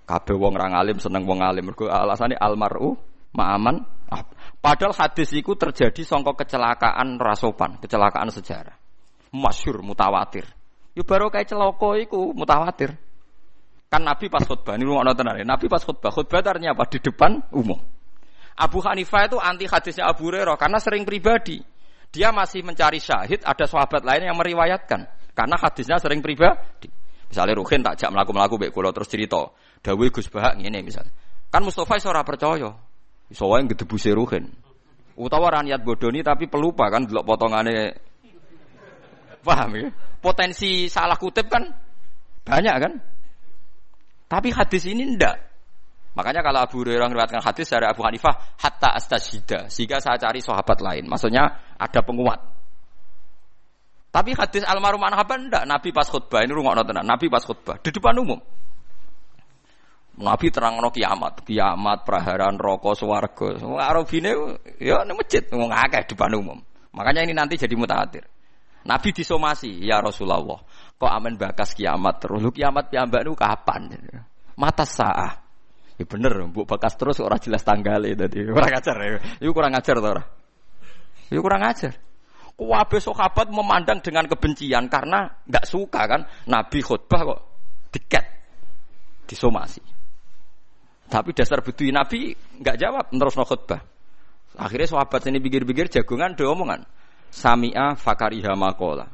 Kabeh 0.08 0.40
wong 0.40 0.56
ra 0.56 0.72
alim 0.72 0.96
seneng 0.96 1.28
wong 1.28 1.44
alim. 1.44 1.68
Mergo 1.68 1.84
alasane 1.84 2.32
almaru 2.32 2.96
ma'aman 3.36 3.84
ahab. 4.08 4.32
Padahal 4.56 4.96
hadis 4.96 5.28
itu 5.36 5.52
terjadi 5.52 6.00
songko 6.00 6.32
kecelakaan 6.32 7.20
rasopan, 7.20 7.76
kecelakaan 7.76 8.32
sejarah. 8.32 8.72
Masyur 9.36 9.84
mutawatir. 9.84 10.48
Yo 10.96 11.04
baru 11.04 11.28
kayak 11.28 11.52
celoko 11.52 11.92
iku 12.00 12.32
mutawatir. 12.32 12.96
Kan 13.92 14.08
Nabi 14.08 14.32
pas 14.32 14.42
khutbah, 14.48 14.80
ini 14.80 14.88
rumah 14.88 15.12
tenar 15.12 15.36
ya. 15.36 15.44
Nabi 15.44 15.68
pas 15.68 15.84
khutbah, 15.84 16.08
khutbah 16.08 16.40
artinya 16.40 16.72
apa? 16.72 16.88
Di 16.88 16.98
depan 17.04 17.52
umum. 17.52 17.93
Abu 18.54 18.78
Hanifah 18.82 19.26
itu 19.26 19.38
anti 19.42 19.66
hadisnya 19.66 20.06
Abu 20.06 20.30
Hurairah 20.30 20.54
karena 20.54 20.78
sering 20.78 21.02
pribadi. 21.02 21.58
Dia 22.14 22.30
masih 22.30 22.62
mencari 22.62 23.02
syahid, 23.02 23.42
ada 23.42 23.66
sahabat 23.66 24.06
lain 24.06 24.30
yang 24.30 24.38
meriwayatkan. 24.38 25.10
Karena 25.34 25.58
hadisnya 25.58 25.98
sering 25.98 26.22
pribadi. 26.22 26.86
Misalnya 27.26 27.58
Ruhin 27.58 27.82
tak 27.82 27.98
jak 27.98 28.14
melaku-melaku 28.14 28.54
baik 28.54 28.70
kulo 28.70 28.94
terus 28.94 29.10
cerita. 29.10 29.50
Dawe 29.82 30.06
Gus 30.14 30.30
Bahak 30.30 30.54
ini 30.62 30.78
misalnya. 30.78 31.10
Kan 31.50 31.66
Mustafa 31.66 31.98
ora 32.06 32.22
percaya. 32.22 32.70
Iso 33.26 33.50
wae 33.50 33.66
gedebuse 33.66 34.14
Ruhin. 34.14 34.46
Utawa 35.18 35.50
ra 35.50 35.60
niat 35.66 35.82
bodoni 35.82 36.22
tapi 36.22 36.46
pelupa 36.46 36.90
kan 36.90 37.06
delok 37.06 37.26
potongane 37.26 37.94
Paham 39.44 39.70
ya? 39.76 39.86
Potensi 40.24 40.88
salah 40.88 41.20
kutip 41.20 41.52
kan 41.52 41.68
banyak 42.48 42.76
kan? 42.80 42.92
Tapi 44.24 44.48
hadis 44.50 44.88
ini 44.88 45.04
ndak. 45.14 45.36
Makanya 46.14 46.46
kalau 46.46 46.62
Abu 46.62 46.86
Hurairah 46.86 47.10
meriwayatkan 47.10 47.42
hadis 47.42 47.66
dari 47.66 47.90
Abu 47.90 48.06
Hanifah 48.06 48.54
hatta 48.62 48.94
astasida 48.94 49.66
sehingga 49.66 49.98
saya 49.98 50.14
cari 50.14 50.38
sahabat 50.38 50.78
lain. 50.78 51.10
Maksudnya 51.10 51.74
ada 51.74 52.00
penguat. 52.06 52.38
Tapi 54.14 54.30
hadis 54.30 54.62
almarhum 54.62 55.02
Anhaban 55.02 55.50
ndak 55.50 55.66
Nabi 55.66 55.90
pas 55.90 56.06
khutbah 56.06 56.46
ini 56.46 56.54
rungokno 56.54 56.86
tenan. 56.86 57.02
Nabi 57.02 57.26
pas 57.26 57.42
khutbah 57.42 57.82
di 57.82 57.90
depan 57.90 58.14
umum. 58.14 58.38
Nabi 60.14 60.46
terang 60.54 60.78
no 60.78 60.94
kiamat, 60.94 61.42
kiamat, 61.42 62.06
praharan, 62.06 62.54
rokok, 62.54 62.94
swarga. 62.94 63.58
Arabine 63.82 64.30
ya 64.78 65.02
ning 65.02 65.18
masjid 65.18 65.42
ngomong 65.50 65.74
akeh 65.74 66.14
depan 66.14 66.30
umum. 66.38 66.62
Makanya 66.94 67.26
ini 67.26 67.34
nanti 67.34 67.58
jadi 67.58 67.74
mutawatir. 67.74 68.22
Nabi 68.86 69.10
disomasi, 69.10 69.82
ya 69.82 69.98
Rasulullah. 69.98 70.62
Kok 70.94 71.10
aman 71.10 71.34
bakas 71.34 71.74
kiamat 71.74 72.22
terus? 72.22 72.38
Lu 72.38 72.54
kiamat 72.54 72.94
piambak 72.94 73.26
nu 73.26 73.34
kapan? 73.34 73.90
Mata 74.54 74.86
sah. 74.86 75.43
Ya 75.94 76.04
bener, 76.10 76.50
bu 76.50 76.66
bakas 76.66 76.98
terus 76.98 77.22
orang 77.22 77.38
jelas 77.38 77.62
tanggalnya 77.62 78.26
tadi. 78.26 78.42
Kurang 78.50 78.74
ajar 78.74 78.96
ya. 78.98 79.18
Itu 79.38 79.54
kurang 79.54 79.78
ajar 79.78 79.96
tuh. 80.02 80.26
Itu 81.30 81.40
kurang 81.40 81.62
ajar. 81.62 81.94
Kuwabe 82.54 83.02
sahabat 83.02 83.50
memandang 83.50 83.98
dengan 83.98 84.30
kebencian 84.30 84.86
karena 84.86 85.26
nggak 85.42 85.66
suka 85.66 86.06
kan 86.06 86.22
Nabi 86.46 86.78
khutbah 86.86 87.20
kok 87.26 87.40
diket 87.90 88.24
disomasi. 89.26 89.82
Tapi 91.10 91.34
dasar 91.34 91.66
betul 91.66 91.90
Nabi 91.90 92.30
nggak 92.34 92.76
jawab 92.78 93.10
terus 93.10 93.34
no 93.34 93.42
khutbah. 93.42 93.82
Akhirnya 94.54 94.86
sahabat 94.86 95.26
ini 95.26 95.42
pikir-pikir 95.42 95.90
jagungan 95.90 96.38
do 96.38 96.46
omongan. 96.46 96.86
Samia 97.34 97.98
fakariha 97.98 98.54
makola. 98.54 99.10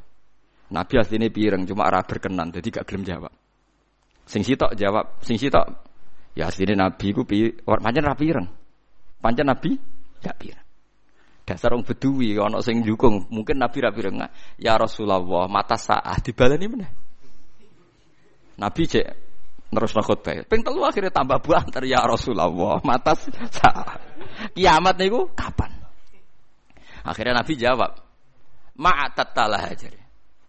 Nabi 0.68 0.94
aslinya 1.00 1.32
pireng 1.32 1.64
cuma 1.64 1.88
arah 1.88 2.04
berkenan 2.04 2.52
jadi 2.52 2.68
gak 2.80 2.84
gelem 2.92 3.08
jawab. 3.08 3.32
Sing 4.28 4.44
sitok 4.44 4.76
jawab, 4.76 5.18
sing 5.24 5.40
sitok 5.40 5.89
ya 6.40 6.48
aslinya 6.48 6.88
Nabi 6.88 7.12
ku 7.12 7.28
pi 7.28 7.52
pancen 7.60 8.04
ra 8.08 8.16
pireng. 8.16 8.48
Pancen 9.20 9.44
Nabi 9.44 9.76
gak 10.24 10.36
pireng. 10.40 10.64
Dasar 11.44 11.74
orang 11.74 11.82
bedui 11.82 12.38
ana 12.38 12.62
sing 12.64 12.80
dukung, 12.86 13.26
mungkin 13.28 13.58
Nabi 13.58 13.82
rapi 13.82 14.00
renga. 14.06 14.30
Ya 14.54 14.78
Rasulullah, 14.78 15.20
mata 15.50 15.74
saah 15.74 16.16
dibalani 16.22 16.66
mana? 16.70 16.88
Nabi 18.54 18.82
cek 18.86 19.06
terus 19.70 19.92
khutbah. 19.94 20.46
Ping 20.46 20.62
telu 20.62 20.86
akhirnya 20.86 21.10
tambah 21.10 21.42
antar 21.42 21.82
ya 21.82 22.06
Rasulullah, 22.06 22.78
mata 22.86 23.18
saah. 23.50 23.98
Kiamat 24.54 24.94
niku 24.96 25.34
kapan? 25.34 25.74
Akhirnya 27.02 27.42
Nabi 27.42 27.52
jawab, 27.58 27.98
Ma'atattalah 28.80 29.62
aja. 29.68 29.92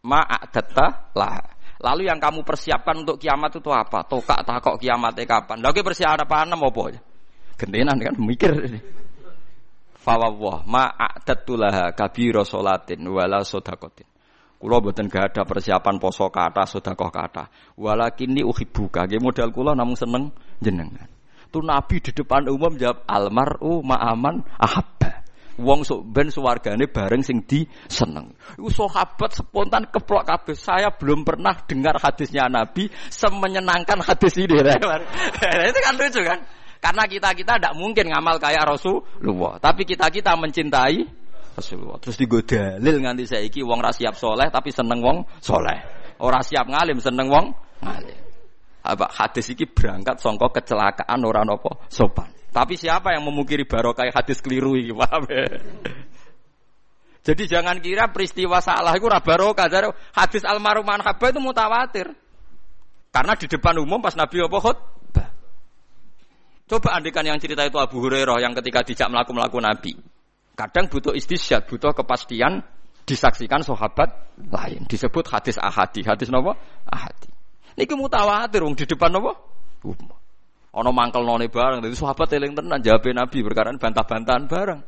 Ma'atattalah. 0.07 1.50
Lalu 1.81 2.05
yang 2.05 2.21
kamu 2.21 2.45
persiapkan 2.45 3.01
untuk 3.01 3.17
kiamat 3.17 3.57
itu 3.57 3.69
apa? 3.73 4.05
Tokak 4.05 4.45
takok 4.45 4.77
kiamatnya 4.77 5.25
kapan? 5.25 5.65
Lagi 5.65 5.81
persiapan 5.81 6.53
apa 6.53 6.81
aja? 6.85 7.01
Gentenan 7.57 7.97
kan 7.97 8.15
mikir. 8.21 8.53
Fawwah 10.01 10.65
ma 10.65 10.93
a'tatulaha 10.93 11.93
kabira 11.93 12.45
salatin 12.45 13.01
wala 13.05 13.41
sedekatin. 13.41 14.09
Kula 14.61 14.77
mboten 14.77 15.09
gak 15.09 15.33
ada 15.33 15.41
persiapan 15.41 15.97
poso 15.97 16.29
kata 16.29 16.69
sedekah 16.69 17.09
kata. 17.09 17.43
Walakin 17.77 18.29
ni 18.29 18.41
uhibbuka. 18.45 19.09
Nggih 19.09 19.17
modal 19.17 19.49
kula 19.49 19.73
namung 19.73 19.97
seneng 19.97 20.29
jenengan. 20.61 21.09
Tu 21.49 21.59
Nabi 21.65 21.97
di 21.97 22.13
depan 22.13 22.45
umum 22.45 22.77
jawab 22.77 23.01
almaru 23.09 23.81
ma'aman 23.81 24.45
ahabba. 24.61 25.20
Wong 25.59 25.83
sok 25.83 26.07
ben 26.07 26.31
suwargane 26.31 26.87
bareng 26.87 27.19
sing 27.19 27.43
di 27.43 27.67
seneng. 27.91 28.31
Iku 28.55 28.71
sahabat 28.71 29.35
spontan 29.35 29.91
keplok 29.91 30.23
kabeh. 30.23 30.55
Saya 30.55 30.93
belum 30.95 31.27
pernah 31.27 31.51
dengar 31.67 31.99
hadisnya 31.99 32.47
Nabi 32.47 32.87
semenyenangkan 33.11 33.99
hadis 33.99 34.39
ini. 34.39 34.55
Itu 35.71 35.79
kan 35.83 35.93
lucu 35.99 36.21
kan? 36.23 36.39
Karena 36.81 37.03
kita-kita 37.05 37.61
tidak 37.61 37.73
mungkin 37.77 38.09
ngamal 38.09 38.41
kayak 38.41 38.65
Rasulullah. 38.65 39.61
Tapi 39.61 39.85
kita-kita 39.85 40.33
mencintai 40.33 41.21
Rasulullah. 41.53 41.99
Terus 42.01 42.17
digoda 42.17 42.79
lil 42.81 42.97
nganti 43.03 43.27
saiki 43.27 43.61
wong 43.61 43.83
ra 43.83 43.91
siap 43.91 44.15
soleh 44.15 44.49
tapi 44.49 44.73
seneng 44.73 45.03
wong 45.03 45.17
soleh. 45.43 45.77
Ora 46.23 46.41
siap 46.41 46.65
ngalim 46.65 46.97
seneng 46.97 47.27
wong 47.29 47.45
ngalim. 47.85 48.17
Apa 48.81 49.13
hadis 49.13 49.53
iki 49.53 49.69
berangkat 49.69 50.17
songko 50.17 50.49
kecelakaan 50.49 51.21
orang 51.21 51.45
nopo 51.45 51.85
sopan. 51.85 52.40
Tapi 52.51 52.75
siapa 52.75 53.15
yang 53.15 53.23
memungkiri 53.23 53.63
barokah 53.63 54.11
hadis 54.11 54.43
keliru 54.43 54.75
iki, 54.75 54.91
paham 54.91 55.23
ya? 55.31 55.47
Jadi 57.21 57.43
jangan 57.47 57.79
kira 57.79 58.11
peristiwa 58.11 58.59
salah 58.59 58.91
itu 58.97 59.07
barokah. 59.07 59.71
Hadis 60.11 60.43
almarhum 60.43 60.83
manhabah 60.83 61.31
itu 61.31 61.39
mutawatir. 61.39 62.11
Karena 63.11 63.35
di 63.39 63.47
depan 63.47 63.75
umum 63.79 64.03
pas 64.03 64.15
Nabi 64.15 64.41
apa 64.43 64.57
khutbah. 64.57 65.29
Coba 66.67 66.89
andikan 66.95 67.27
yang 67.27 67.39
cerita 67.39 67.67
itu 67.67 67.75
Abu 67.75 67.99
Hurairah 67.99 68.39
yang 68.39 68.55
ketika 68.55 68.83
dijak 68.87 69.07
melaku-melaku 69.11 69.59
Nabi. 69.59 69.93
Kadang 70.55 70.87
butuh 70.87 71.11
istisyad, 71.11 71.67
butuh 71.67 71.91
kepastian 71.91 72.63
disaksikan 73.03 73.63
sahabat 73.63 74.11
lain. 74.39 74.87
Disebut 74.87 75.27
hadis 75.27 75.59
ahadi. 75.59 76.07
Hadis 76.07 76.31
nopo 76.31 76.55
Ahadi. 76.87 77.29
Niki 77.75 77.95
mutawatir 77.95 78.63
di 78.75 78.85
depan 78.87 79.11
nopo 79.11 79.35
Ono 80.71 80.89
mangkel 80.95 81.27
none 81.27 81.51
bareng, 81.51 81.83
jadi 81.83 81.95
sahabat 81.99 82.31
eling 82.31 82.55
tenan 82.55 82.79
jawab 82.79 83.03
Nabi 83.11 83.43
berkaran 83.43 83.75
bantah-bantahan 83.75 84.47
bareng. 84.47 84.79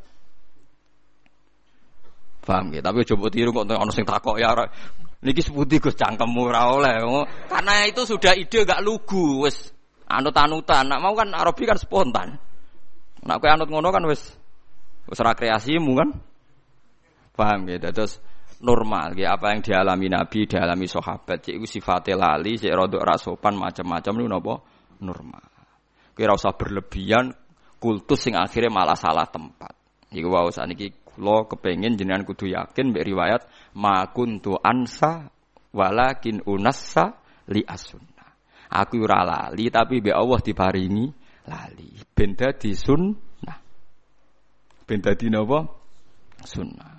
Paham 2.44 2.76
ya? 2.76 2.80
Tapi 2.84 3.04
coba 3.08 3.28
tiru 3.28 3.52
kok 3.52 3.68
ono 3.68 3.92
sing 3.92 4.08
takok 4.08 4.36
ya 4.40 4.52
Niki 5.24 5.40
seputi 5.40 5.80
Gus 5.80 5.96
cangkemmu 5.96 6.52
ora 6.52 6.68
oleh. 6.68 7.00
Karena 7.48 7.88
itu 7.88 8.04
sudah 8.04 8.36
ide 8.36 8.68
gak 8.68 8.84
lugu 8.84 9.48
wis 9.48 9.72
anut-anutan. 10.12 10.92
Nak 10.92 11.00
mau 11.00 11.16
kan 11.16 11.32
Arabi 11.32 11.64
kan 11.64 11.80
spontan. 11.80 12.36
Nak 13.24 13.40
kowe 13.40 13.48
anut 13.48 13.72
ngono 13.72 13.88
kan 13.88 14.04
wis 14.04 14.20
Wis 15.08 15.20
kreasimu 15.20 15.96
kan? 15.96 16.10
Paham 17.40 17.72
gitu. 17.72 17.88
Terus 17.96 18.20
normal 18.60 19.16
ya 19.16 19.36
apa 19.36 19.56
yang 19.56 19.64
dialami 19.64 20.08
Nabi, 20.12 20.48
dialami 20.48 20.88
sahabat, 20.88 21.44
cek 21.44 21.56
iku 21.56 21.68
sifate 21.68 22.16
lali, 22.16 22.56
cek 22.56 22.72
rodok 22.72 23.04
rasopan 23.04 23.56
macam-macam 23.56 24.14
niku 24.16 24.30
napa? 24.32 24.54
Normal. 25.04 25.53
Kira 26.14 26.38
usah 26.38 26.54
berlebihan 26.54 27.34
kultus 27.82 28.24
sing 28.24 28.38
akhirnya 28.38 28.70
malah 28.70 28.96
salah 28.96 29.26
tempat. 29.26 29.74
Iku 30.14 30.30
wae 30.30 30.54
saniki 30.54 30.94
kula 31.04 31.50
kepengin 31.50 31.98
jenengan 31.98 32.24
kudu 32.24 32.54
yakin 32.54 32.94
mbek 32.94 33.06
riwayat 33.06 33.42
ma 33.74 34.06
kuntu 34.14 34.56
ansa 34.62 35.30
walakin 35.74 36.46
unassa 36.46 37.18
li 37.50 37.66
asunna. 37.66 38.38
Aku 38.70 39.02
ora 39.02 39.26
lali 39.26 39.74
tapi 39.74 40.00
mbek 40.00 40.14
Allah 40.14 40.40
diparingi 40.40 41.06
lali. 41.50 41.90
Ben 42.14 42.38
dadi 42.38 42.72
sunnah. 42.78 43.60
Ben 44.86 45.02
dadi 45.02 45.28
napa? 45.34 45.66
Sunnah. 46.46 46.94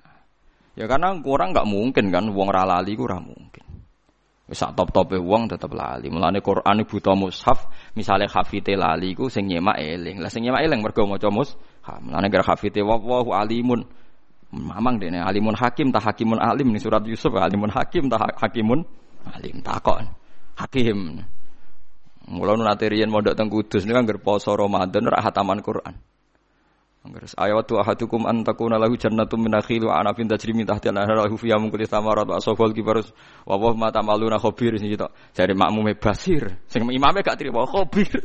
Ya 0.75 0.91
karena 0.91 1.15
orang 1.23 1.55
nggak 1.55 1.71
mungkin 1.71 2.11
kan 2.11 2.27
wong 2.35 2.49
ra 2.51 2.67
lali 2.67 2.99
ora 2.99 3.23
mungkin. 3.23 3.74
Sak 4.45 4.77
top-tope 4.77 5.17
wong 5.17 5.49
tetep 5.49 5.73
lali. 5.73 6.13
Mulane 6.13 6.45
Quran 6.45 6.85
buta 6.85 7.17
mushaf, 7.17 7.65
misale 7.97 8.29
hafite 8.29 8.77
lali 8.77 9.17
ku 9.17 9.33
sing 9.33 9.49
nyemak 9.49 9.81
eling. 9.81 10.21
Lah 10.21 10.29
sing 10.29 10.45
nyemak 10.45 10.69
eling 10.69 10.85
mergo 10.85 11.09
maca 11.09 11.33
mushaf. 11.33 11.57
Mulane 12.05 12.29
gara 12.29 12.45
hafite 12.45 12.85
wallahu 12.85 13.33
alimun. 13.33 13.89
Mamang 14.55 15.01
dene 15.01 15.25
alimun 15.25 15.57
hakim 15.57 15.91
ta 15.91 15.99
hakimun 15.99 16.39
alim 16.39 16.71
nih 16.71 16.79
surat 16.79 17.03
Yusuf 17.09 17.35
alimun 17.35 17.73
hakim 17.73 18.07
ta 18.13 18.21
hakimun 18.21 18.85
alim 19.33 19.65
takon. 19.65 20.13
Hakim. 20.61 21.25
Mula 22.25 22.57
nate 22.57 22.89
riyen 22.89 23.09
mondok 23.09 23.37
teng 23.37 23.49
Kudus 23.49 23.85
niku 23.85 24.01
anggar 24.01 24.21
poso 24.21 24.53
Ramadan 24.57 25.09
ra 25.09 25.25
hataman 25.25 25.61
Quran. 25.65 25.97
Anggeres 27.05 27.37
ayatu 27.37 27.77
ahadukum 27.77 28.25
an 28.25 28.49
takuna 28.49 28.81
lahu 28.81 28.97
jannatun 28.97 29.45
min 29.45 29.53
nakhil 29.53 29.85
wa 29.93 30.01
anabin 30.01 30.25
tajri 30.25 30.57
min 30.57 30.65
tahtiha 30.65 30.89
al-anhar 30.89 31.29
lahu 31.29 31.37
fiha 31.37 31.61
min 31.61 31.69
kulli 31.69 31.85
thamarat 31.85 32.25
wa 32.25 32.41
asfal 32.41 32.73
kibarus 32.73 33.13
wa 33.45 33.61
wa 33.61 33.77
ma 33.77 33.93
tamaluna 33.93 34.41
khabir. 34.41 34.81
Sing 34.81 34.89
kita 34.89 35.13
jare 35.37 35.53
makmume 35.53 36.01
basir. 36.01 36.57
Sing 36.65 36.81
imame 36.89 37.21
gak 37.21 37.37
trimo 37.37 37.69
khabir. 37.69 38.09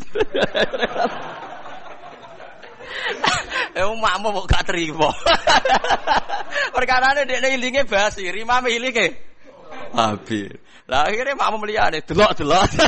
Eh 3.70 3.86
makmum 3.86 4.34
kok 4.44 4.48
gak 4.50 4.64
trimo. 4.72 5.12
Perkarane 6.76 7.28
dekne 7.28 7.54
ilinge 7.54 7.84
basir 7.86 8.34
imame 8.34 8.74
ilinge 8.74 9.14
khabir 9.94 10.58
Lah 10.90 11.06
akhirnya 11.06 11.38
makmum 11.38 11.68
liyane 11.70 12.02
delok-delok. 12.02 12.66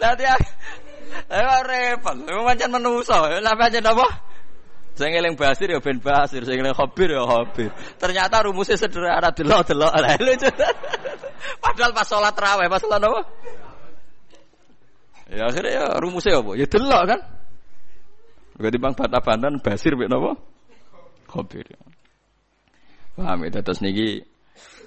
Lah 0.00 0.12
dia 0.12 0.36
Eh 1.26 1.60
repot. 1.64 2.16
Pancen 2.26 2.70
menungso. 2.70 3.16
Lah 3.16 3.54
pancen 3.56 3.84
apa? 3.84 4.06
Sing 4.96 5.12
eling 5.12 5.36
basir 5.36 5.68
ya 5.68 5.76
ben 5.76 6.00
basir, 6.00 6.40
sing 6.48 6.56
eling 6.56 6.72
khabir 6.72 7.12
ya 7.12 7.20
khabir. 7.28 7.68
Ternyata 8.00 8.40
rumusnya 8.48 8.80
sederhana 8.80 9.28
delok-delok. 9.28 9.92
Lucu. 10.24 10.48
Padahal 11.60 11.92
pas 11.92 12.08
sholat 12.08 12.32
raweh, 12.32 12.66
pas 12.72 12.80
sholat 12.80 13.04
apa? 13.04 13.20
Ya 15.28 15.52
akhirnya 15.52 15.72
ya 15.76 15.86
rumusnya 16.00 16.40
apa? 16.40 16.56
Ya 16.56 16.64
delok 16.64 17.02
kan. 17.12 17.20
Gak 18.56 18.72
bang 18.72 18.94
bantah-bantahan 18.96 19.60
basir 19.60 19.92
mek 20.00 20.08
napa? 20.08 20.32
Khabir. 21.28 21.68
Paham 23.20 23.44
ya 23.44 23.60
terus 23.60 23.84
niki 23.84 24.24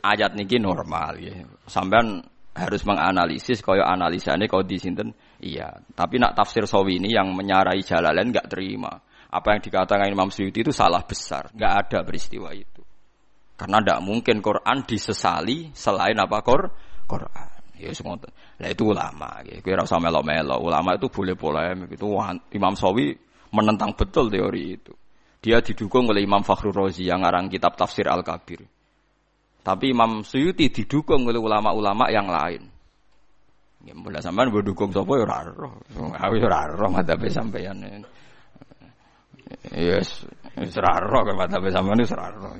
ayat 0.02 0.34
niki 0.34 0.58
normal 0.58 1.22
ya. 1.22 1.38
Sampean 1.70 2.26
harus 2.58 2.82
menganalisis 2.82 3.62
kaya 3.62 3.86
analisane 3.86 4.50
kau 4.50 4.66
di 4.66 4.82
sinten 4.82 5.14
iya 5.40 5.72
tapi 5.96 6.20
nak 6.20 6.36
tafsir 6.36 6.68
sawi 6.68 7.00
ini 7.00 7.16
yang 7.16 7.32
menyarai 7.34 7.82
lain 7.82 8.30
nggak 8.32 8.48
terima. 8.52 8.92
Apa 9.30 9.54
yang 9.54 9.62
dikatakan 9.62 10.10
Imam 10.10 10.34
Suyuti 10.34 10.66
itu 10.66 10.74
salah 10.74 11.06
besar. 11.06 11.54
Nggak 11.54 11.74
ada 11.86 12.00
peristiwa 12.02 12.50
itu. 12.50 12.82
Karena 13.54 13.78
tidak 13.84 14.00
mungkin 14.02 14.42
Quran 14.42 14.88
disesali 14.88 15.70
selain 15.76 16.18
apa? 16.18 16.42
Qur 16.42 16.74
Quran. 17.06 17.50
Ya 17.80 17.94
semua 17.96 18.20
lah 18.60 18.70
itu 18.74 18.84
ulama. 18.90 19.40
Ya 19.46 19.62
kira 19.64 19.86
rasa 19.86 20.02
melo 20.02 20.26
melo 20.26 20.60
ulama 20.60 20.98
itu 20.98 21.08
boleh 21.08 21.38
polemik 21.38 21.94
itu. 21.96 22.08
Imam 22.58 22.74
Sawi 22.74 23.14
menentang 23.54 23.94
betul 23.94 24.34
teori 24.34 24.64
itu. 24.76 24.92
Dia 25.40 25.64
didukung 25.64 26.10
oleh 26.12 26.26
Imam 26.26 26.44
Fakhrul 26.44 26.76
Razi 26.76 27.08
yang 27.08 27.24
ngarang 27.24 27.48
kitab 27.48 27.80
tafsir 27.80 28.10
Al 28.12 28.26
Kabir 28.26 28.68
tapi 29.60 29.92
Imam 29.92 30.24
Suyuti 30.24 30.72
didukung 30.72 31.28
oleh 31.28 31.40
ulama-ulama 31.40 32.08
yang 32.10 32.26
lain. 32.32 32.69
Ya 33.90 33.98
mulai 33.98 34.22
sampean 34.22 34.54
mbok 34.54 34.62
dukung 34.70 34.94
sapa 34.94 35.18
ya 35.18 35.26
ora 35.26 35.50
roh. 35.50 35.82
Aku 35.98 36.38
ya 36.38 36.46
ora 36.46 36.70
roh 36.70 36.94
madhabe 36.94 37.26
sampean. 37.34 38.06
Yes, 39.74 40.30
wis 40.54 40.78
ora 40.78 41.02
roh 41.02 41.26
kok 41.26 41.34
madhabe 41.34 41.74
sampean 41.74 41.98
wis 41.98 42.14
ora 42.14 42.30
roh. 42.30 42.54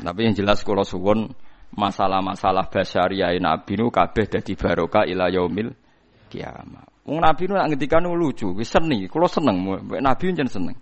Tapi 0.00 0.20
yang 0.24 0.32
jelas 0.32 0.64
kula 0.64 0.80
suwun 0.80 1.28
masalah-masalah 1.76 2.72
basyariah 2.72 3.36
Nabi 3.36 3.76
nu 3.76 3.92
kabeh 3.92 4.32
dadi 4.32 4.56
barokah 4.56 5.04
ila 5.04 5.28
yaumil 5.28 5.76
kiamat. 6.32 6.88
Wong 7.04 7.20
Nabi 7.20 7.44
nu 7.44 7.60
nak 7.60 7.68
ngendikan 7.68 8.08
lucu, 8.08 8.56
wis 8.56 8.72
seni, 8.72 9.04
kula 9.12 9.28
seneng, 9.28 9.60
Nabi 10.00 10.24
jen 10.32 10.48
seneng. 10.48 10.76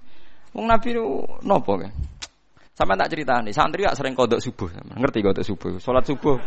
Wong 0.55 0.71
Nabi 0.71 0.95
nu 0.95 1.27
nopo 1.43 1.83
kan? 1.83 1.91
Sama 2.79 2.95
tak 2.95 3.11
cerita 3.11 3.43
santri 3.51 3.89
gak 3.89 3.99
sering 3.99 4.15
kodok 4.15 4.39
subuh, 4.39 4.71
ngerti 4.71 5.19
kodok 5.19 5.43
subuh, 5.43 5.83
sholat 5.83 6.07
subuh. 6.07 6.39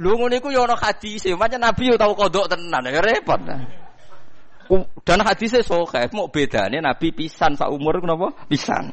Lu 0.00 0.16
ngono 0.16 0.32
iku 0.32 0.48
ya 0.48 0.64
ana 0.64 0.76
hadis, 0.78 1.28
macam 1.36 1.60
Nabi 1.60 1.92
yo 1.92 1.96
tau 2.00 2.16
kodok 2.16 2.48
tenan, 2.48 2.88
ya 2.88 3.00
repot. 3.04 3.40
Dan 5.04 5.18
hadisnya 5.20 5.60
sokeh, 5.60 6.08
mau 6.16 6.32
bedanya 6.32 6.80
Nabi 6.80 7.12
pisan 7.12 7.58
sak 7.58 7.68
umur 7.68 8.00
kenapa? 8.00 8.32
Pisan. 8.48 8.88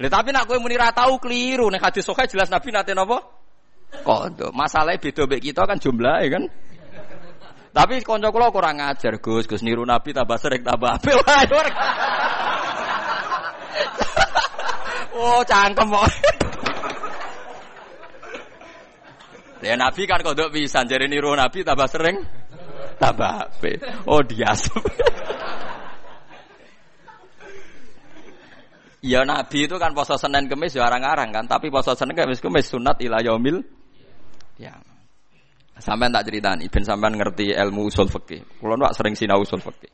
Lha 0.00 0.08
tapi 0.08 0.32
nak 0.32 0.48
kowe 0.48 0.56
muni 0.56 0.80
ra 0.80 0.94
tau 0.96 1.20
keliru 1.20 1.68
nek 1.68 1.82
hadis 1.82 2.06
sokeh 2.06 2.24
jelas 2.30 2.48
Nabi 2.48 2.72
nate 2.72 2.94
napa? 2.94 3.20
Kodok. 4.06 4.54
Masalahnya 4.54 5.02
beda 5.02 5.26
mbek 5.26 5.50
kita 5.50 5.66
kan 5.66 5.76
jumlahnya 5.82 6.26
kan. 6.30 6.44
Tapi 7.70 8.02
kanca 8.02 8.34
kula 8.34 8.50
kurang 8.50 8.82
ngajar, 8.82 9.22
Gus. 9.22 9.46
Gus 9.46 9.62
niru 9.62 9.86
Nabi 9.86 10.10
tambah 10.10 10.38
sering 10.38 10.62
tambah 10.62 10.98
apik. 10.98 11.14
Oh, 15.20 15.44
cangkem 15.44 15.84
kok. 15.92 16.39
Ya 19.60 19.76
Nabi 19.76 20.08
kan 20.08 20.24
kodok 20.24 20.56
pisan, 20.56 20.88
jadi 20.88 21.04
niru 21.04 21.36
Nabi 21.36 21.60
tambah 21.60 21.84
sering, 21.84 22.24
tambah 22.96 23.48
ape. 23.48 23.76
Oh 24.08 24.24
dia 24.24 24.56
Ya 29.00 29.24
Nabi 29.24 29.64
itu 29.64 29.76
kan 29.80 29.96
poso 29.96 30.16
Senin 30.20 30.48
Kemis 30.48 30.76
ya 30.76 30.88
arang-arang 30.88 31.32
kan, 31.32 31.44
tapi 31.48 31.72
poso 31.72 31.92
Senin 31.92 32.16
Kemis 32.16 32.40
Kemis 32.40 32.72
sunat 32.72 33.00
ila 33.00 33.20
yaumil 33.20 33.60
ya. 34.60 34.76
Sampean 35.80 36.12
tak 36.12 36.28
ceritani 36.28 36.68
ben 36.68 36.84
sampean 36.84 37.16
ngerti 37.16 37.56
ilmu 37.56 37.88
usul 37.88 38.04
fikih. 38.12 38.60
Kulo 38.60 38.76
nu 38.76 38.84
sering 38.92 39.16
sinau 39.16 39.40
usul 39.40 39.64
fikih. 39.64 39.88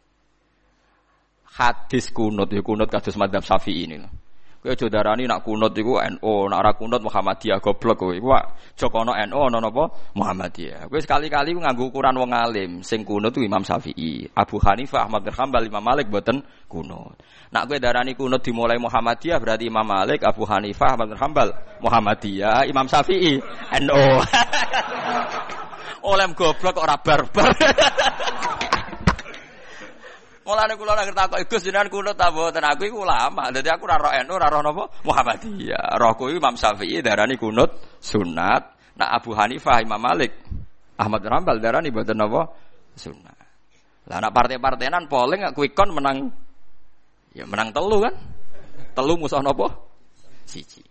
Hadis 1.57 2.11
kunut 2.11 2.51
ya 2.51 2.59
kunut 2.67 2.91
kados 2.91 3.15
madzhab 3.15 3.47
Syafi'i 3.47 3.87
ini. 3.87 4.26
Kowe 4.67 4.75
aja 4.75 4.91
darani 4.91 5.31
nak 5.31 5.47
kunut 5.47 5.79
iku 5.79 6.03
NU, 6.03 6.51
nak 6.51 6.59
ora 6.59 6.75
kunut 6.75 6.99
Muhammadiyah 6.99 7.63
goblok 7.63 8.03
kowe. 8.03 8.11
Iku 8.11 8.35
Jokono 8.75 9.15
NU 9.15 9.39
ana 9.47 9.63
napa 9.63 9.95
Muhammadiyah. 10.19 10.91
Kowe 10.91 10.99
sekali-kali 10.99 11.55
nganggo 11.55 11.87
ukuran 11.87 12.19
wong 12.19 12.35
alim, 12.35 12.83
sing 12.83 13.07
kunut 13.07 13.31
itu 13.31 13.47
Imam 13.47 13.63
Syafi'i, 13.63 14.27
Abu 14.35 14.59
Hanifah, 14.59 15.07
Ahmad 15.07 15.23
bin 15.23 15.39
Hanbal, 15.39 15.71
Imam 15.71 15.87
Malik 15.87 16.11
boten 16.11 16.43
kunut. 16.67 17.15
Nak 17.55 17.71
kowe 17.71 17.79
darani 17.79 18.19
kunut 18.19 18.43
dimulai 18.43 18.83
Muhammadiyah 18.83 19.39
berarti 19.39 19.71
Imam 19.71 19.87
Malik, 19.87 20.27
Abu 20.27 20.43
Hanifah, 20.43 20.99
Ahmad 20.99 21.15
bin 21.15 21.19
Hanbal, 21.23 21.55
Muhammadiyah, 21.87 22.67
Imam 22.67 22.91
Syafi'i, 22.91 23.39
NU. 23.87 24.03
Oleh 26.11 26.27
goblok 26.35 26.75
ora 26.83 26.99
barbar. 26.99 27.55
Mulane 30.47 30.79
kula 30.79 30.95
nek 30.95 31.11
takok 31.11 31.43
Gus 31.51 31.67
jenengan 31.67 31.91
kunut 31.91 32.15
ta 32.15 32.31
mboten 32.31 32.63
aku 32.63 32.87
iku 32.87 33.03
ulama. 33.03 33.51
Dadi 33.51 33.67
aku 33.67 33.83
ora 33.91 33.99
roh 33.99 34.15
NU, 34.15 34.33
ora 34.39 34.47
roh 34.47 34.63
napa 34.63 34.85
Muhammadiyah. 35.03 35.99
Rohku 35.99 36.31
Imam 36.31 36.55
Syafi'i 36.55 37.03
darani 37.03 37.35
kunut 37.35 37.99
sunat. 37.99 38.79
Nak 38.97 39.11
Abu 39.13 39.37
Hanifah, 39.37 39.85
Imam 39.85 40.01
Malik, 40.01 40.33
Ahmad 40.97 41.21
bin 41.21 41.35
Hanbal 41.35 41.59
darani 41.59 41.91
mboten 41.91 42.15
napa 42.15 42.55
sunat. 42.95 43.35
Lah 44.07 44.23
nak 44.23 44.31
partai-partainan 44.31 45.11
polling 45.11 45.43
quick 45.51 45.75
kon 45.75 45.91
menang 45.91 46.31
ya 47.35 47.43
menang 47.43 47.75
telu 47.75 48.07
kan? 48.07 48.15
Telu 48.95 49.19
musuh 49.19 49.43
napa? 49.43 49.67
Siji. 50.47 50.87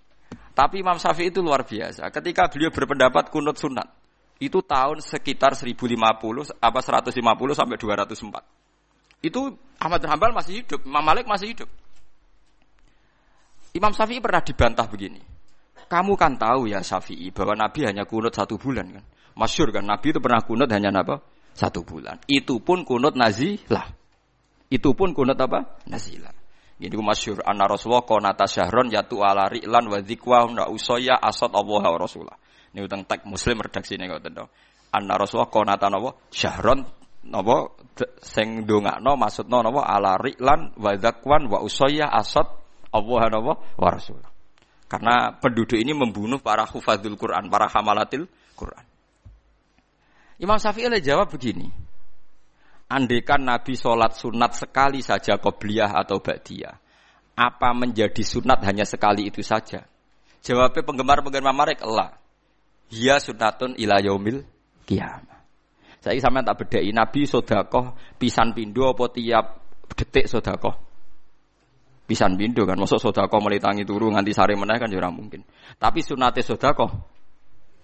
Tapi 0.52 0.84
Imam 0.84 1.00
Syafi'i 1.00 1.32
itu 1.32 1.40
luar 1.40 1.64
biasa. 1.64 2.12
Ketika 2.12 2.52
beliau 2.52 2.76
berpendapat 2.76 3.32
kunut 3.32 3.56
sunat, 3.56 3.88
itu 4.44 4.60
tahun 4.60 5.00
sekitar 5.00 5.56
1050 5.56 5.96
apa 6.60 6.80
150 6.84 7.16
sampai 7.56 7.80
204. 7.80 8.65
Itu 9.26 9.58
Ahmad 9.82 10.06
bin 10.06 10.10
Hambal 10.14 10.32
masih 10.38 10.62
hidup, 10.62 10.86
Imam 10.86 11.02
Malik 11.02 11.26
masih 11.26 11.58
hidup. 11.58 11.70
Imam 13.74 13.92
Syafi'i 13.92 14.22
pernah 14.22 14.46
dibantah 14.46 14.86
begini. 14.86 15.20
Kamu 15.90 16.14
kan 16.14 16.38
tahu 16.38 16.70
ya 16.70 16.86
Syafi'i 16.86 17.34
bahwa 17.34 17.58
Nabi 17.58 17.90
hanya 17.90 18.06
kunut 18.06 18.38
satu 18.38 18.62
bulan 18.62 18.88
kan. 18.94 19.04
Masyur 19.36 19.74
kan 19.74 19.84
Nabi 19.84 20.16
itu 20.16 20.22
pernah 20.22 20.40
kunut 20.46 20.70
hanya 20.72 20.94
apa? 20.96 21.20
Satu 21.52 21.84
bulan. 21.84 22.22
Itu 22.30 22.62
pun 22.64 22.88
kunut 22.88 23.18
nazilah. 23.18 23.92
Itu 24.72 24.96
pun 24.96 25.12
kunut 25.12 25.36
apa? 25.36 25.82
Nazilah. 25.90 26.32
Ini 26.76 26.92
masyur 26.92 27.40
anna 27.48 27.72
Rasulullah 27.72 28.04
konata 28.04 28.44
syahron 28.52 28.92
yatu 28.92 29.24
ala 29.24 29.48
ri'lan 29.48 29.88
wa 29.88 30.00
dzikwa 30.04 30.52
na 30.52 30.64
usoya 30.68 31.16
asad 31.24 31.52
Allah 31.56 31.84
wa 31.88 32.00
Rasulullah. 32.00 32.36
Ini 32.76 32.84
utang 32.84 33.08
tag 33.08 33.24
muslim 33.24 33.64
redaksi 33.64 33.96
ini. 33.96 34.12
Anna 34.92 35.14
Rasulullah 35.16 35.48
konata 35.48 35.88
nawa 35.88 36.12
syahron 36.28 36.84
napa 37.32 37.72
sing 38.20 38.68
ndongakno 38.68 39.16
maksudno 39.16 39.64
napa 39.64 39.88
ala 39.88 40.20
rilan 40.20 40.76
wa 40.76 40.92
zakwan 41.00 41.48
wa 41.48 41.64
usayya 41.64 42.12
asad 42.12 42.48
Allah 42.92 43.22
napa 43.32 43.54
wa 43.80 43.90
rasul. 43.92 44.20
Karena 44.86 45.34
penduduk 45.42 45.82
ini 45.82 45.98
membunuh 45.98 46.38
para 46.38 46.64
hufadzul 46.64 47.18
Quran, 47.18 47.50
para 47.50 47.66
hamalatil 47.68 48.30
Quran. 48.54 48.86
Imam 50.38 50.60
Syafi'i 50.62 51.02
jawab 51.02 51.32
begini. 51.32 51.72
Andaikan 52.86 53.42
Nabi 53.42 53.74
sholat 53.74 54.14
sunat 54.14 54.54
sekali 54.54 55.02
saja 55.02 55.42
qobliyah 55.42 55.90
atau 55.90 56.22
ba'diyah. 56.22 56.78
Apa 57.34 57.74
menjadi 57.74 58.22
sunat 58.22 58.62
hanya 58.62 58.86
sekali 58.86 59.26
itu 59.28 59.42
saja? 59.42 59.84
Jawabnya 60.46 60.86
penggemar-penggemar 60.86 61.56
Marik, 61.58 61.82
Allah. 61.82 62.14
Ya 62.94 63.18
sunatun 63.18 63.74
ila 63.82 63.98
yaumil 63.98 64.46
kiamat. 64.86 65.35
Saya 66.06 66.22
sama 66.22 66.46
tak 66.46 66.62
bedai 66.62 66.94
Nabi 66.94 67.26
sodakoh 67.26 67.98
pisan 68.22 68.54
pindo 68.54 68.94
apa 68.94 69.10
tiap 69.10 69.46
detik 69.98 70.30
sodakoh. 70.30 70.78
Pisan 72.06 72.38
pindo 72.38 72.62
kan, 72.70 72.78
masuk 72.78 73.02
sodakoh 73.02 73.42
mulai 73.42 73.58
tangi 73.58 73.82
turu 73.82 74.14
nganti 74.14 74.30
sare 74.30 74.54
meneh 74.54 74.78
kan 74.78 74.86
jurang 74.86 75.18
ya 75.18 75.18
mungkin. 75.18 75.42
Tapi 75.82 76.06
sunate 76.06 76.46
sodakoh 76.46 76.94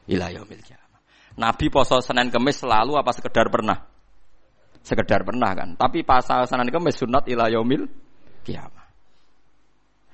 ilayah 0.05 0.45
miliknya. 0.45 0.77
Nabi 1.41 1.73
poso 1.73 1.97
Senin 1.97 2.29
Kemis 2.29 2.61
selalu 2.61 2.93
apa 2.93 3.09
sekedar 3.09 3.49
pernah? 3.49 3.89
Sekedar 4.85 5.25
pernah 5.25 5.57
kan. 5.57 5.73
Tapi 5.73 6.05
pasal 6.05 6.45
Senin 6.45 6.69
Kemis 6.69 7.01
sunat 7.01 7.25
ilayah 7.25 7.65
mil 7.65 7.89
kiamat. 8.45 8.80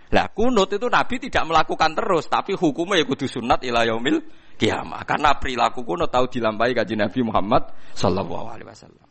Lah 0.08 0.32
kunut 0.32 0.72
itu 0.72 0.88
Nabi 0.88 1.16
tidak 1.20 1.43
melakukan 1.51 1.91
terus, 1.91 2.32
tapi 2.32 2.55
hukumnya 2.55 3.03
ya 3.03 3.05
kudu 3.08 3.28
sunat 3.28 3.60
ilayah 3.68 3.99
mil 3.99 4.24
kiamah. 4.55 5.03
Karena 5.03 5.36
perilaku 5.36 5.84
kuno 5.84 6.08
tahu 6.08 6.32
dilampai 6.32 6.72
kaji 6.72 6.95
Nabi 6.95 7.20
Muhammad 7.28 7.68
Sallallahu 7.91 8.47
Alaihi 8.47 8.68
Wasallam. 8.72 9.08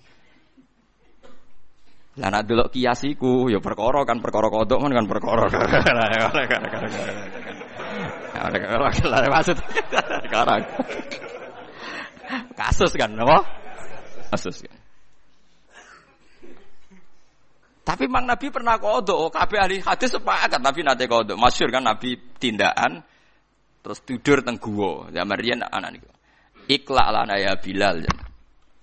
Lah 2.16 2.32
nak 2.32 2.48
delok 2.48 2.72
kiasiku 2.72 3.52
ya 3.52 3.60
perkara 3.60 4.08
kan 4.08 4.24
perkara 4.24 4.48
kodok 4.48 4.80
kan 4.84 4.92
kan 4.96 5.04
perkara. 5.04 5.44
Maksud 9.28 9.56
sekarang 10.24 10.60
kasus 12.56 12.90
kan 12.96 13.10
apa? 13.20 13.38
Kasus 14.32 14.64
kan. 14.64 14.85
Tapi 17.86 18.10
Mang 18.10 18.26
Nabi 18.26 18.50
pernah 18.50 18.82
kodok, 18.82 19.30
kabeh 19.30 19.58
ahli 19.62 19.76
hadis 19.78 20.18
sepakat 20.18 20.58
Nabi 20.58 20.82
nate 20.82 21.06
kodok. 21.06 21.38
Masyur 21.38 21.70
kan 21.70 21.86
Nabi 21.86 22.18
tindakan 22.34 23.06
Terus 23.86 24.02
tidur 24.02 24.42
teng 24.42 24.58
guwa. 24.58 25.06
Zaman 25.14 25.38
riyen 25.38 25.62
anak 25.62 25.94
niku. 25.94 26.10
Ikla 26.66 27.14
lana 27.14 27.38
ya 27.38 27.54
Bilal. 27.54 28.02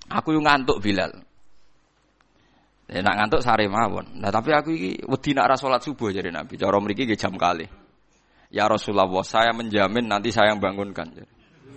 Aku 0.07 0.31
yang 0.31 0.47
ngantuk 0.47 0.79
Bilal. 0.79 1.11
Ya 2.87 3.03
nak 3.03 3.19
ngantuk 3.19 3.43
sare 3.43 3.67
mawon. 3.67 4.23
Nah 4.23 4.31
tapi 4.31 4.55
aku 4.55 4.71
iki 4.71 5.03
wedi 5.03 5.35
nak 5.35 5.51
ra 5.51 5.59
subuh 5.59 6.07
jadi 6.07 6.31
Nabi. 6.31 6.55
Cara 6.55 6.79
mriki 6.79 7.03
nggih 7.03 7.19
jam 7.19 7.35
kali. 7.35 7.67
Ya 8.47 8.63
Rasulullah, 8.71 9.11
saya 9.27 9.51
menjamin 9.51 10.07
nanti 10.07 10.31
saya 10.31 10.55
yang 10.55 10.63
bangunkan. 10.63 11.11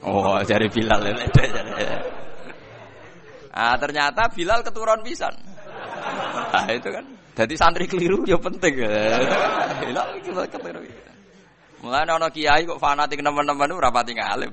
Oh, 0.06 0.38
dari 0.46 0.70
Bilal. 0.70 1.02
Ah 3.56 3.72
ternyata 3.80 4.28
Bilal 4.30 4.60
keturun 4.60 5.00
pisan. 5.00 5.32
Nah 6.52 6.68
itu 6.72 6.88
kan. 6.88 7.04
Jadi 7.36 7.54
santri 7.54 7.84
keliru 7.84 8.24
ya 8.24 8.40
penting. 8.40 8.80
Bilal 9.84 10.08
keturun. 10.48 10.88
Mulane 11.84 12.10
ana 12.10 12.28
kiai 12.32 12.64
kok 12.64 12.80
fanatik 12.80 13.20
teman-teman 13.20 13.76
ora 13.76 13.92
pati 13.92 14.16
ngalim. 14.16 14.50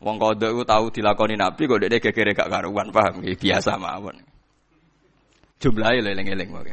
Wong 0.00 0.16
kodok 0.16 0.50
ku 0.56 0.62
tahu 0.64 0.84
dilakoni 0.90 1.36
Nabi 1.36 1.62
kok 1.68 1.78
dekne 1.78 1.98
gegere 2.00 2.32
gak 2.32 2.50
karuan 2.50 2.88
paham 2.90 3.20
biasa 3.22 3.76
mawon. 3.76 4.16
Jumlahe 5.60 6.00
eling-eling 6.00 6.50
wae. 6.56 6.72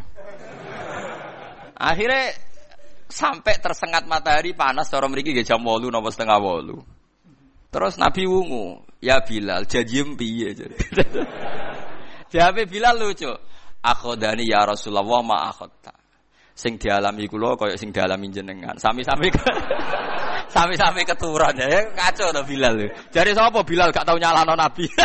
Akhirnya 1.78 2.34
sampai 3.05 3.59
tersengat 3.59 4.07
matahari 4.07 4.55
panas 4.57 4.89
cara 4.89 5.05
mriki 5.11 5.36
nggih 5.36 5.45
jam 5.45 5.61
8 5.61 5.91
napa 5.91 6.09
setengah 6.09 6.39
8. 6.39 7.72
Terus 7.72 7.93
Nabi 7.99 8.24
wungu, 8.26 8.80
"Ya 9.03 9.20
Bilal, 9.22 9.68
janjim 9.68 10.15
piye?" 10.15 10.55
Jawabe 12.32 12.63
Bilal 12.68 12.95
lucu. 12.95 13.32
Akhodani 13.88 14.43
ya 14.43 14.67
Rasulullah 14.67 15.23
ma 15.23 15.47
akhadta 15.47 16.07
sing 16.57 16.81
dialami 16.81 17.29
kula 17.29 17.53
kaya 17.53 17.77
sing 17.77 17.93
dialami 17.93 18.33
jenengan. 18.33 18.73
Sami-sami 18.81 19.29
sami-sami 20.55 21.05
keturunan 21.05 21.53
ya 21.53 21.85
kacau 21.93 22.33
to 22.33 22.41
Bilal. 22.49 22.81
Jare 23.13 23.31
sapa 23.38 23.61
Bilal 23.61 23.93
gak 23.93 24.09
tau 24.09 24.17
nyalano 24.17 24.57
Nabi. 24.57 24.89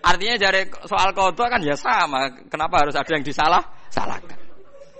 Artinya 0.00 0.36
dari 0.36 0.68
soal 0.84 1.16
kodok 1.16 1.48
kan 1.48 1.60
ya 1.64 1.72
sama. 1.72 2.28
Kenapa 2.52 2.84
harus 2.84 2.96
ada 2.96 3.08
yang 3.08 3.24
disalah? 3.24 3.64
Salahkan. 3.88 4.36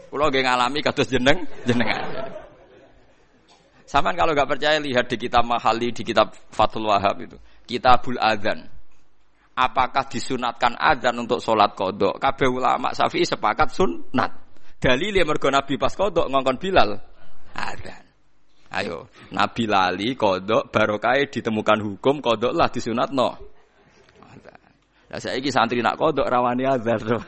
Kulo 0.08 0.32
nggih 0.32 0.42
ngalami 0.44 0.80
kados 0.80 1.08
jeneng 1.12 1.44
jenengan. 1.68 2.32
Sama 3.84 4.16
kalau 4.16 4.32
nggak 4.32 4.48
percaya 4.48 4.80
lihat 4.80 5.04
di 5.10 5.16
kitab 5.20 5.44
Mahali 5.44 5.92
di 5.92 6.00
kitab 6.00 6.32
Fathul 6.48 6.88
Wahab 6.88 7.20
itu. 7.20 7.36
Kitabul 7.68 8.16
Adzan 8.16 8.79
apakah 9.60 10.08
disunatkan 10.08 10.72
adzan 10.80 11.20
untuk 11.20 11.44
sholat 11.44 11.76
kodok? 11.76 12.16
Kabeh 12.16 12.48
ulama 12.48 12.96
Syafi'i 12.96 13.28
sepakat 13.28 13.68
sunat. 13.76 14.30
Dalil 14.80 15.12
yang 15.12 15.28
mergo 15.28 15.52
Nabi 15.52 15.76
pas 15.76 15.92
kodok 15.92 16.32
ngongkon 16.32 16.56
Bilal 16.56 16.96
adzan. 17.52 18.04
Ayo, 18.70 19.10
Nabi 19.34 19.66
lali 19.66 20.14
kodok 20.16 20.72
barokai 20.72 21.28
ditemukan 21.28 21.78
hukum 21.84 22.22
kodok 22.24 22.54
lah 22.56 22.72
disunat 22.72 23.12
no. 23.12 23.34
Nah 25.10 25.18
saya 25.18 25.42
ini 25.42 25.50
santri 25.50 25.82
nak 25.82 25.98
kodok 25.98 26.30
rawani 26.30 26.64
adzan. 26.64 27.02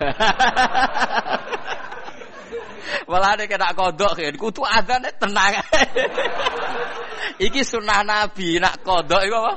Malah 3.10 3.34
nek 3.36 3.50
kena 3.50 3.74
kodok 3.74 4.16
kan 4.16 4.36
kudu 4.38 4.62
adzan 4.62 5.04
tenang. 5.18 5.60
Iki 7.50 7.60
sunah 7.66 8.06
Nabi 8.06 8.62
nak 8.62 8.80
kodok 8.86 9.20
iku 9.26 9.36
apa? 9.42 9.52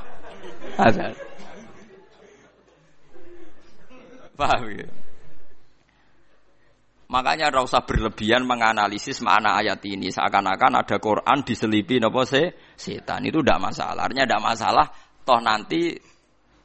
Adzan. 0.90 1.25
Paham 4.36 4.68
ya? 4.72 4.88
Makanya 7.06 7.54
ora 7.54 7.62
usah 7.62 7.86
berlebihan 7.86 8.44
menganalisis 8.50 9.22
makna 9.22 9.62
ayat 9.62 9.80
ini 9.86 10.10
seakan-akan 10.10 10.82
ada 10.82 10.98
Quran 10.98 11.46
diselipi 11.46 12.02
napa 12.02 12.26
se 12.26 12.58
setan 12.74 13.24
itu 13.30 13.46
tidak 13.46 13.62
masalah. 13.62 14.10
Artinya 14.10 14.26
tidak 14.26 14.44
masalah 14.44 14.86
toh 15.22 15.40
nanti 15.40 15.94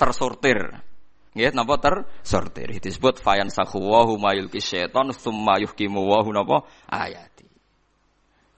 tersortir 0.00 0.90
Nggih 1.30 1.54
napa 1.54 1.78
tersortir. 1.78 2.74
Disebut 2.82 3.22
fayan 3.22 3.52
sakhuwahu 3.52 4.18
mayul 4.18 4.50
kisyaiton 4.50 5.14
summa 5.14 5.62
yuhkimu 5.62 6.02
wa 6.02 6.24
napa 6.32 6.66
ayati. 6.90 7.46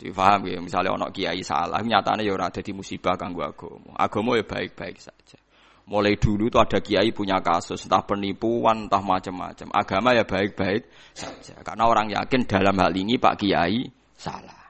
Difaham 0.01 0.51
ya, 0.51 0.59
misalnya 0.59 0.91
ono 0.99 1.15
kiai 1.15 1.47
salah, 1.47 1.79
nyatanya 1.79 2.27
ya 2.27 2.35
ora 2.35 2.51
di 2.51 2.73
musibah 2.75 3.15
kanggo 3.15 3.47
agama. 3.47 3.95
Agama 3.95 4.35
ya 4.35 4.43
baik-baik 4.43 4.99
saja. 4.99 5.39
Mulai 5.83 6.15
dulu 6.15 6.47
tuh 6.47 6.63
ada 6.63 6.79
kiai 6.79 7.11
punya 7.11 7.43
kasus, 7.43 7.85
entah 7.85 8.07
penipuan, 8.07 8.87
entah 8.87 9.03
macam-macam. 9.03 9.69
Agama 9.75 10.15
ya 10.15 10.23
baik-baik 10.23 10.87
saja. 11.11 11.59
Karena 11.61 11.91
orang 11.91 12.07
yakin 12.15 12.47
dalam 12.47 12.79
hal 12.79 12.95
ini 12.95 13.19
Pak 13.19 13.43
Kiai 13.43 13.91
salah. 14.15 14.63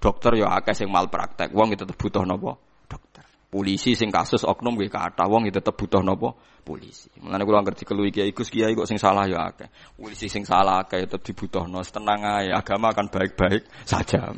Dokter 0.00 0.36
ya 0.36 0.52
akeh 0.56 0.76
sing 0.76 0.88
malpraktek, 0.92 1.52
wong 1.52 1.76
itu 1.76 1.84
butuh 1.84 2.24
nopo 2.24 2.70
dokter. 2.90 3.22
Polisi 3.50 3.98
sing 3.98 4.14
kasus 4.14 4.46
oknum 4.46 4.78
nggih 4.78 4.90
kathah 4.90 5.26
wong 5.26 5.50
tetep 5.50 5.74
butuh 5.74 6.06
napa? 6.06 6.38
Polisi. 6.62 7.10
Mulane 7.18 7.42
kula 7.42 7.66
ngerti 7.66 7.82
keluwi 7.82 8.14
kiai 8.14 8.30
Gus 8.30 8.46
kiai 8.46 8.78
kok 8.78 8.86
sing 8.86 8.94
salah 8.94 9.26
ya 9.26 9.50
akeh. 9.50 9.66
Polisi 9.98 10.30
sing 10.30 10.46
salah 10.46 10.86
akeh 10.86 11.02
tetep 11.02 11.18
dibutuhno. 11.26 11.82
Tenang 11.82 12.22
ae, 12.22 12.54
agama 12.54 12.94
akan 12.94 13.10
baik-baik 13.10 13.66
saja. 13.82 14.30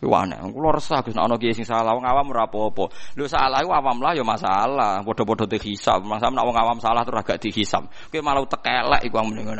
Iku 0.00 0.12
aneh. 0.16 0.40
Kula 0.40 0.72
resah 0.72 1.04
Gus 1.04 1.12
nek 1.12 1.28
ana 1.28 1.36
kiai 1.36 1.52
salah 1.60 1.92
wong 1.92 2.08
awam 2.08 2.32
ora 2.32 2.48
apa-apa. 2.48 2.88
Lho 3.20 3.28
salah 3.28 3.60
iku 3.60 3.76
awam 3.76 4.00
lah 4.00 4.16
ya 4.16 4.24
masalah. 4.24 5.04
Padha-padha 5.04 5.44
dihisab. 5.44 6.08
Masa 6.08 6.32
nek 6.32 6.40
wong 6.40 6.56
awam 6.56 6.78
salah 6.80 7.04
terus 7.04 7.20
agak 7.20 7.38
dihisab. 7.44 7.84
Kowe 8.08 8.20
malah 8.24 8.48
tekelek 8.48 9.04
iku 9.04 9.20
mending. 9.20 9.52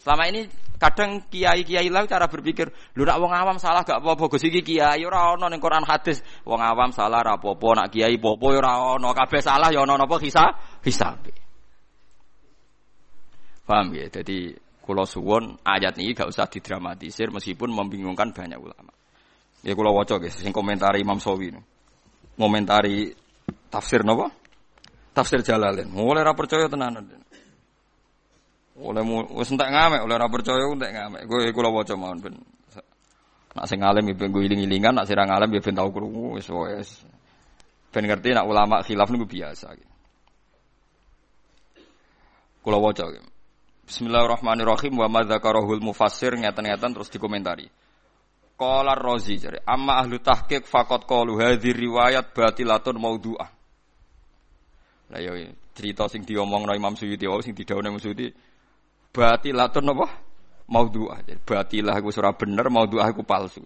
Selama 0.00 0.24
ini 0.32 0.48
kadang 0.80 1.24
kiai-kiai 1.28 1.88
lah 1.88 2.04
cara 2.04 2.28
berpikir, 2.28 2.68
lu 2.96 3.04
nak 3.04 3.18
wong 3.20 3.32
awam 3.32 3.56
salah 3.56 3.82
gak 3.82 4.00
apa-apa, 4.00 4.28
Gus 4.36 4.44
kiai 4.44 5.02
ora 5.02 5.34
ono 5.34 5.48
ning 5.48 5.58
Quran 5.58 5.82
hadis, 5.82 6.20
wong 6.44 6.60
awam 6.60 6.92
salah 6.92 7.24
ora 7.24 7.40
apa-apa, 7.40 7.68
nak 7.84 7.88
kiai 7.90 8.14
popo 8.20 8.52
ora 8.52 8.94
ono, 8.94 9.10
kabeh 9.16 9.40
salah 9.40 9.72
ya 9.72 9.82
ono 9.82 9.96
napa 9.96 10.20
hisab, 10.20 10.52
hisab. 10.84 11.26
Paham 13.66 13.90
ya? 13.98 14.06
Jadi 14.06 14.54
kula 14.78 15.02
suwun 15.02 15.58
ayat 15.66 15.98
ini 15.98 16.14
gak 16.14 16.30
usah 16.30 16.46
didramatisir 16.46 17.34
meskipun 17.34 17.72
membingungkan 17.72 18.30
banyak 18.30 18.60
ulama. 18.60 18.94
Ya 19.64 19.72
kula 19.72 19.92
waca 19.92 20.20
guys, 20.20 20.36
sing 20.36 20.52
komentari 20.52 21.00
Imam 21.00 21.20
Sawi. 21.22 21.54
Komentari 22.36 23.16
tafsir 23.72 24.04
napa? 24.04 24.28
Tafsir 25.16 25.40
Jalalain. 25.40 25.88
Mulai 25.88 26.24
ra 26.24 26.36
percaya 26.36 26.68
tenanan. 26.68 27.08
Oleh 28.76 29.00
wis 29.32 29.48
entek 29.48 29.72
ngamek, 29.72 30.04
oleh 30.04 30.14
ora 30.20 30.28
percaya 30.28 30.68
entek 30.68 30.92
ngamek. 30.92 31.22
Kowe 31.24 31.48
kula 31.56 31.72
waca 31.72 31.96
mawon 31.96 32.20
ben. 32.20 32.34
Nak 33.56 33.64
sing 33.72 33.80
alim 33.80 34.12
ya 34.12 34.14
ben 34.20 34.28
iling-ilingan, 34.36 34.92
nak 34.92 35.08
sira 35.08 35.24
alim 35.24 35.48
ya 35.48 35.64
ben 35.64 35.72
tau 35.72 35.88
krungu 35.88 36.36
wis 36.36 36.44
wis. 36.52 37.00
Ben 37.88 38.04
ngerti 38.04 38.36
nak 38.36 38.44
ulama 38.44 38.84
khilaf 38.84 39.08
niku 39.08 39.24
biasa. 39.24 39.72
Kula 42.60 42.76
waca. 42.76 43.08
Bismillahirrahmanirrahim 43.88 44.92
wa 44.98 45.08
madzakarahul 45.08 45.80
mufassir 45.80 46.36
ngeten-ngeten 46.36 46.92
terus 46.92 47.08
dikomentari. 47.08 47.70
Qala 48.56 48.96
Razi 48.96 49.36
jare 49.36 49.60
amma 49.68 50.00
ahlu 50.00 50.16
tahqiq 50.16 50.64
faqat 50.64 51.04
qalu 51.04 51.36
hadhi 51.36 51.76
riwayat 51.76 52.32
batilatun 52.32 52.96
maudhu'ah. 52.96 53.50
Lah 55.12 55.20
yo 55.20 55.36
cerita 55.76 56.08
sing 56.08 56.24
diomongno 56.24 56.72
Imam 56.72 56.96
Suyuti 56.96 57.28
wae 57.28 57.44
sing 57.44 57.52
didhawuhne 57.52 57.92
Imam 57.92 58.00
Suyuti 58.00 58.32
batilatun 59.12 59.92
apa? 59.92 60.06
Maudhu'ah. 60.66 61.22
Batilah 61.46 61.94
iku 62.00 62.10
ora 62.18 62.34
bener, 62.34 62.66
maudhu'ah 62.66 63.06
iku 63.14 63.22
palsu. 63.22 63.62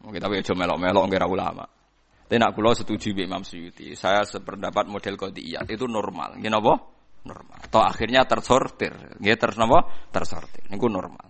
Mungkin 0.00 0.20
tapi 0.20 0.40
aja 0.40 0.54
melok-melok 0.54 1.04
ngira 1.10 1.26
ulama. 1.26 1.66
Tapi 2.30 2.38
nak 2.38 2.54
kula 2.54 2.78
setuju 2.78 3.10
Mbak 3.10 3.26
Imam 3.26 3.42
Suyuti. 3.42 3.98
Saya 3.98 4.22
sependapat 4.22 4.86
model 4.86 5.18
qadiyat 5.18 5.66
itu 5.66 5.90
normal. 5.90 6.38
Nggih 6.38 6.52
napa? 6.54 6.78
Normal. 7.26 7.58
Atau 7.66 7.82
akhirnya 7.82 8.22
tersortir. 8.22 9.18
Nggih 9.18 9.34
terus 9.34 9.58
napa? 9.58 9.90
Tersortir. 10.14 10.70
Niku 10.70 10.86
normal. 10.86 11.29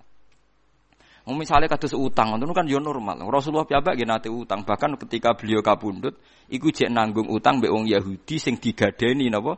Mau 1.30 1.38
misalnya 1.38 1.70
kados 1.70 1.94
utang, 1.94 2.34
itu 2.34 2.50
kan 2.50 2.66
yo 2.66 2.82
normal. 2.82 3.22
Rasulullah 3.30 3.62
piyambak 3.62 3.94
nggih 3.94 4.08
nate 4.10 4.26
utang, 4.26 4.66
bahkan 4.66 4.98
ketika 4.98 5.38
beliau 5.38 5.62
kabundut, 5.62 6.18
iku 6.50 6.74
jek 6.74 6.90
nanggung 6.90 7.30
utang 7.30 7.62
mbek 7.62 7.70
wong 7.70 7.86
Yahudi 7.86 8.34
sing 8.42 8.58
digadeni 8.58 9.30
napa? 9.30 9.54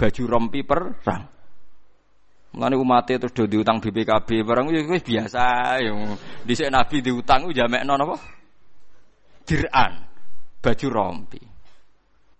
Baju 0.00 0.22
rompi 0.24 0.64
perang. 0.64 1.28
Mulane 2.56 2.80
umate 2.80 3.20
terus 3.20 3.36
do 3.36 3.44
diutang 3.44 3.76
BPKB 3.84 4.40
barang 4.40 4.72
itu 4.72 4.96
biasa 5.04 5.76
yang 5.84 6.16
dhisik 6.48 6.72
Nabi 6.72 7.04
diutang 7.04 7.44
ku 7.44 7.52
jamekno 7.52 8.00
napa? 8.00 8.16
Diran. 9.44 10.00
Baju 10.64 10.86
rompi. 10.88 11.40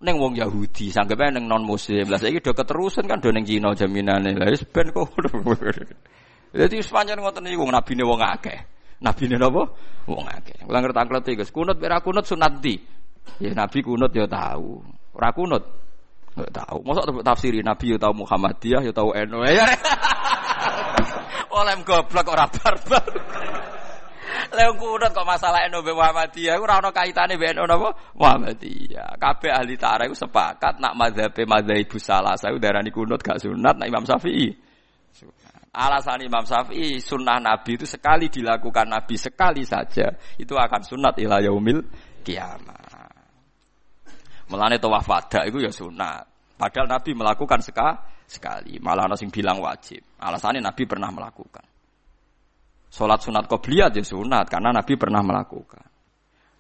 Neng 0.01 0.17
wong 0.17 0.33
Yahudi, 0.41 0.89
sanggepe 0.89 1.29
neng 1.29 1.45
non 1.45 1.61
muslim. 1.61 2.09
Lah 2.09 2.17
saiki 2.17 2.41
do 2.41 2.57
keterusan 2.57 3.05
kan 3.05 3.21
do 3.21 3.29
neng 3.29 3.45
Cina 3.45 3.77
jaminane. 3.77 4.33
Lah 4.33 4.49
wis 4.49 4.65
ben 4.65 4.89
kok. 4.97 5.13
Dadi 6.57 6.81
Spanyol 6.81 7.21
ngoten 7.21 7.45
niku 7.45 7.69
nabine 7.69 8.03
wong 8.09 8.21
akeh. 8.25 8.59
Nabine 9.05 9.37
napa? 9.37 9.63
Wong 10.09 10.25
akeh. 10.25 10.65
Kula 10.65 10.81
ngerti-ngerti 10.81 11.31
Gus. 11.37 11.53
Kunut 11.53 11.77
ora 11.77 12.01
kunut 12.01 12.25
sunat 12.25 12.65
di. 12.65 12.81
Ya 13.43 13.53
Nabi 13.53 13.85
kunut 13.85 14.11
ya 14.17 14.25
tahu. 14.25 14.81
Ora 15.13 15.31
kunut 15.37 15.65
Enggak 16.37 16.53
tahu. 16.53 16.79
Masa 16.85 17.01
tafsiri 17.25 17.65
Nabi 17.65 17.97
ya 17.97 17.99
tahu 18.01 18.25
Muhammadiyah 18.25 18.85
ya 18.85 18.93
tahu 18.93 19.17
NU. 19.17 19.41
Ya. 19.49 19.65
Oleh 21.57 21.77
goblok 21.81 22.29
ora 22.29 22.45
barbar. 22.45 23.05
Lha 24.53 24.69
kunut 24.77 25.11
kok 25.17 25.25
masalah 25.25 25.65
NU 25.73 25.81
Muhammadiyah 25.81 26.61
ora 26.61 26.85
ono 26.85 26.93
kaitane 26.93 27.41
be 27.41 27.57
NU 27.57 27.65
napa? 27.65 27.89
Muhammadiyah. 28.21 29.17
Kabeh 29.17 29.49
ahli 29.49 29.81
tarikh 29.81 30.13
sepakat 30.13 30.77
nak 30.77 30.93
mazhabe 30.93 31.49
mazhabu 31.49 31.97
salasa 31.97 32.53
darani 32.61 32.93
kunut 32.93 33.25
gak 33.25 33.41
sunat 33.41 33.81
nak 33.81 33.89
Imam 33.89 34.05
Syafi'i. 34.05 34.66
Alasan 35.77 36.25
Imam 36.25 36.41
Syafi'i 36.41 37.05
sunnah 37.05 37.37
Nabi 37.37 37.77
itu 37.77 37.85
sekali 37.85 38.33
dilakukan 38.33 38.89
Nabi 38.89 39.21
sekali 39.21 39.61
saja 39.61 40.09
itu 40.41 40.57
akan 40.57 40.81
sunat 40.81 41.21
ila 41.21 41.45
yaumil 41.45 41.85
kiamat. 42.25 42.81
Melane 44.49 44.81
tawaf 44.81 45.05
wada 45.05 45.45
itu 45.45 45.61
ya 45.61 45.69
sunat. 45.69 46.25
Padahal 46.57 46.89
Nabi 46.89 47.13
melakukan 47.13 47.61
seka, 47.61 48.01
sekali. 48.25 48.81
Malah 48.81 49.07
ada 49.07 49.17
yang 49.21 49.29
bilang 49.29 49.59
wajib. 49.61 50.01
Alasannya 50.17 50.65
Nabi 50.65 50.83
pernah 50.89 51.13
melakukan. 51.13 51.67
Sholat 52.91 53.21
sunat 53.21 53.45
qobliyat 53.45 53.93
ya 53.93 54.03
sunat 54.03 54.49
karena 54.49 54.73
Nabi 54.73 54.97
pernah 54.97 55.21
melakukan. 55.21 55.85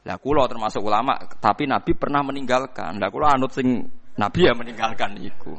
Lah 0.06 0.16
kula 0.22 0.46
termasuk 0.46 0.84
ulama, 0.86 1.18
tapi 1.42 1.66
Nabi 1.66 1.96
pernah 1.98 2.22
meninggalkan. 2.22 3.00
Lah 3.02 3.08
kula 3.10 3.34
anut 3.34 3.50
sing 3.50 3.82
Nabi 4.20 4.40
ya 4.46 4.52
meninggalkan 4.54 5.18
iku. 5.18 5.56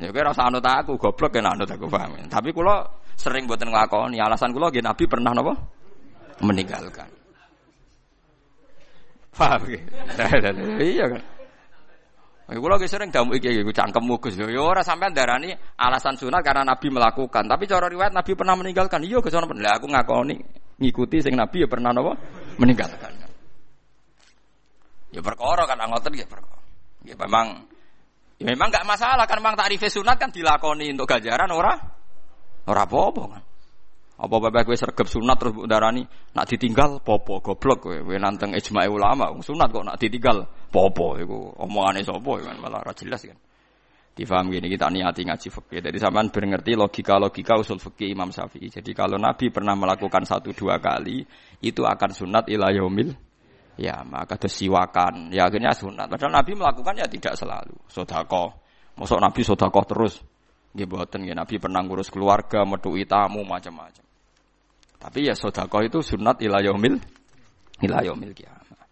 Ya 0.00 0.08
kira 0.08 0.32
rasa 0.32 0.48
anut 0.48 0.64
aku, 0.64 0.96
goblok 0.96 1.36
ya 1.36 1.44
anut 1.44 1.68
aku 1.68 1.84
paham. 1.84 2.16
Tapi 2.24 2.56
kula 2.56 2.88
sering 3.20 3.44
buatan 3.44 3.68
nglakoni. 3.68 4.16
Alasan 4.16 4.56
kula 4.56 4.72
nggih 4.72 4.80
Nabi 4.80 5.04
pernah 5.04 5.36
napa? 5.36 5.52
Meninggalkan. 6.40 7.08
Paham 9.36 9.60
Iya 10.80 11.04
kan? 11.06 11.22
Kulo 12.50 12.74
lagi 12.74 12.90
sering 12.90 13.14
damu 13.14 13.30
iki 13.38 13.62
iki 13.62 13.70
cangkemmu 13.70 14.18
Gus. 14.18 14.34
Yo 14.34 14.66
ora 14.66 14.82
sampean 14.82 15.14
darani 15.14 15.54
alasan 15.78 16.18
sunat 16.18 16.42
karena 16.42 16.66
Nabi 16.66 16.90
melakukan, 16.90 17.46
tapi 17.46 17.62
cara 17.70 17.86
riwayat 17.86 18.10
Nabi 18.10 18.34
pernah 18.34 18.58
meninggalkan. 18.58 19.06
Iya 19.06 19.22
Gus 19.22 19.30
Lah 19.38 19.78
aku 19.78 19.86
ngakoni 19.86 20.34
ngikuti 20.82 21.22
sing 21.22 21.38
Nabi 21.38 21.62
ya 21.62 21.68
pernah 21.70 21.94
napa 21.94 22.18
meninggalkan. 22.58 23.12
Ya 25.14 25.22
perkara 25.22 25.62
kan 25.62 25.78
ngoten 25.78 26.10
ya 26.18 26.26
perkara. 26.26 26.58
Ya 27.06 27.14
memang 27.14 27.70
ya 28.40 28.44
memang 28.48 28.72
enggak 28.72 28.88
masalah 28.88 29.28
kan 29.28 29.36
memang 29.36 29.60
takrif 29.60 29.84
sunat 29.92 30.16
kan 30.16 30.32
dilakoni 30.32 30.88
untuk 30.96 31.04
ganjaran 31.04 31.52
ora 31.52 31.76
ora 32.64 32.82
apa-apa 32.88 33.24
kan. 33.28 33.42
Apa 34.20 34.36
bapak 34.36 34.68
gue 34.68 34.76
sergap 34.76 35.08
sunat 35.08 35.36
terus 35.40 35.56
darani 35.64 36.04
nak 36.36 36.44
ditinggal 36.44 37.00
popo 37.00 37.40
goblok 37.40 37.88
gue 37.88 38.04
gue 38.04 38.16
nanteng 38.20 38.52
ijma 38.52 38.84
ulama 38.84 39.32
sunat 39.40 39.72
kok 39.72 39.80
nak 39.80 39.96
ditinggal 39.96 40.44
popo 40.68 41.16
itu 41.16 41.32
omongannya 41.56 42.04
sopo 42.04 42.36
kan 42.36 42.56
malah 42.60 42.84
jelas 42.92 43.24
kan. 43.24 43.36
Difaham 44.12 44.52
gini 44.52 44.68
kita 44.68 44.92
niati 44.92 45.24
ngaji 45.24 45.48
fikih. 45.48 45.80
Jadi 45.80 45.96
sampean 45.96 46.28
berngerti 46.28 46.76
logika 46.76 47.16
logika 47.16 47.56
usul 47.56 47.80
fikih 47.80 48.12
Imam 48.12 48.28
Syafi'i. 48.28 48.68
Jadi 48.68 48.92
kalau 48.92 49.16
Nabi 49.16 49.48
pernah 49.48 49.72
melakukan 49.72 50.28
satu 50.28 50.52
dua 50.52 50.76
kali 50.76 51.24
itu 51.64 51.80
akan 51.80 52.10
sunat 52.12 52.44
ilayomil 52.52 53.16
ya 53.78 54.02
maka 54.02 54.40
siwakan 54.40 55.30
ya 55.30 55.46
akhirnya 55.46 55.70
sunat. 55.76 56.10
Padahal 56.10 56.32
Nabi 56.40 56.52
melakukan 56.56 56.94
ya 56.98 57.06
tidak 57.06 57.34
selalu. 57.38 57.74
Sodako, 57.86 58.54
masuk 58.98 59.18
Nabi 59.20 59.40
sodako 59.44 59.80
terus. 59.86 60.14
Gak 60.70 60.86
Nabi 61.34 61.58
pernah 61.58 61.82
ngurus 61.82 62.14
keluarga, 62.14 62.62
medui 62.62 63.02
tamu 63.02 63.42
macam-macam. 63.42 64.06
Tapi 65.00 65.26
ya 65.26 65.34
sedekah 65.34 65.82
itu 65.82 65.98
sunat 66.04 66.38
ila 66.44 66.60
yaumil 66.62 67.00
ila 67.82 68.04
yaumil 68.04 68.36
kiamah. 68.36 68.84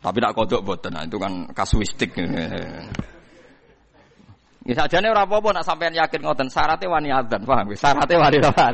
Tapi 0.00 0.18
nak 0.22 0.32
kodok 0.38 0.62
boten, 0.62 0.94
nah, 0.94 1.02
itu 1.02 1.18
kan 1.18 1.50
kasuistik. 1.50 2.14
Ya 4.66 4.74
sajane 4.74 5.06
ora 5.10 5.22
apa-apa 5.22 5.54
nak 5.54 5.64
sampean 5.66 5.94
yakin 5.94 6.26
ngoten 6.26 6.50
syaratnya 6.50 6.90
wani 6.90 7.10
adzan, 7.14 7.46
paham? 7.46 7.70
Syaratnya 7.70 8.18
wani 8.18 8.38
apa? 8.42 8.66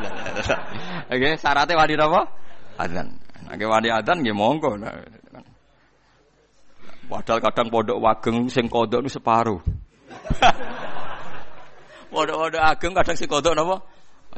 Oke, 1.12 1.28
syaratnya 1.36 1.76
wani 1.76 1.94
apa? 2.00 2.20
Adzan. 2.80 3.06
Nek 3.44 3.60
wani 3.60 3.88
adzan 3.92 4.24
nggih 4.24 4.32
monggo. 4.32 4.80
Padahal 7.10 7.40
kadang 7.42 7.68
pondok 7.68 7.98
wageng 7.98 8.46
sing 8.48 8.70
kodok 8.70 9.02
nu 9.02 9.10
separuh. 9.10 9.58
Pondok-pondok 12.12 12.62
ageng 12.62 12.92
kadang 12.92 13.16
sing 13.16 13.28
kodok 13.28 13.56
napa? 13.56 13.76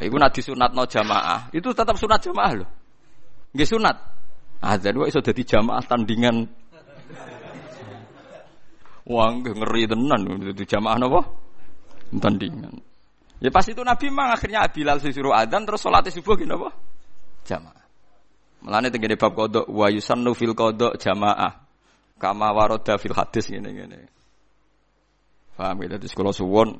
Iku 0.00 0.16
nak 0.18 0.34
disunatno 0.34 0.82
jamaah. 0.86 1.50
Itu 1.54 1.70
tetap 1.70 1.94
sunat 1.94 2.18
jamaah 2.22 2.52
loh. 2.62 2.68
Nggih 3.54 3.68
sunat. 3.68 3.96
Adzan 4.64 4.96
wae 4.96 5.12
iso 5.12 5.20
dadi 5.20 5.44
jamaah 5.44 5.84
tandingan 5.84 6.48
Wah, 9.12 9.28
ngeri 9.36 9.84
tenan 9.84 10.20
itu 10.40 10.64
jamaah 10.64 10.96
napa? 10.96 11.20
tandingan. 12.14 12.78
Ya 13.42 13.50
pas 13.50 13.66
itu 13.66 13.82
Nabi 13.82 14.06
mang 14.08 14.30
akhirnya 14.30 14.64
Bilal 14.70 15.02
disuruh 15.02 15.34
adzan 15.34 15.66
terus 15.66 15.82
sholat 15.82 16.06
subuh 16.08 16.38
gini 16.38 16.54
apa? 16.54 16.70
Jamaah. 17.44 17.84
Melane 18.64 18.88
tenggene 18.88 19.20
bab 19.20 19.36
kodok 19.36 19.68
wa 19.68 19.92
yusannu 19.92 20.32
fil 20.32 20.56
kodok 20.56 20.96
jamaah. 20.96 21.63
Kama 22.18 22.54
waroda 22.54 22.94
fil 22.96 23.14
hadis 23.14 23.50
gini. 23.50 23.70
Paham 25.54 25.86
ya? 25.86 25.98
Jadi 25.98 26.06
kalau 26.10 26.34
suwon 26.34 26.78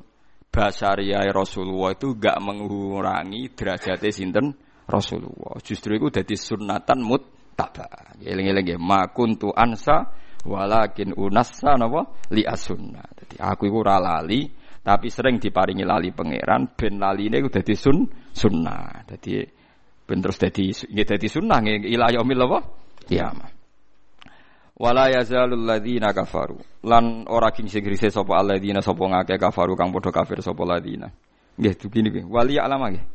basariah 0.51 1.27
Rasulullah 1.31 1.95
itu 1.95 2.15
gak 2.15 2.39
mengurangi 2.39 3.51
derajatnya 3.55 4.11
sinten 4.11 4.55
Rasulullah. 4.87 5.59
Justru 5.63 5.99
itu 5.99 6.07
jadi 6.11 6.35
sunatan 6.35 6.99
muttaba. 7.03 8.15
Eling-eling 8.19 8.75
ya 8.75 8.77
ma 8.79 9.11
kuntu 9.11 9.51
ansa 9.51 10.11
walakin 10.45 11.15
unassa 11.17 11.75
napa 11.75 12.05
li 12.31 12.43
asunna. 12.45 13.03
Jadi 13.15 13.35
aku 13.41 13.67
iku 13.67 13.81
ora 13.81 13.97
lali 13.97 14.45
tapi 14.85 15.09
sering 15.09 15.41
diparingi 15.41 15.81
lali 15.81 16.13
pangeran 16.13 16.77
ben 16.77 17.01
laline 17.01 17.41
iku 17.41 17.49
dadi 17.49 17.73
sun 17.73 18.05
sunnah. 18.31 19.07
Dadi 19.07 19.41
ben 20.05 20.19
terus 20.21 20.37
dadi 20.37 20.69
nggih 20.69 21.05
dadi 21.07 21.27
sunnah 21.27 21.57
nggih 21.63 21.89
ila 21.95 22.13
yaumil 22.13 22.45
apa? 22.45 22.59
Kiamat. 23.09 23.54
Wala 24.75 25.07
yazalul 25.07 25.63
ladzina 25.63 26.11
kafaru. 26.11 26.59
Lan 26.83 27.23
ora 27.31 27.55
king 27.55 27.71
sing 27.71 27.79
grise 27.79 28.11
sapa 28.11 28.35
alladzina 28.35 28.83
sapa 28.83 29.07
ngake 29.07 29.39
kafaru 29.39 29.71
kang 29.79 29.95
padha 29.95 30.11
kafir 30.11 30.43
sapa 30.43 30.67
ladzina. 30.67 31.07
Nggih 31.55 31.73
begini 31.79 32.07
nggih. 32.11 32.25
Wali 32.27 32.59
alama 32.59 32.91
nggih. 32.91 33.05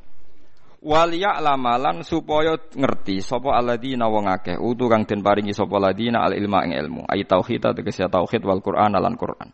Wali 0.80 1.20
lan 1.20 2.00
supaya 2.00 2.56
ngerti 2.56 3.20
sapa 3.20 3.52
alladzina 3.52 4.08
wong 4.08 4.32
akeh 4.32 4.56
utu 4.56 4.88
kang 4.88 5.04
den 5.04 5.20
paringi 5.20 5.52
sapa 5.52 5.76
ladzina 5.76 6.24
al 6.24 6.32
ilma 6.32 6.64
ing 6.64 6.72
ilmu. 6.72 7.04
Ai 7.04 7.28
tauhid 7.28 7.76
tegese 7.76 8.08
tauhid 8.08 8.40
wal 8.40 8.64
Qur'an 8.64 8.96
lan 8.96 9.12
Qur'an. 9.20 9.52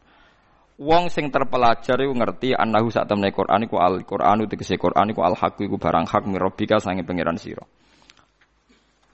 Wong 0.78 1.10
sing 1.10 1.34
terpelajar 1.34 1.98
iku 1.98 2.14
ngerti 2.14 2.54
annahu 2.54 2.92
sak 2.92 3.10
temne 3.10 3.34
Quran 3.34 3.66
iku 3.66 3.82
al 3.82 4.06
Quranu 4.06 4.46
tegese 4.46 4.78
Quran 4.78 5.10
iku 5.10 5.26
al 5.26 5.34
haq 5.34 5.58
iku 5.58 5.74
barang 5.74 6.06
hak 6.06 6.22
mirobika 6.30 6.78
sange 6.78 7.02
pangeran 7.02 7.34
sira. 7.34 7.66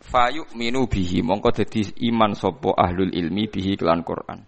Fayu 0.03 0.43
minu 0.59 0.91
bihi 0.91 1.23
mongko 1.23 1.55
dadi 1.55 1.87
iman 2.11 2.35
sapa 2.35 2.75
ahlul 2.75 3.15
ilmi 3.15 3.47
bihi 3.47 3.79
kelan 3.79 4.03
Quran. 4.03 4.43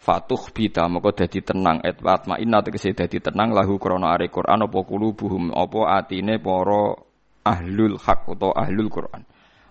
Fatuh 0.00 0.40
bita 0.56 0.88
mongko 0.88 1.12
dadi 1.12 1.44
tenang 1.44 1.84
et 1.84 2.00
watma 2.00 2.40
inna 2.40 2.64
tegese 2.64 2.96
dadi 2.96 3.20
tenang 3.20 3.52
lahu 3.52 3.76
krana 3.76 4.16
are 4.16 4.24
Quran 4.32 4.64
apa 4.64 4.78
kulubuhum 4.88 5.52
apa 5.52 6.00
atine 6.00 6.40
para 6.40 6.96
ahlul 7.44 8.00
hak 8.00 8.24
utawa 8.24 8.56
ahlul 8.56 8.88
Quran 8.88 9.22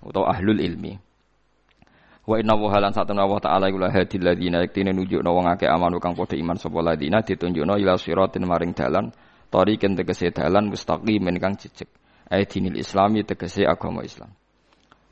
utawa 0.06 0.30
ahlul 0.30 0.62
ilmi. 0.62 0.94
Wa 2.30 2.38
inna 2.38 2.54
wa 2.54 2.70
halan 2.70 2.94
satun 2.94 3.18
Allah 3.18 3.42
taala 3.42 3.74
iku 3.74 3.82
hadil 3.90 4.22
ladina 4.22 4.62
yaktine 4.62 4.94
nunjukno 4.94 5.28
wong 5.34 5.50
akeh 5.58 5.68
amanu 5.68 5.98
kang 5.98 6.14
padha 6.14 6.38
iman 6.38 6.56
sapa 6.56 6.80
ladina 6.86 7.26
ditunjukno 7.26 7.82
ila 7.82 7.98
siratin 7.98 8.46
maring 8.46 8.78
dalan 8.78 9.10
tariqen 9.50 9.98
tegese 9.98 10.30
dalan 10.30 10.70
mustaqimin 10.70 11.42
kang 11.42 11.58
jejeg 11.58 11.90
ai 12.30 12.46
dinil 12.46 12.78
islami 12.78 13.26
tegese 13.26 13.66
agama 13.66 14.06
Islam. 14.06 14.30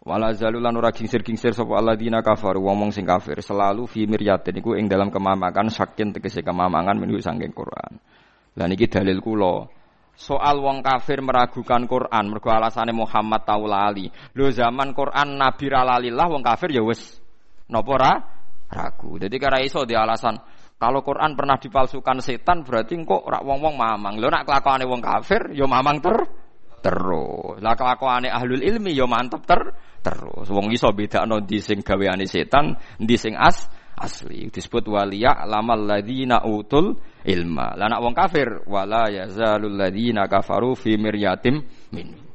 Wala 0.01 0.33
zalulan 0.33 0.73
ora 0.73 0.89
gingsir-gingsir 0.89 1.53
sapa 1.53 1.77
alladzina 1.77 2.25
kafar 2.25 2.57
wong 2.57 2.89
sing 2.89 3.05
kafir 3.05 3.37
selalu 3.37 3.85
fi 3.85 4.09
miryatin 4.09 4.57
iku 4.57 4.73
ing 4.73 4.89
dalam 4.89 5.13
kemamakan 5.13 5.69
sakin 5.69 6.09
tegese 6.09 6.41
kemamangan 6.41 6.97
menu 6.97 7.21
sangking 7.21 7.53
Quran. 7.53 8.01
Lah 8.57 8.65
niki 8.65 8.89
dalil 8.89 9.21
kula 9.21 9.69
soal 10.17 10.57
wong 10.57 10.81
kafir 10.81 11.21
meragukan 11.21 11.85
Quran 11.85 12.33
mergo 12.33 12.49
alasane 12.49 12.89
Muhammad 12.97 13.45
tau 13.45 13.69
lali. 13.69 14.09
Lho 14.33 14.49
zaman 14.49 14.97
Quran 14.97 15.37
Nabi 15.37 15.65
ra 15.69 15.85
lah 15.85 16.27
wong 16.33 16.41
kafir 16.41 16.73
ya 16.73 16.81
wis 16.81 17.21
napa 17.69 17.93
ra 17.93 18.13
ragu. 18.73 19.21
Jadi 19.21 19.37
kira 19.37 19.61
iso 19.61 19.85
di 19.85 19.93
alasan 19.93 20.33
kalau 20.81 21.05
Quran 21.05 21.37
pernah 21.37 21.61
dipalsukan 21.61 22.25
setan 22.25 22.65
berarti 22.65 22.97
kok 23.05 23.21
rak 23.21 23.45
wong-wong 23.45 23.77
mamang. 23.77 24.17
Lho 24.17 24.33
nak 24.33 24.49
kelakuane 24.49 24.89
wong 24.89 24.97
kafir 24.97 25.53
ya 25.53 25.69
mamang 25.69 26.01
ter 26.01 26.25
terus. 26.81 27.61
Lah 27.61 27.77
kelakuane 27.77 28.27
ahlul 28.27 28.65
ilmi 28.65 28.91
ya 28.97 29.05
mantep 29.05 29.45
ter 29.45 29.61
terus. 30.01 30.49
Wong 30.49 30.73
iso 30.73 30.89
bedakno 30.91 31.39
ndi 31.45 31.61
sing 31.61 31.85
gaweane 31.85 32.25
setan, 32.25 32.75
ndi 32.99 33.15
as 33.37 33.69
asli. 34.01 34.49
Disebut 34.49 34.89
waliya 34.89 35.45
lamal 35.45 35.85
ladina 35.85 36.41
utul 36.43 36.97
ilma. 37.23 37.77
Lah 37.77 37.87
nak 37.87 38.01
wong 38.01 38.13
kafir 38.17 38.65
wala 38.65 39.07
yazalul 39.13 39.77
ladina 39.77 40.25
kafaru 40.25 40.73
fi 40.73 40.97
miryatim 40.97 41.61
min. 41.93 42.31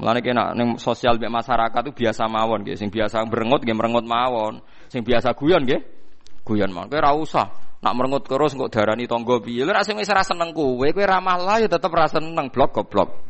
Mulane 0.00 0.22
kena 0.24 0.54
ning 0.56 0.78
sosial 0.80 1.20
mek 1.20 1.28
masyarakat 1.28 1.82
itu 1.84 1.92
biasa 1.92 2.24
mawon 2.24 2.64
nggih, 2.64 2.78
sing 2.78 2.88
biasa 2.88 3.26
merengut 3.26 3.60
nggih 3.60 3.76
merengut 3.76 4.06
mawon, 4.06 4.62
sing 4.88 5.04
biasa 5.04 5.36
guyon 5.36 5.66
nggih 5.66 5.82
guyon 6.46 6.72
mawon. 6.72 6.88
Kowe 6.88 6.98
ora 7.02 7.12
usah 7.12 7.46
nak 7.84 7.92
merengut 7.98 8.24
terus 8.24 8.56
kok 8.56 8.70
darani 8.72 9.04
tangga 9.04 9.36
piye. 9.44 9.66
Nek 9.66 9.84
sing 9.84 10.00
wis 10.00 10.08
ora 10.08 10.24
seneng 10.24 10.56
kowe, 10.56 10.86
kowe 10.88 11.04
ra 11.04 11.20
malah 11.20 11.60
ya 11.60 11.68
tetep 11.68 11.92
ra 11.92 12.08
seneng 12.08 12.48
blok 12.48 12.70
goblok. 12.80 13.29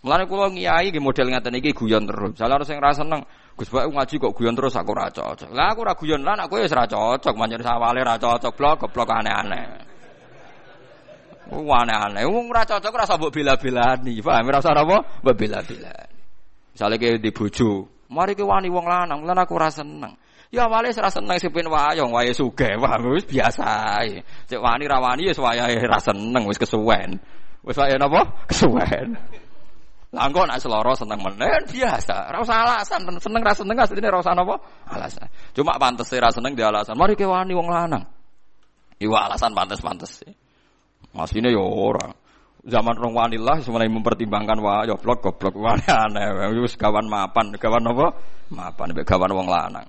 Mulane 0.00 0.24
kula 0.24 0.48
ngiyai 0.48 0.88
nggih 0.88 1.04
model 1.04 1.28
ngaten 1.28 1.60
iki 1.60 1.76
guyon 1.76 2.08
terus. 2.08 2.32
Salah 2.40 2.56
sing 2.64 2.80
ra 2.80 2.96
seneng 2.96 3.20
Gus 3.52 3.68
Bak 3.68 3.92
ngaji 3.92 4.16
kok 4.16 4.32
guyon 4.32 4.56
terus 4.56 4.72
aku 4.72 4.96
ora 4.96 5.12
cocok. 5.12 5.52
Lah 5.52 5.76
aku 5.76 5.84
ora 5.84 5.92
guyon 5.92 6.24
lan 6.24 6.40
aku 6.40 6.56
wis 6.56 6.72
ora 6.72 6.88
cocok, 6.88 7.36
manjen 7.36 7.60
sawale 7.60 8.00
ora 8.00 8.16
cocok 8.16 8.56
blok 8.56 8.88
goblok 8.88 9.12
aneh-aneh. 9.12 9.64
Wong 11.52 11.68
aneh-aneh, 11.68 12.24
wong 12.24 12.48
ora 12.48 12.64
cocok 12.64 12.88
ora 12.96 13.04
mbok 13.04 13.28
bela-belani, 13.28 14.14
paham? 14.24 14.48
Ora 14.48 14.58
usah 14.64 14.72
apa? 14.72 14.96
Mbok 15.20 15.34
bela-belani. 15.36 16.16
Misale 16.72 16.96
ke 16.96 17.20
di 17.20 17.28
bojo, 17.36 18.00
mari 18.08 18.32
ke 18.32 18.40
wani 18.40 18.72
wong 18.72 18.88
lanang, 18.88 19.20
lan 19.28 19.36
aku 19.36 19.52
ora 19.60 19.68
seneng. 19.68 20.16
Ya 20.48 20.64
awale 20.64 20.88
ora 20.96 21.12
seneng 21.12 21.36
sing 21.36 21.52
ben 21.52 21.68
wayong, 21.68 22.08
wae 22.08 22.32
sugih, 22.32 22.80
paham? 22.80 23.12
Wis 23.12 23.28
biasa 23.28 24.00
ae. 24.00 24.24
Cek 24.48 24.56
wani 24.56 24.88
ra 24.88 25.04
wani 25.04 25.28
ya 25.28 25.36
wayahe 25.36 25.76
seneng, 26.00 26.48
wis 26.48 26.56
kesuwen. 26.56 27.20
Wis 27.60 27.76
wae 27.76 28.00
napa? 28.00 28.48
Kesuwen. 28.48 29.20
Lah 30.10 30.26
engko 30.26 30.42
nek 30.42 30.58
seloro 30.58 30.90
seneng 30.98 31.22
menen 31.22 31.62
biasa. 31.70 32.34
Ora 32.34 32.38
usah 32.42 32.56
alasan, 32.66 33.06
seneng 33.22 33.42
ra 33.46 33.54
seneng 33.54 33.78
asline 33.78 34.10
ora 34.10 34.18
usah 34.18 34.34
napa? 34.34 34.58
Alasan. 34.90 35.30
Cuma 35.54 35.78
pantes 35.78 36.10
ra 36.10 36.34
seneng 36.34 36.58
di 36.58 36.62
alasan. 36.66 36.98
Mari 36.98 37.14
ke 37.14 37.22
wani 37.22 37.54
wong 37.54 37.70
lanang. 37.70 38.02
Iwa 38.98 39.30
alasan 39.30 39.54
pantes-pantes. 39.54 40.26
Masine 41.14 41.54
yo 41.54 41.62
ora. 41.62 42.10
Zaman 42.60 42.92
rong 42.92 43.16
wanilah 43.16 43.64
semuanya 43.64 43.88
mempertimbangkan 43.88 44.58
wah 44.60 44.84
yo 44.84 44.98
blok 45.00 45.24
goblok 45.24 45.54
wani 45.56 45.86
aneh. 45.86 46.58
Wis 46.58 46.74
kawan 46.74 47.06
mapan, 47.06 47.54
kawan 47.54 47.86
apa? 47.88 48.06
Mapan 48.50 48.92
mek 48.92 49.06
kawan 49.06 49.32
wong 49.32 49.48
lanang. 49.48 49.86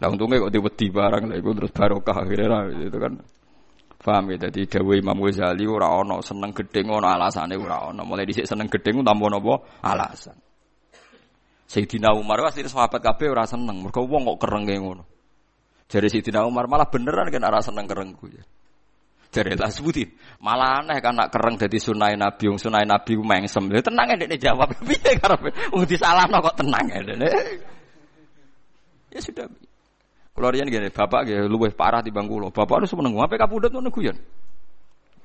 Lah 0.00 0.08
untungnya 0.10 0.42
kok 0.42 0.52
diwedi 0.52 0.86
barang 0.90 1.30
lha 1.30 1.34
iku 1.38 1.54
terus 1.56 1.72
barokah 1.72 2.26
akhirnya 2.26 2.74
itu 2.74 2.98
kan. 2.98 3.22
Paham 4.00 4.32
ya? 4.32 4.48
Jadi 4.48 4.64
Dawe 4.64 4.96
Imam 4.96 5.20
Ghazali 5.20 5.68
ora 5.68 5.92
seneng 6.24 6.56
gedeng 6.56 6.88
ana 6.88 7.20
alasane 7.20 7.52
ora. 7.60 7.92
Mulai 7.92 8.24
dhisik 8.24 8.48
seneng 8.48 8.72
gedeng 8.72 9.04
tanpa 9.04 9.28
napa 9.28 9.60
alasan. 9.84 10.36
Sayyidina 11.68 12.16
Umar 12.16 12.40
pasti 12.42 12.64
sahabat 12.64 12.98
kabeh 12.98 13.28
ora 13.28 13.44
seneng. 13.44 13.84
Mergo 13.84 14.08
wong 14.08 14.24
kok 14.34 14.48
kerenge 14.48 14.74
ngono. 14.80 15.04
Jare 15.86 16.08
Sayyidina 16.08 16.48
Umar 16.48 16.64
malah 16.64 16.88
beneran 16.88 17.28
kan 17.28 17.44
ora 17.44 17.60
seneng 17.60 17.84
kerengku 17.84 18.26
ya. 18.32 18.42
Jare 19.30 19.54
lah 19.54 19.70
sebutin. 19.70 20.10
Malah 20.42 20.82
aneh 20.82 20.98
kan 20.98 21.14
nak 21.14 21.30
kereng 21.30 21.54
dadi 21.54 21.78
sunai 21.78 22.18
Nabi, 22.18 22.50
wong 22.50 22.58
sunai 22.58 22.82
Nabi 22.88 23.14
ku 23.14 23.22
mengsem. 23.22 23.68
Ya 23.70 23.84
tenang 23.84 24.16
ndekne 24.16 24.40
jawab. 24.40 24.74
Piye 24.88 25.12
karepe? 25.20 25.52
Wong 25.70 25.86
kok 25.86 26.56
tenang 26.56 26.84
ya. 26.88 26.98
Ya 29.10 29.20
sudah. 29.22 29.46
Kalau 30.40 30.56
rian 30.56 30.72
gini, 30.72 30.88
bapak 30.88 31.28
gini 31.28 31.44
luwih 31.44 31.76
parah 31.76 32.00
di 32.00 32.08
bangku 32.08 32.40
lo. 32.40 32.48
Bapak 32.48 32.80
harus 32.80 32.96
menunggu. 32.96 33.20
Apa 33.20 33.36
kapudut 33.36 33.68
menunggu 33.76 34.08
ya? 34.08 34.16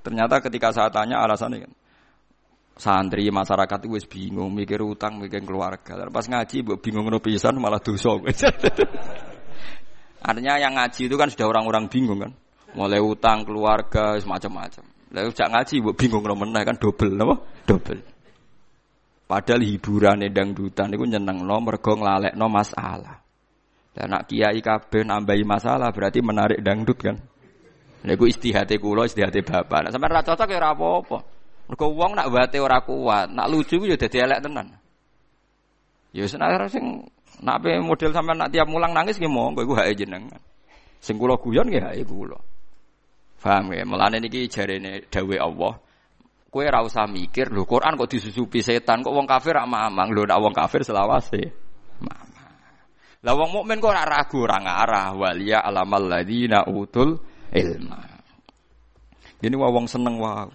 Ternyata 0.03 0.43
ketika 0.43 0.76
saya 0.76 0.91
tanya 0.91 1.24
alasannya 1.24 1.63
kan, 1.63 1.72
santri 2.76 3.24
masyarakat 3.32 3.88
itu 3.88 3.95
wis 3.95 4.03
bingung 4.11 4.51
mikir 4.51 4.84
utang 4.84 5.24
mikir 5.24 5.39
keluarga. 5.47 6.11
Pas 6.11 6.28
ngaji 6.28 6.68
bu 6.68 6.84
bingung 6.84 7.07
ngono 7.07 7.24
pisan 7.24 7.55
malah 7.63 7.80
dosa. 7.80 8.11
Artinya 10.28 10.59
yang 10.59 10.76
ngaji 10.76 11.07
itu 11.07 11.16
kan 11.16 11.32
sudah 11.32 11.47
orang-orang 11.47 11.88
bingung 11.88 12.20
kan. 12.20 12.36
Mulai 12.76 12.99
utang 12.99 13.47
keluarga 13.47 14.20
semacam-macam. 14.20 14.84
Lalu 15.16 15.32
jak 15.32 15.47
ngaji 15.47 15.76
bu 15.80 15.95
bingung 15.95 16.28
ngono 16.28 16.43
meneh 16.43 16.68
kan 16.68 16.76
double 16.76 17.16
napa? 17.16 17.39
Double. 17.63 18.03
Padahal 19.32 19.63
hiburan 19.63 20.28
dangdutan 20.28 20.91
iku 20.91 21.07
nyenengno 21.07 21.55
mergo 21.63 21.95
nglalekno 21.95 22.51
masalah. 22.51 23.24
Dan 23.96 24.12
nak 24.12 24.28
kiai 24.28 24.60
kabeh 24.60 25.08
nambahi 25.08 25.48
masalah 25.48 25.96
berarti 25.96 26.20
menarik 26.20 26.60
dangdut 26.60 27.00
kan. 27.00 27.16
Niku 28.04 28.28
istihate 28.28 28.76
kula, 28.76 29.08
istihate 29.08 29.39
bapak. 29.39 29.88
Nek 29.88 29.91
sampean 29.96 30.12
ra 30.12 30.22
cocok 30.22 30.52
ya 30.52 30.60
ora 30.60 30.76
apa-apa. 30.76 31.18
Mergo 31.72 31.86
wong 31.96 32.12
nak 32.14 32.28
wate 32.30 32.60
ora 32.60 32.84
kuat, 32.84 33.32
nak 33.32 33.48
lucu 33.50 33.82
ya 33.88 33.96
dadi 33.96 34.20
elek 34.20 34.43
tenan. 34.43 34.68
Ya 36.12 36.28
senar 36.28 36.60
sing 36.68 37.08
nak 37.39 37.64
model 37.64 38.12
sampean 38.12 38.38
nak 38.38 38.52
tiap 38.52 38.68
mulang 38.68 38.91
nangis 38.91 39.16
nggih 39.16 39.32
monggo 39.32 39.64
iku 39.64 39.74
hake 39.80 40.06
jenengan. 40.06 40.43
Sing 41.00 41.16
kula 41.16 41.39
guyon 41.39 41.72
nggih 41.72 41.82
hake 41.82 42.04
kula. 42.04 42.38
Paham 43.46 43.78
ya? 43.78 43.86
Mulane 43.86 44.18
niki 44.18 44.50
jarene 44.50 45.06
dawuh 45.08 45.38
Allah. 45.38 45.74
Kowe 46.50 46.64
ora 46.66 46.82
usah 46.82 47.06
mikir, 47.06 47.54
lho 47.54 47.68
Quran 47.68 47.93
kok 47.93 48.10
disusupi 48.10 48.66
setan, 48.66 49.06
kok 49.06 49.14
wong 49.14 49.30
kafir 49.30 49.54
rak 49.54 49.70
mamang. 49.70 50.10
Lho 50.10 50.26
nak 50.26 50.41
wong 50.41 50.54
kafir 50.56 50.82
selawase. 50.82 51.54
Mamang. 52.02 52.24
Lah 53.26 53.34
wong 53.34 53.49
mukmin 53.57 53.82
kok 53.82 53.89
ora 53.89 54.05
ragu, 54.05 54.45
ora 54.45 54.61
ngarah. 54.61 55.17
Waliya 55.17 55.65
alamal 55.65 56.05
ladina 56.05 56.61
utul 56.69 57.17
ilma. 57.49 58.05
Ini 59.41 59.55
wong 59.57 59.89
seneng 59.89 60.21
wah. 60.21 60.45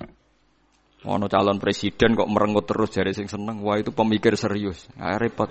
Ono 1.01 1.27
calon 1.27 1.59
presiden 1.59 2.15
kok 2.15 2.31
merengut 2.31 2.71
terus 2.71 2.95
jari 2.95 3.11
sing 3.11 3.27
seneng. 3.27 3.59
Wah 3.67 3.75
itu 3.75 3.91
pemikir 3.91 4.39
serius. 4.39 4.87
Ah, 4.95 5.19
repot. 5.19 5.51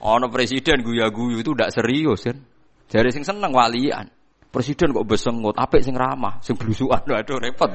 Ono 0.00 0.26
presiden 0.32 0.82
guya-guyu 0.82 1.38
itu 1.38 1.54
tidak 1.54 1.70
serius 1.70 2.26
kan. 2.26 2.42
Jari 2.90 3.14
sing 3.14 3.22
seneng 3.22 3.54
walian. 3.54 4.10
Presiden 4.50 4.90
kok 4.90 5.06
besengut, 5.06 5.54
apik 5.54 5.86
sing 5.86 5.94
ramah, 5.94 6.42
sing 6.42 6.58
blusukan. 6.58 7.06
Waduh 7.06 7.38
repot. 7.38 7.70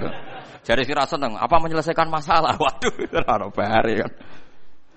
Jari 0.66 0.84
sing 0.84 0.98
rasa 0.98 1.16
seneng, 1.16 1.40
apa 1.40 1.56
menyelesaikan 1.62 2.12
masalah? 2.12 2.58
Waduh, 2.64 2.92
ora 3.16 3.48
bare 3.48 3.94
kan. 3.96 4.12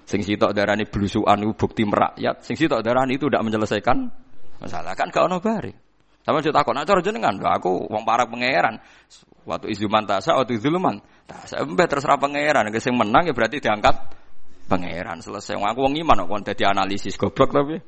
Sing 0.09 0.25
sitok 0.25 0.57
darani 0.57 0.89
blusukan 0.89 1.37
itu 1.45 1.53
bukti 1.53 1.85
merakyat, 1.85 2.41
sing 2.41 2.57
sitok 2.57 2.81
darani 2.81 3.21
itu 3.21 3.29
tidak 3.29 3.45
menyelesaikan 3.45 4.09
masalah 4.57 4.97
kan 4.97 5.13
gak 5.13 5.29
ono 5.29 5.37
bare. 5.37 5.89
Cerita 6.29 6.61
takut, 6.61 6.77
nah 6.77 6.85
cara 6.85 7.01
jenengan, 7.01 7.41
aku 7.41 7.89
wong 7.89 8.05
para 8.05 8.29
pangeran. 8.29 8.77
Waktu 9.49 9.73
izuman 9.73 10.05
tasa, 10.05 10.37
waktu 10.37 10.61
izuluman. 10.61 11.01
Tasa, 11.25 11.65
mbak 11.65 11.89
terserah 11.89 12.21
pangeran. 12.21 12.69
Yang 12.69 12.93
menang 12.93 13.25
ya 13.25 13.33
berarti 13.33 13.65
diangkat 13.65 13.97
pangeran. 14.69 15.25
Selesai. 15.25 15.57
Aku 15.57 15.89
wong 15.89 15.97
iman, 15.97 16.29
aku 16.29 16.37
analisis 16.69 17.17
goblok 17.17 17.57
tapi. 17.57 17.81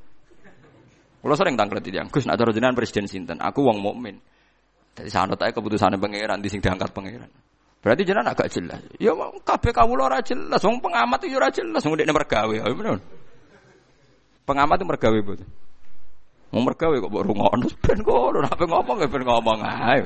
Kalau 1.21 1.37
sering 1.37 1.53
tangklet 1.53 1.85
itu, 1.85 2.01
Gus, 2.09 2.25
nak 2.25 2.41
cara 2.41 2.49
jenengan 2.57 2.73
presiden 2.73 3.05
sinten. 3.05 3.37
Aku 3.45 3.61
wong 3.61 3.77
mukmin. 3.77 4.17
Jadi 4.97 5.13
sanut 5.13 5.37
aja 5.37 5.53
keputusan 5.53 6.01
pangeran, 6.01 6.41
di 6.41 6.49
sing 6.49 6.65
diangkat 6.65 6.97
pangeran. 6.97 7.29
Berarti 7.81 8.05
jenengan 8.05 8.37
agak 8.37 8.53
jelas. 8.53 8.81
Ya 9.01 9.17
kabeh 9.17 9.73
kawula 9.73 10.13
ora 10.13 10.21
jelas, 10.21 10.61
wong 10.61 10.85
pengamat 10.85 11.25
itu 11.25 11.37
ora 11.41 11.49
jelas, 11.49 11.81
wong 11.81 11.97
dekne 11.97 12.13
mergawe. 12.13 12.53
Ya. 12.53 12.65
Pengamat 14.45 14.77
itu 14.77 14.87
mergawe 14.87 15.19
betul. 15.25 15.49
Mau 16.51 16.67
mergawe 16.67 16.97
kok 16.99 17.09
mbok 17.09 17.25
rungokno 17.25 17.67
ben 17.87 17.99
ngono, 18.03 18.39
nek 18.43 18.59
ngomong 18.59 18.97
ya 19.01 19.07
ben 19.07 19.23
ngomong 19.23 19.59
ae. 19.63 20.01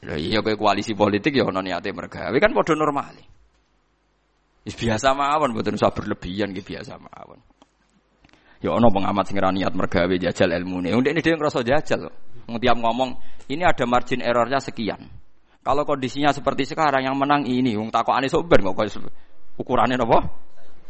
Lha 0.00 0.16
iya 0.16 0.40
kowe 0.40 0.56
koalisi 0.56 0.96
politik 0.96 1.36
ya 1.36 1.44
ono 1.44 1.60
niate 1.60 1.92
mergawe 1.92 2.36
kan 2.36 2.50
padha 2.52 2.74
normal. 2.76 3.14
Wis 4.66 4.76
biasa 4.76 5.16
mawon 5.16 5.56
mboten 5.56 5.80
usah 5.80 5.92
berlebihan 5.92 6.52
nggih 6.52 6.66
biasa 6.66 7.00
mawon. 7.00 7.40
Ya 8.60 8.76
ono 8.76 8.92
pengamat 8.92 9.24
sing 9.28 9.40
niat 9.40 9.72
mergawe 9.72 10.14
jajal 10.20 10.52
ilmune. 10.52 10.92
Ini 10.92 11.20
dhewe 11.24 11.36
ngrasa 11.40 11.64
jajal. 11.64 12.04
Wong 12.10 12.29
tiap 12.58 12.80
ngomong, 12.80 13.14
ini 13.52 13.62
ada 13.62 13.84
margin 13.86 14.24
errornya 14.24 14.58
sekian. 14.58 14.98
Kalau 15.60 15.84
kondisinya 15.84 16.32
seperti 16.32 16.64
sekarang 16.64 17.04
yang 17.04 17.14
menang 17.14 17.44
ini, 17.44 17.76
wong 17.76 17.92
takokane 17.92 18.26
sok 18.26 18.48
ben 18.48 18.64
kok 18.64 18.80
ukurannya 19.60 20.00
napa? 20.00 20.24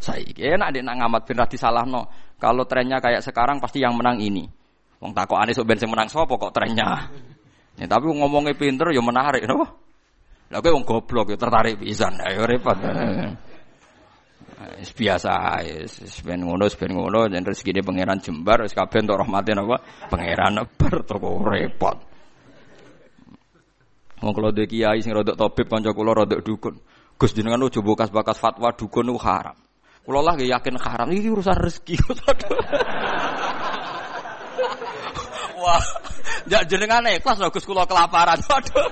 Saiki 0.01 0.47
enak 0.47 0.73
dek 0.73 0.83
nak 0.87 0.97
ngamat 1.03 1.23
ben 1.27 1.39
salah 1.59 1.85
no. 1.85 2.09
Kalau 2.41 2.65
trennya 2.65 3.03
kayak 3.05 3.21
sekarang 3.21 3.61
pasti 3.61 3.85
yang 3.85 3.93
menang 3.99 4.17
ini. 4.23 4.47
Wong 5.03 5.13
takokane 5.13 5.53
sok 5.53 5.67
ben 5.67 5.77
sing 5.77 5.91
menang 5.91 6.09
sapa 6.09 6.31
kok 6.39 6.55
trennya. 6.55 7.11
Ya, 7.77 7.85
tapi 7.91 8.09
ngomongnya 8.09 8.57
pinter 8.57 8.95
ya 8.95 9.03
menarik 9.03 9.45
no. 9.45 9.67
Kowe 10.51 10.71
wong 10.71 10.85
goblok 10.89 11.31
ya 11.31 11.39
tertarik 11.39 11.79
pisan. 11.79 12.17
Ayo 12.23 12.47
repot. 12.49 12.75
Wis 14.61 14.93
biasa 14.93 15.65
ben 16.21 16.45
ngono 16.45 16.69
ben 16.69 16.93
ngono 16.93 17.33
yen 17.33 17.49
rezekine 17.49 17.81
pangeran 17.81 18.21
jembar 18.21 18.61
wis 18.61 18.77
kabeh 18.77 19.01
entuk 19.01 19.17
rahmate 19.17 19.57
napa 19.57 19.81
pangeran 20.13 20.61
bar 20.77 21.01
toko 21.09 21.41
repot. 21.41 21.97
Wong 24.21 24.37
kula 24.37 24.53
dhewe 24.53 24.69
kiai 24.69 25.01
sing 25.01 25.17
rodok 25.17 25.33
tabib 25.41 25.65
kanca 25.65 25.97
kula 25.97 26.13
rodok 26.13 26.45
dukun. 26.45 26.77
Gus 27.17 27.33
jenengan 27.33 27.65
ojo 27.65 27.81
bekas-bekas 27.81 28.37
fatwa 28.37 28.69
dukun 28.77 29.09
itu 29.09 29.17
haram. 29.17 29.57
Kulo 30.05 30.21
lah 30.21 30.37
yakin 30.37 30.77
haram 30.77 31.09
ini 31.09 31.33
urusan 31.33 31.57
rezeki. 31.57 31.97
Wah, 35.61 35.85
jak 36.49 36.69
jenengan 36.69 37.09
ikhlas 37.09 37.41
lho 37.41 37.49
Gus 37.49 37.65
kula 37.65 37.89
kelaparan. 37.89 38.45
Waduh. 38.45 38.89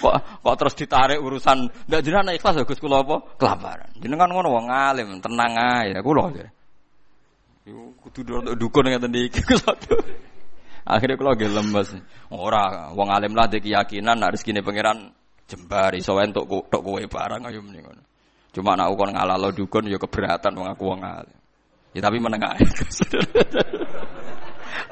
Kok 0.00 0.14
kok 0.42 0.54
terus 0.58 0.74
ditarik 0.74 1.18
urusan 1.20 1.70
ndak 1.90 2.00
jenengan 2.02 2.34
ikhlas 2.34 2.54
lho 2.58 2.64
Gus 2.66 2.80
kula 2.80 3.02
apa? 3.02 3.16
Kelaparan. 3.38 3.90
Jenengan 3.98 4.30
ngono 4.30 4.48
wong 4.50 4.66
alim, 4.70 5.20
tenang 5.20 5.52
ae 5.54 5.94
kula. 6.02 6.32
Yo 7.64 7.94
kudu 8.00 8.54
dukun 8.56 8.90
ngeten 8.90 9.14
iki 9.14 9.40
Gus. 9.44 9.62
Akhirnya 10.84 11.16
kalau 11.16 11.32
gak 11.32 11.48
lemes, 11.48 11.88
ora 12.28 12.92
wong 12.92 13.08
alim 13.08 13.32
lah 13.32 13.48
dek 13.48 13.64
keyakinan 13.64 14.20
harus 14.20 14.44
rezekine 14.44 14.60
pangeran 14.60 15.16
jembar 15.48 15.96
iso 15.96 16.12
entuk 16.20 16.44
tok 16.68 16.82
kowe 16.84 17.00
barang 17.00 17.40
ayo 17.48 17.64
mending 17.64 17.88
ngono. 17.88 18.02
Cuma 18.52 18.76
nak 18.76 18.92
ukon 18.92 19.16
ngalalo 19.16 19.48
dukun 19.50 19.88
ya 19.88 19.96
keberatan 19.96 20.52
wong 20.54 20.68
aku 20.68 20.84
wong 20.92 21.00
alim. 21.00 21.38
Ya 21.96 22.04
tapi 22.04 22.20
menengah. 22.20 22.52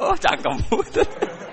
oh, 0.03 0.17
cangkem. 0.17 0.57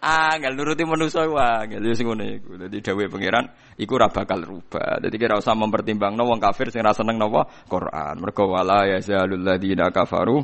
nggak 0.00 0.56
nuruti 0.56 0.84
manusia 0.88 1.28
wah, 1.28 1.68
nggak 1.68 1.84
sing 1.92 2.08
ngono 2.08 2.24
iku. 2.24 2.56
Dadi 2.56 2.80
dawuhe 2.80 3.12
pangeran 3.12 3.44
iku 3.76 4.00
ora 4.00 4.08
bakal 4.08 4.40
rubah. 4.40 4.96
Dadi 4.96 5.16
kira 5.20 5.36
usah 5.36 5.52
mempertimbangno 5.52 6.24
wong 6.24 6.40
kafir 6.40 6.72
sing 6.72 6.80
ra 6.80 6.96
seneng 6.96 7.20
napa 7.20 7.44
Quran. 7.68 8.16
Mergo 8.16 8.48
wala 8.48 8.88
yazalul 8.88 9.44
ladina 9.44 9.92
kafaru 9.92 10.40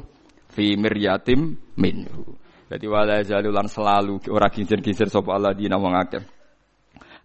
fi 0.52 0.76
miryatim 0.76 1.56
minhu. 1.80 2.36
Dadi 2.68 2.84
wala 2.84 3.24
yazalul 3.24 3.56
lan 3.56 3.72
selalu 3.72 4.28
ora 4.28 4.52
kincir-kincir 4.52 5.08
sapa 5.08 5.32
Allah 5.32 5.56
dina 5.56 5.80
wong 5.80 5.96
akeh. 5.96 6.24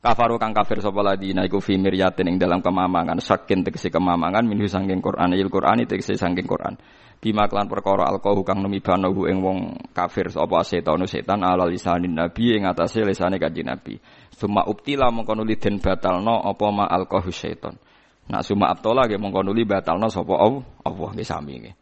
Kafaru 0.02 0.40
kang 0.40 0.56
kafir 0.56 0.80
sapa 0.80 1.04
ladina 1.04 1.44
iku 1.44 1.60
fi 1.60 1.76
miryatin 1.76 2.32
ing 2.32 2.40
dalam 2.40 2.64
kemamangan 2.64 3.20
sakin 3.20 3.68
tegese 3.68 3.92
kemamangan 3.92 4.48
minhu 4.48 4.72
sangking 4.72 5.04
Quran 5.04 5.36
il 5.36 5.52
Quran 5.52 5.84
tegese 5.84 6.16
sangking 6.16 6.48
Quran. 6.48 6.80
Bima 7.22 7.46
klan 7.46 7.70
perkara 7.70 8.10
alqahu 8.10 8.42
kang 8.42 8.66
numibanohu 8.66 9.30
ing 9.30 9.46
wong 9.46 9.60
kafir 9.94 10.34
sapa 10.34 10.66
setan 10.66 11.06
setan 11.06 11.46
ala 11.46 11.70
lisanin 11.70 12.18
nabi 12.18 12.58
ing 12.58 12.66
atase 12.66 13.06
lisane 13.06 13.38
kanjeng 13.38 13.70
nabi. 13.70 14.02
Suma 14.34 14.66
uptila 14.66 15.14
mengko 15.14 15.38
nuli 15.38 15.54
den 15.54 15.78
batalno 15.78 16.42
apa 16.42 16.66
ma 16.74 16.90
alqahu 16.90 17.30
setan. 17.30 17.78
Nak 18.26 18.42
suma 18.42 18.74
abtola 18.74 19.06
ge 19.06 19.22
mengko 19.22 19.46
nuli 19.46 19.70
batalno 19.70 20.10
sapa 20.10 20.34
Allah 20.34 21.10
nggih 21.14 21.30
sami 21.30 21.54
nggih. 21.62 21.76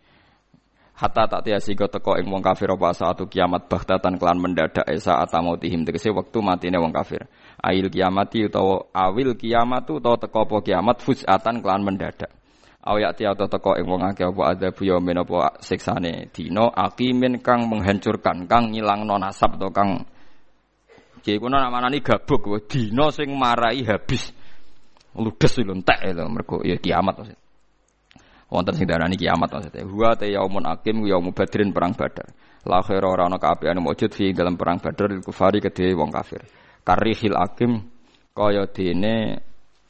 Hatta 0.99 1.31
tak 1.31 1.47
tiasi 1.47 1.79
teko 1.79 2.19
ing 2.19 2.27
wong 2.27 2.43
kafir 2.43 2.75
apa 2.75 2.91
saatu 2.91 3.31
kiamat 3.31 3.71
bahtatan 3.71 4.19
kelan 4.19 4.43
mendadak 4.43 4.83
esa 4.91 5.23
atamotihim 5.23 5.87
tegese 5.87 6.11
wektu 6.11 6.43
matine 6.43 6.75
wong 6.75 6.91
kafir 6.91 7.23
ail 7.63 7.87
kiamati 7.87 8.51
utawa 8.51 8.91
awil 8.91 9.31
kiamatu 9.39 10.03
utawa 10.03 10.19
teko 10.19 10.43
apa 10.43 10.59
kiamat 10.59 10.99
fuzatan 10.99 11.63
kelan 11.63 11.87
mendadak 11.87 12.38
Awyati 12.79 13.27
atau 13.27 13.45
teko 13.51 13.75
ing 13.75 13.85
wong 13.91 14.07
akeh 14.07 14.23
apa 14.23 14.55
adzabu 14.55 14.87
yaumin 14.87 15.19
apa 15.19 15.59
siksane 15.59 16.31
dina 16.31 16.71
akimin 16.71 17.43
kang 17.43 17.67
menghancurkan 17.67 18.47
kang 18.47 18.71
ngilangno 18.71 19.19
nasab 19.19 19.59
atau 19.59 19.67
kang 19.67 20.07
Ki 21.19 21.35
kuna 21.35 21.59
namanani 21.59 21.99
gabuk 21.99 22.71
dina 22.71 23.11
sing 23.11 23.35
marai 23.35 23.83
habis 23.83 24.31
ludes 25.19 25.59
lho 25.59 25.75
entek 25.75 26.15
lho 26.15 26.23
mergo 26.31 26.63
ya 26.63 26.79
kiamat 26.79 27.19
maksud. 27.19 27.39
Wonten 28.47 28.73
sing 28.79 28.87
darani 28.87 29.19
kiamat 29.19 29.51
maksudnya. 29.51 29.83
Huwa 29.83 30.15
ta 30.15 30.23
yaumun 30.23 30.63
akim 30.63 31.03
yaumu 31.03 31.35
badrin 31.35 31.75
perang 31.75 31.91
badar. 31.91 32.31
La 32.63 32.79
khaira 32.79 33.11
ora 33.11 33.27
ana 33.27 33.35
kaapian 33.35 33.83
mujud 33.83 34.15
fi 34.15 34.31
dalam 34.31 34.55
perang 34.55 34.79
badar 34.79 35.11
lil 35.11 35.19
kufari 35.19 35.59
kedhe 35.59 35.91
wong 35.95 36.11
kafir 36.11 36.47
karihil 36.83 37.35
akim 37.37 37.85
kaya 38.35 38.65
dene 38.71 39.43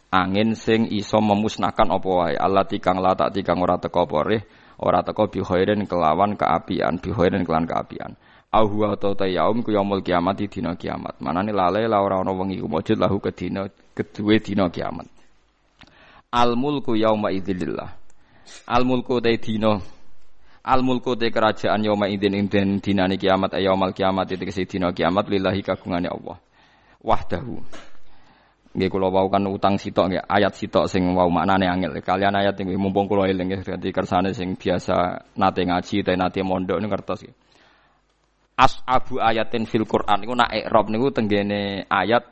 angin 0.09 0.57
sing 0.57 0.89
iso 0.89 1.21
memusnahkan 1.21 1.89
apa 1.89 2.09
wae? 2.09 2.35
Allah 2.35 2.65
tikang 2.65 2.97
lata 2.97 3.29
tikang 3.29 3.61
ora 3.61 3.77
teko 3.77 4.09
apa 4.09 4.41
ora 4.81 4.99
teko 5.05 5.29
bi 5.29 5.39
khairin 5.45 5.85
kelawan 5.85 6.33
keapian 6.33 6.97
bi 6.97 7.13
khairin 7.13 7.45
kelan 7.45 7.69
keapian. 7.69 8.17
Au 8.49 8.65
huwa 8.65 8.97
ta 8.97 9.29
yaum 9.29 9.61
ku 9.61 9.69
yaumul 9.69 10.01
kiamat 10.01 10.41
di 10.41 10.49
dina 10.49 10.73
kiamat. 10.73 11.21
Manane 11.21 11.53
lale 11.53 11.85
la 11.85 12.01
ora 12.01 12.17
ana 12.17 12.33
wengi 12.33 12.57
wujud 12.57 12.97
lahu 12.97 13.21
ke 13.21 13.29
dina 13.37 14.65
kiamat. 14.73 15.05
Al 16.33 16.57
mulku 16.57 16.97
yauma 16.97 17.29
idzillah 17.29 17.89
al 18.65 18.83
mulku 18.85 19.21
ta 19.21 19.29
dina. 19.29 19.77
Al 20.65 20.81
mulku 20.81 21.13
te 21.13 21.29
kerajaan 21.29 21.85
yauma 21.85 22.09
idin 22.09 22.33
inden 22.33 22.81
dinane 22.81 23.21
kiamat 23.21 23.53
ayamal 23.53 23.93
kiamat 23.93 24.33
itu 24.33 24.43
kese 24.49 24.65
dina 24.65 24.89
kiamat 24.89 25.29
lillahi 25.29 25.61
kagungane 25.61 26.09
Allah. 26.09 26.41
Wahdahu. 27.05 27.88
Nggih 28.69 28.89
kula 28.93 29.09
wau 29.09 29.27
kan 29.33 29.41
utang 29.49 29.81
sitok 29.81 30.13
nggih 30.13 30.23
ayat 30.29 30.53
sitok 30.53 30.85
sing 30.85 31.01
wau 31.17 31.29
maknane 31.33 31.65
angel. 31.65 31.97
Kalian 32.05 32.37
ayat 32.37 32.53
nggih 32.53 32.77
mumpung 32.77 33.09
kula 33.09 33.25
eling 33.25 33.49
nggih 33.49 33.65
dadi 33.65 33.89
kersane 33.89 34.29
sing 34.37 34.53
biasa 34.53 35.25
nate 35.41 35.65
ngaji 35.65 36.05
te 36.05 36.13
nate 36.13 36.39
mondok 36.45 36.77
niku 36.77 36.93
ngertos 36.93 37.19
nggih. 37.25 37.35
As'abu 38.59 39.17
ayatin 39.23 39.65
fil 39.65 39.87
Quran 39.89 40.21
niku 40.21 40.35
nak 40.37 40.51
i'rab 40.53 40.85
niku 40.91 41.09
tenggene 41.09 41.87
ayat 41.89 42.27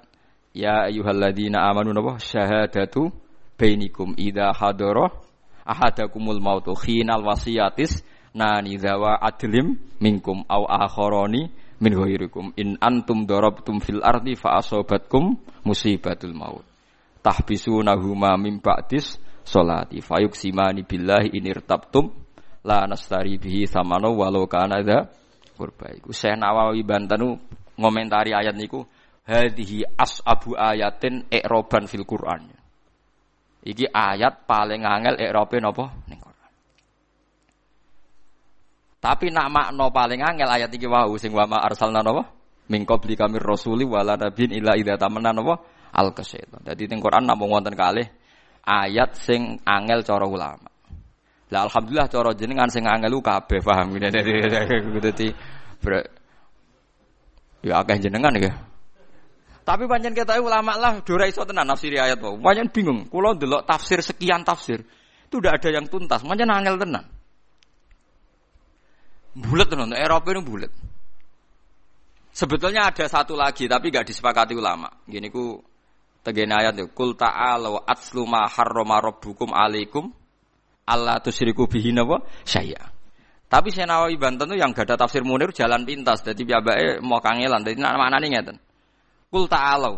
ya 0.54 0.90
ayyuhalladzina 0.90 1.70
amanu 1.70 1.94
napa 1.94 2.22
syahadatu 2.22 3.10
bainikum 3.58 4.14
idza 4.18 4.54
hadara 4.54 5.10
ahadakumul 5.66 6.38
mautu 6.38 6.78
khinal 6.78 7.26
wasiyatis 7.26 8.06
nani 8.38 8.78
zawa 8.78 9.18
adlim 9.22 9.78
minkum 9.98 10.46
au 10.46 10.70
akharoni 10.70 11.50
min 11.82 11.94
ghairikum. 11.94 12.54
In 12.58 12.78
antum 12.82 13.26
darabtum 13.26 13.82
fil 13.82 14.02
ardi 14.02 14.36
fa 14.36 14.58
asobatkum 14.62 15.38
musibatul 15.66 16.34
maut. 16.34 16.66
Tahbisunahuma 17.22 18.38
min 18.38 18.60
ba'dis 18.62 19.18
salati. 19.46 20.02
Fayuksimani 20.02 20.86
billahi 20.86 21.34
in 21.38 21.46
irtabtum 21.48 22.14
la 22.66 22.84
nastari 22.86 23.40
bihi 23.40 23.66
samana 23.68 24.12
walau 24.12 24.46
kana 24.50 24.84
dza 24.84 25.08
qurba. 25.58 25.94
Iku 25.96 26.14
Syekh 26.14 26.38
Nawawi 26.38 26.84
Bantanu 26.84 27.40
ngomentari 27.78 28.34
ayat 28.34 28.54
niku 28.54 28.86
hadhihi 29.26 29.86
abu 30.26 30.54
ayatin 30.56 31.26
i'roban 31.32 31.88
fil 31.88 32.06
Qur'an. 32.08 32.48
Iki 33.68 33.92
ayat 33.92 34.48
paling 34.48 34.88
angel 34.88 35.20
i'robe 35.20 35.60
napa? 35.60 35.92
Ning 36.08 36.27
tapi 38.98 39.30
nak 39.30 39.48
makna 39.54 39.94
paling 39.94 40.22
angel 40.26 40.50
ayat 40.50 40.74
iki 40.74 40.90
wau 40.90 41.14
sing 41.22 41.30
wa 41.30 41.46
ma 41.46 41.58
arsalna 41.62 42.02
napa? 42.02 42.34
Min 42.68 42.84
qabli 42.84 43.14
kamir 43.14 43.46
rasuli 43.46 43.86
wala 43.86 44.18
nabiyyin 44.18 44.58
illa 44.58 44.74
idza 44.74 44.98
tamanna 44.98 45.30
napa? 45.32 45.62
Al 45.94 46.12
kasyaitan. 46.18 46.66
Dadi 46.66 46.90
teng 46.90 47.00
Quran 47.00 47.30
namung 47.30 47.54
wonten 47.54 47.78
kalih 47.78 48.10
ayat 48.66 49.14
sing 49.14 49.62
angel 49.64 50.02
cara 50.02 50.26
ulama. 50.26 50.70
Lah 51.48 51.64
alhamdulillah 51.70 52.10
cara 52.12 52.36
jenengan 52.36 52.68
sing 52.68 52.84
angel 52.84 53.22
ku 53.22 53.24
kabeh 53.24 53.64
paham 53.64 53.96
ngene 53.96 54.12
dadi 54.12 54.32
ya 57.64 57.84
akeh 57.84 57.98
jenengan 58.02 58.34
ya. 58.36 58.52
Tapi 59.68 59.84
pancen 59.84 60.16
kita 60.16 60.40
ulama 60.40 60.80
lah 60.80 61.04
dora 61.04 61.28
iso 61.28 61.44
tenan 61.44 61.68
nafsiri 61.68 62.00
ayat 62.00 62.24
wae. 62.24 62.40
Pancen 62.40 62.72
bingung. 62.72 63.12
Kula 63.12 63.36
ndelok 63.36 63.68
tafsir 63.68 64.00
sekian 64.00 64.48
tafsir. 64.48 64.80
Itu 65.28 65.44
udah 65.44 65.60
ada 65.60 65.70
yang 65.70 65.92
tuntas. 65.92 66.24
Pancen 66.24 66.48
angel 66.48 66.80
tenan. 66.80 67.04
Bulat 69.38 69.70
tenan, 69.70 69.94
Eropa 69.94 70.34
itu 70.34 70.42
bulat. 70.42 70.72
Sebetulnya 72.34 72.90
ada 72.90 73.06
satu 73.06 73.38
lagi 73.38 73.70
tapi 73.70 73.94
gak 73.94 74.10
disepakati 74.10 74.58
ulama. 74.58 74.90
Gini 75.06 75.30
ku 75.30 75.58
tegene 76.22 76.54
ayat 76.54 76.74
itu 76.78 76.90
kul 76.94 77.14
ta'alu 77.14 77.82
atslu 77.82 78.26
ma 78.30 78.46
harrama 78.46 79.02
rabbukum 79.02 79.54
alaikum 79.54 80.10
Allah 80.86 81.18
tusyriku 81.22 81.66
bihi 81.66 81.94
napa 81.94 82.22
saya. 82.46 82.94
Tapi 83.48 83.72
saya 83.72 83.88
Nawawi 83.90 84.20
Banten 84.20 84.54
tuh 84.54 84.58
yang 84.60 84.74
gak 84.74 84.90
ada 84.90 85.08
tafsir 85.08 85.26
Munir 85.26 85.50
jalan 85.50 85.82
pintas. 85.86 86.22
Jadi 86.22 86.46
biabae 86.46 87.02
mau 87.02 87.22
kangelan. 87.22 87.64
Jadi 87.64 87.80
mana 87.80 88.18
nih 88.22 88.30
ngeten. 88.38 88.58
Kul 89.34 89.50
ta'alu 89.50 89.98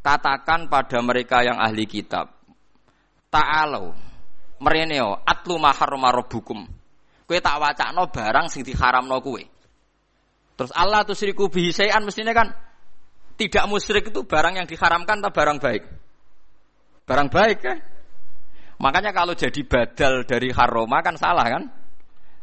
katakan 0.00 0.68
pada 0.72 1.00
mereka 1.04 1.44
yang 1.44 1.60
ahli 1.60 1.84
kitab. 1.84 2.32
Ta'alu 3.28 3.92
mereneo 4.60 5.20
atlu 5.24 5.56
ma 5.60 5.72
harrama 5.72 6.12
rabbukum 6.16 6.77
Kue 7.28 7.44
tak 7.44 7.60
wacakno 7.60 8.08
barang 8.08 8.48
sing 8.48 8.64
diharamno 8.64 9.20
kue. 9.20 9.44
Terus 10.56 10.72
Allah 10.72 11.04
tuh 11.04 11.12
siriku 11.12 11.52
bihisean 11.52 12.00
mestinya 12.02 12.32
kan 12.32 12.48
tidak 13.36 13.68
musyrik 13.68 14.08
itu 14.08 14.24
barang 14.24 14.56
yang 14.56 14.66
diharamkan 14.66 15.20
atau 15.20 15.30
barang 15.30 15.58
baik? 15.60 15.82
Barang 17.04 17.28
baik 17.28 17.58
kan? 17.60 17.78
Makanya 18.80 19.12
kalau 19.12 19.36
jadi 19.36 19.60
badal 19.62 20.24
dari 20.24 20.48
haroma 20.50 21.04
kan 21.04 21.20
salah 21.20 21.46
kan? 21.46 21.68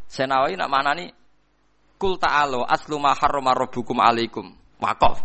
Senawi 0.05 0.53
nak 0.53 0.69
mana 0.69 0.93
nih? 0.93 1.09
Kul 1.97 2.21
ta'alo 2.21 2.61
aslu 2.63 3.01
ma 3.01 3.17
haroma 3.17 3.57
rabbukum 3.57 3.97
alaikum. 3.97 4.53
Wakof. 4.77 5.17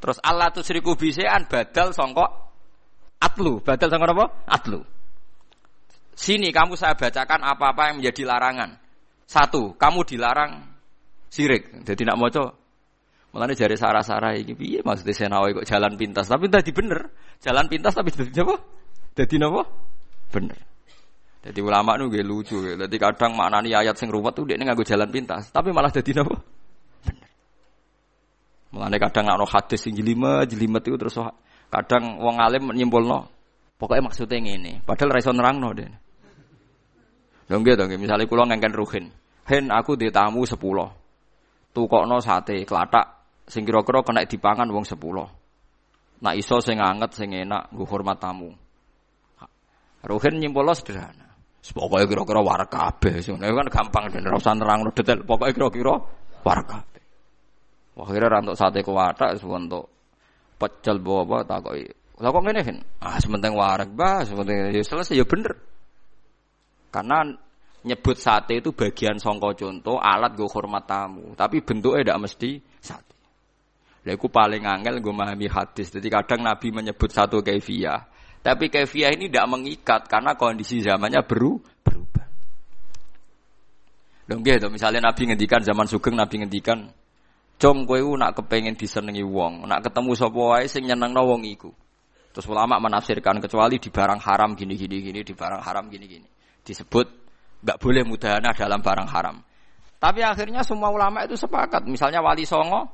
Terus 0.00 0.18
Allah 0.24 0.48
tuh 0.48 0.64
siriku 0.64 0.96
badal 0.96 1.92
songkok 1.92 2.30
atlu. 3.20 3.60
Badal 3.60 3.88
songkok 3.92 4.10
apa? 4.16 4.26
Atlu. 4.48 4.80
Sini 6.12 6.52
kamu 6.52 6.76
saya 6.76 6.92
bacakan 6.92 7.40
apa-apa 7.40 7.92
yang 7.92 8.04
menjadi 8.04 8.28
larangan. 8.28 8.76
Satu, 9.24 9.72
kamu 9.80 10.04
dilarang 10.04 10.60
sirik. 11.32 11.72
Jadi 11.88 12.04
nak 12.04 12.20
moco. 12.20 12.44
Mulane 13.32 13.56
jari 13.56 13.80
sarah-sarah 13.80 14.36
iki 14.36 14.52
piye 14.52 14.84
maksudnya 14.84 15.16
senawi 15.16 15.56
kok 15.56 15.64
jalan 15.64 15.96
pintas. 15.96 16.28
Tapi 16.28 16.52
tadi 16.52 16.68
bener. 16.68 17.08
Jalan 17.40 17.64
pintas 17.64 17.96
tapi 17.96 18.12
jadi 18.12 18.44
apa? 18.44 18.60
Jadi 19.16 19.40
apa? 19.40 19.62
Bener. 20.28 20.58
Jadi 21.42 21.58
ulama 21.64 21.96
nu 21.96 22.12
gue 22.12 22.20
lucu. 22.20 22.60
Jadi 22.60 22.96
kadang 23.00 23.32
maknani 23.32 23.72
ayat 23.72 23.96
sing 23.96 24.12
ruwet 24.12 24.36
tuh 24.36 24.44
dia 24.44 24.60
ini 24.60 24.68
nganggo 24.68 24.84
jalan 24.84 25.08
pintas. 25.08 25.48
Tapi 25.48 25.72
malah 25.72 25.88
jadi 25.88 26.20
apa? 26.20 26.36
Bener. 27.08 27.30
Mulane 28.76 28.96
kadang 29.00 29.24
nak 29.32 29.48
hadis 29.48 29.80
sing 29.80 29.96
jelimet, 29.96 30.52
jelimet 30.52 30.84
itu 30.84 31.00
terus 31.00 31.16
kadang 31.72 32.20
wong 32.20 32.36
alim 32.36 32.68
nyimpulno. 32.68 33.32
Pokoknya 33.80 34.12
maksudnya 34.12 34.38
ini. 34.38 34.78
Padahal 34.84 35.16
raison 35.16 35.34
nerangno 35.34 35.72
deh. 37.60 37.76
Dong 37.76 37.90
gitu, 37.92 38.00
misalnya 38.00 38.24
kulo 38.24 38.48
ngengken 38.48 38.72
ruhin. 38.72 39.04
Hen 39.44 39.68
aku 39.68 40.00
di 40.00 40.08
tamu 40.08 40.48
sepuluh. 40.48 40.88
Tukokno 41.76 42.20
sate, 42.24 42.64
kelatak, 42.64 43.04
sing 43.44 43.68
kira-kira 43.68 44.00
kena 44.00 44.24
dipangan 44.24 44.68
wong 44.72 44.88
sepuluh. 44.88 45.28
Nak 46.22 46.34
iso 46.38 46.62
sing 46.64 46.80
anget, 46.80 47.12
sing 47.12 47.34
enak, 47.34 47.72
gue 47.74 47.84
hormat 47.88 48.16
tamu. 48.16 48.52
Ruhin 50.06 50.38
nyimpolo 50.38 50.72
sederhana. 50.72 51.28
Pokoknya 51.62 52.06
kira-kira 52.10 52.40
war 52.42 52.62
kabeh. 52.66 53.22
Sebenarnya 53.22 53.54
kan 53.54 53.68
gampang 53.70 54.04
dan 54.10 54.26
rasa 54.26 54.50
nerang 54.54 54.82
detail. 54.90 55.22
Pokoknya 55.22 55.52
kira-kira 55.54 55.94
war 56.42 56.60
kabeh. 56.66 57.02
Kira 57.92 58.26
rantuk 58.26 58.56
sate 58.58 58.82
kuwatak, 58.82 59.38
untuk 59.44 59.92
pecel 60.58 61.02
bawa 61.02 61.42
tak 61.42 61.58
kok. 61.66 61.74
Lah 62.22 62.30
kok 62.30 62.42
ngene 62.46 62.60
kan? 62.62 62.76
Ah 63.02 63.18
sementing 63.18 63.58
warak 63.58 63.90
bah, 63.98 64.22
sementing 64.22 64.70
ya 64.70 64.82
selesai 64.86 65.18
ya 65.18 65.26
bener. 65.26 65.58
Karena 66.92 67.24
nyebut 67.88 68.20
sate 68.20 68.60
itu 68.60 68.76
bagian 68.76 69.16
songko 69.16 69.56
contoh 69.56 69.96
alat 69.96 70.36
gue 70.36 70.44
hormat 70.44 70.84
tamu, 70.84 71.32
tapi 71.32 71.64
bentuknya 71.64 72.04
tidak 72.04 72.28
mesti 72.28 72.50
sate. 72.78 73.16
Lha 74.04 74.18
paling 74.18 74.66
angel 74.68 75.00
gue 75.00 75.14
memahami 75.14 75.48
hadis. 75.48 75.88
Jadi 75.88 76.12
kadang 76.12 76.44
Nabi 76.44 76.68
menyebut 76.68 77.08
satu 77.08 77.40
kefiah, 77.40 78.04
tapi 78.44 78.68
kefiah 78.68 79.14
ini 79.14 79.32
tidak 79.32 79.46
mengikat 79.48 80.00
karena 80.04 80.36
kondisi 80.36 80.84
zamannya 80.84 81.24
beru 81.24 81.62
berubah. 81.80 82.26
Dong 84.28 84.44
gitu, 84.44 84.68
misalnya 84.68 85.08
Nabi 85.08 85.32
ngendikan 85.32 85.64
zaman 85.64 85.88
Sugeng 85.88 86.14
Nabi 86.14 86.44
ngendikan, 86.44 86.92
"Cung 87.56 87.88
kowe 87.88 87.98
nak 88.20 88.36
kepengen 88.36 88.76
disenengi 88.76 89.24
wong, 89.24 89.64
nak 89.64 89.86
ketemu 89.86 90.12
sapa 90.12 90.38
wae 90.38 90.66
sing 90.68 90.84
nyenengno 90.84 91.24
wong 91.24 91.42
iku." 91.48 91.70
Terus 92.36 92.46
ulama 92.48 92.80
menafsirkan 92.80 93.40
kecuali 93.40 93.80
di 93.80 93.88
barang 93.92 94.20
haram 94.24 94.56
gini 94.58 94.74
gini 94.76 95.04
gini, 95.04 95.20
di 95.20 95.34
barang 95.36 95.62
haram 95.62 95.86
gini 95.86 96.06
gini 96.10 96.28
disebut 96.62 97.06
nggak 97.62 97.78
boleh 97.78 98.02
mudahana 98.02 98.50
dalam 98.54 98.82
barang 98.82 99.08
haram. 99.10 99.36
Tapi 100.02 100.18
akhirnya 100.18 100.66
semua 100.66 100.90
ulama 100.90 101.22
itu 101.22 101.38
sepakat. 101.38 101.86
Misalnya 101.86 102.18
Wali 102.18 102.42
Songo, 102.42 102.90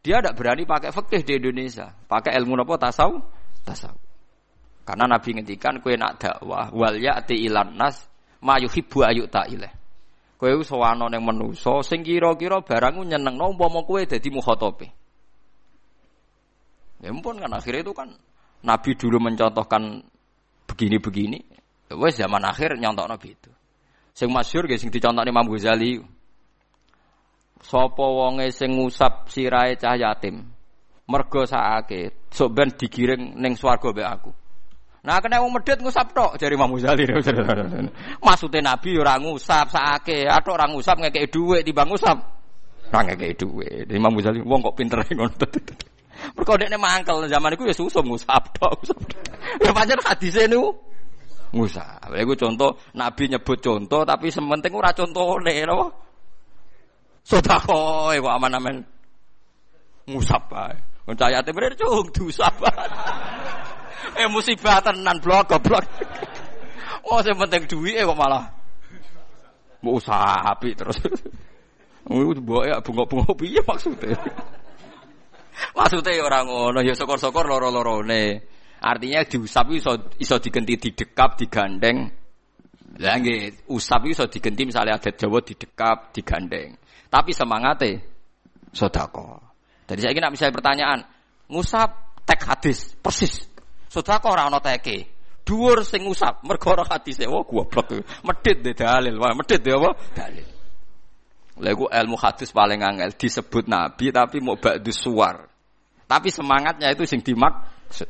dia 0.00 0.24
tidak 0.24 0.40
berani 0.40 0.64
pakai 0.64 0.88
fikih 0.88 1.20
di 1.20 1.32
Indonesia, 1.36 1.92
pakai 2.08 2.32
ilmu 2.40 2.56
apa 2.64 2.88
tasawuf, 2.88 3.20
tasawuf. 3.68 4.00
Karena 4.88 5.04
Nabi 5.04 5.36
ngendikan 5.36 5.84
kue 5.84 6.00
nak 6.00 6.16
dakwah 6.16 6.72
wal 6.72 6.96
ya'ti 6.96 7.44
ilan 7.44 7.76
nas 7.76 8.08
ma 8.40 8.56
yuhibbu 8.56 9.04
ayu 9.04 9.28
ta'ileh. 9.28 9.68
Kue 10.40 10.56
sawano 10.64 11.12
yang 11.12 11.28
menuso 11.28 11.84
sing 11.84 12.00
kira-kira 12.00 12.64
nyeneng 12.96 13.36
no 13.36 13.52
umpama 13.52 13.84
kue 13.84 14.08
dadi 14.08 14.32
mukhatobe. 14.32 14.88
Ya 17.04 17.12
ampun 17.12 17.36
kan 17.36 17.52
akhirnya 17.52 17.84
itu 17.84 17.92
kan 17.92 18.08
Nabi 18.64 18.96
dulu 18.96 19.20
mencontohkan 19.20 20.00
begini-begini. 20.64 21.57
Wes 21.88 22.20
zaman 22.20 22.44
akhir 22.44 22.76
nyontokno 22.76 23.16
itu. 23.24 23.50
Sing 24.12 24.28
masyhur 24.28 24.68
nggih 24.68 24.76
sing 24.76 24.90
dicontohne 24.92 25.30
Imam 25.30 25.48
Ghazali. 25.48 26.02
Sapa 27.64 28.04
wonge 28.04 28.52
sing 28.52 28.76
ngusap 28.76 29.32
sirahe 29.32 29.74
cah 29.74 29.98
yatim, 29.98 30.46
mergo 31.10 31.42
sakake, 31.42 32.28
sok 32.30 32.48
ben 32.54 32.70
digiring 32.70 33.34
ning 33.34 33.58
swarga 33.58 33.90
mbek 33.90 34.06
aku. 34.06 34.30
Nah 35.02 35.18
kena 35.18 35.40
wong 35.40 35.56
medhit 35.56 35.80
ngusap 35.80 36.12
tok 36.12 36.36
jari 36.36 36.54
Imam 36.54 36.70
Ghazali. 36.76 37.08
Maksude 38.26 38.60
Nabi 38.60 39.00
ora 39.00 39.16
ngusap 39.16 39.72
sakake, 39.72 40.28
atok 40.28 40.54
ora 40.54 40.66
ngusap 40.68 41.00
ngekeki 41.00 41.28
dhuwit 41.32 41.62
timbang 41.64 41.88
ngusap. 41.88 42.18
Ora 42.92 43.00
ngekeki 43.08 43.34
dhuwit. 43.40 43.86
Imam 43.90 44.12
Ghazali 44.12 44.44
wong 44.44 44.60
kok 44.60 44.76
pinter 44.76 45.00
ngono. 45.16 45.34
Mergo 46.36 46.52
dekne 46.58 46.76
mangkel 46.76 47.30
zaman 47.30 47.54
iku 47.56 47.64
ya 47.64 47.74
susum 47.74 48.04
ngusap 48.12 48.52
tok. 48.60 48.76
Ya 49.64 49.72
pancen 49.72 49.96
hadise 50.04 50.44
niku 50.44 50.76
Lha 51.48 52.12
iku 52.20 52.36
contoh 52.36 52.76
Nabi 52.92 53.32
nyebut 53.32 53.58
contoh 53.62 54.04
tapi 54.04 54.28
sementing 54.28 54.72
ora 54.76 54.92
contone 54.92 55.64
napa? 55.64 55.86
Sedekah 57.24 57.60
kok 58.20 58.24
aman-aman. 58.24 58.80
Ngusap 60.08 60.48
bae. 60.48 60.76
Wong 61.08 61.16
ayate 61.16 61.52
bener 61.52 61.72
cung 61.76 62.08
diusap. 62.12 62.52
eh 64.20 64.28
musibah 64.28 64.80
tenan 64.84 65.20
blok 65.20 65.48
goblok. 65.48 65.84
Oh 67.08 67.24
sing 67.24 67.32
penting 67.40 67.64
duwike 67.64 68.04
kok 68.04 68.18
malah 68.20 68.52
mau 69.80 69.96
usapi 69.96 70.76
terus. 70.76 70.98
Oh, 72.08 72.24
mbok 72.24 72.64
ya 72.64 72.80
bunga-bunga 72.80 73.36
piye 73.36 73.60
maksudnya? 73.68 74.16
maksudnya 75.76 76.24
orang 76.24 76.48
ngono 76.48 76.80
ya 76.80 76.96
syukur-syukur 76.96 77.44
loro-lorone. 77.44 78.40
Artinya 78.78 79.26
diusap 79.26 79.74
iso 79.74 79.92
iso 80.18 80.36
digenti 80.38 80.78
didekap, 80.78 81.38
digandeng. 81.38 82.08
Lah 82.98 83.14
nggih, 83.18 83.70
usap 83.70 84.10
iso 84.10 84.26
digenti 84.26 84.66
misalnya 84.66 84.98
adat 84.98 85.14
Jawa 85.18 85.42
didekap, 85.42 86.14
digandeng. 86.14 86.78
Tapi 87.08 87.30
semangatnya 87.30 88.02
sodako. 88.74 89.40
Jadi 89.88 90.00
saya 90.04 90.12
ingin 90.12 90.28
misalnya 90.28 90.54
pertanyaan, 90.54 90.98
ngusap 91.48 92.22
tek 92.28 92.40
hadis 92.44 92.92
persis. 93.00 93.48
Sodako 93.88 94.36
orang 94.36 94.52
no 94.52 94.60
teke. 94.60 95.16
Dhuwur 95.48 95.80
sing 95.80 96.04
ngusap 96.04 96.44
mergo 96.44 96.76
ora 96.76 96.84
hadise. 96.84 97.24
Oh 97.24 97.40
goblok. 97.40 98.04
Medit 98.20 98.60
deh 98.60 98.76
dalil. 98.76 99.16
Wah, 99.16 99.32
medit 99.32 99.64
deh 99.64 99.72
apa? 99.72 99.96
Dalil. 100.12 100.44
Lagu 101.58 101.88
ilmu 101.88 102.16
hadis 102.20 102.52
paling 102.52 102.84
angel 102.84 103.16
disebut 103.16 103.66
nabi 103.66 104.12
tapi 104.12 104.44
mau 104.44 104.60
ba'du 104.60 104.92
suar. 104.92 105.48
Tapi 106.04 106.28
semangatnya 106.28 106.92
itu 106.92 107.08
sing 107.08 107.24
dimaksud. 107.24 108.06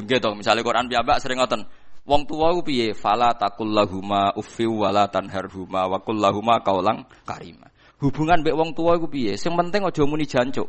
Nggih 0.00 0.18
to, 0.24 0.32
misalnya 0.32 0.64
Quran 0.64 0.88
piyambak 0.88 1.20
sering 1.20 1.36
ngoten. 1.36 1.68
Wong 2.02 2.26
tua 2.26 2.50
ku 2.56 2.66
piye? 2.66 2.96
Fala 2.96 3.30
takullahuma 3.36 4.34
uffi 4.34 4.66
wala 4.66 5.06
tanharhuma 5.06 5.86
wa 5.86 5.98
kullahuma 6.02 6.58
kaulang 6.64 7.06
karima. 7.22 7.70
Hubungan 8.02 8.42
mbek 8.42 8.56
wong 8.58 8.70
tua 8.74 8.98
ku 8.98 9.06
piye? 9.06 9.38
Sing 9.38 9.54
penting 9.54 9.86
aja 9.86 10.02
muni 10.02 10.26
jancuk. 10.26 10.66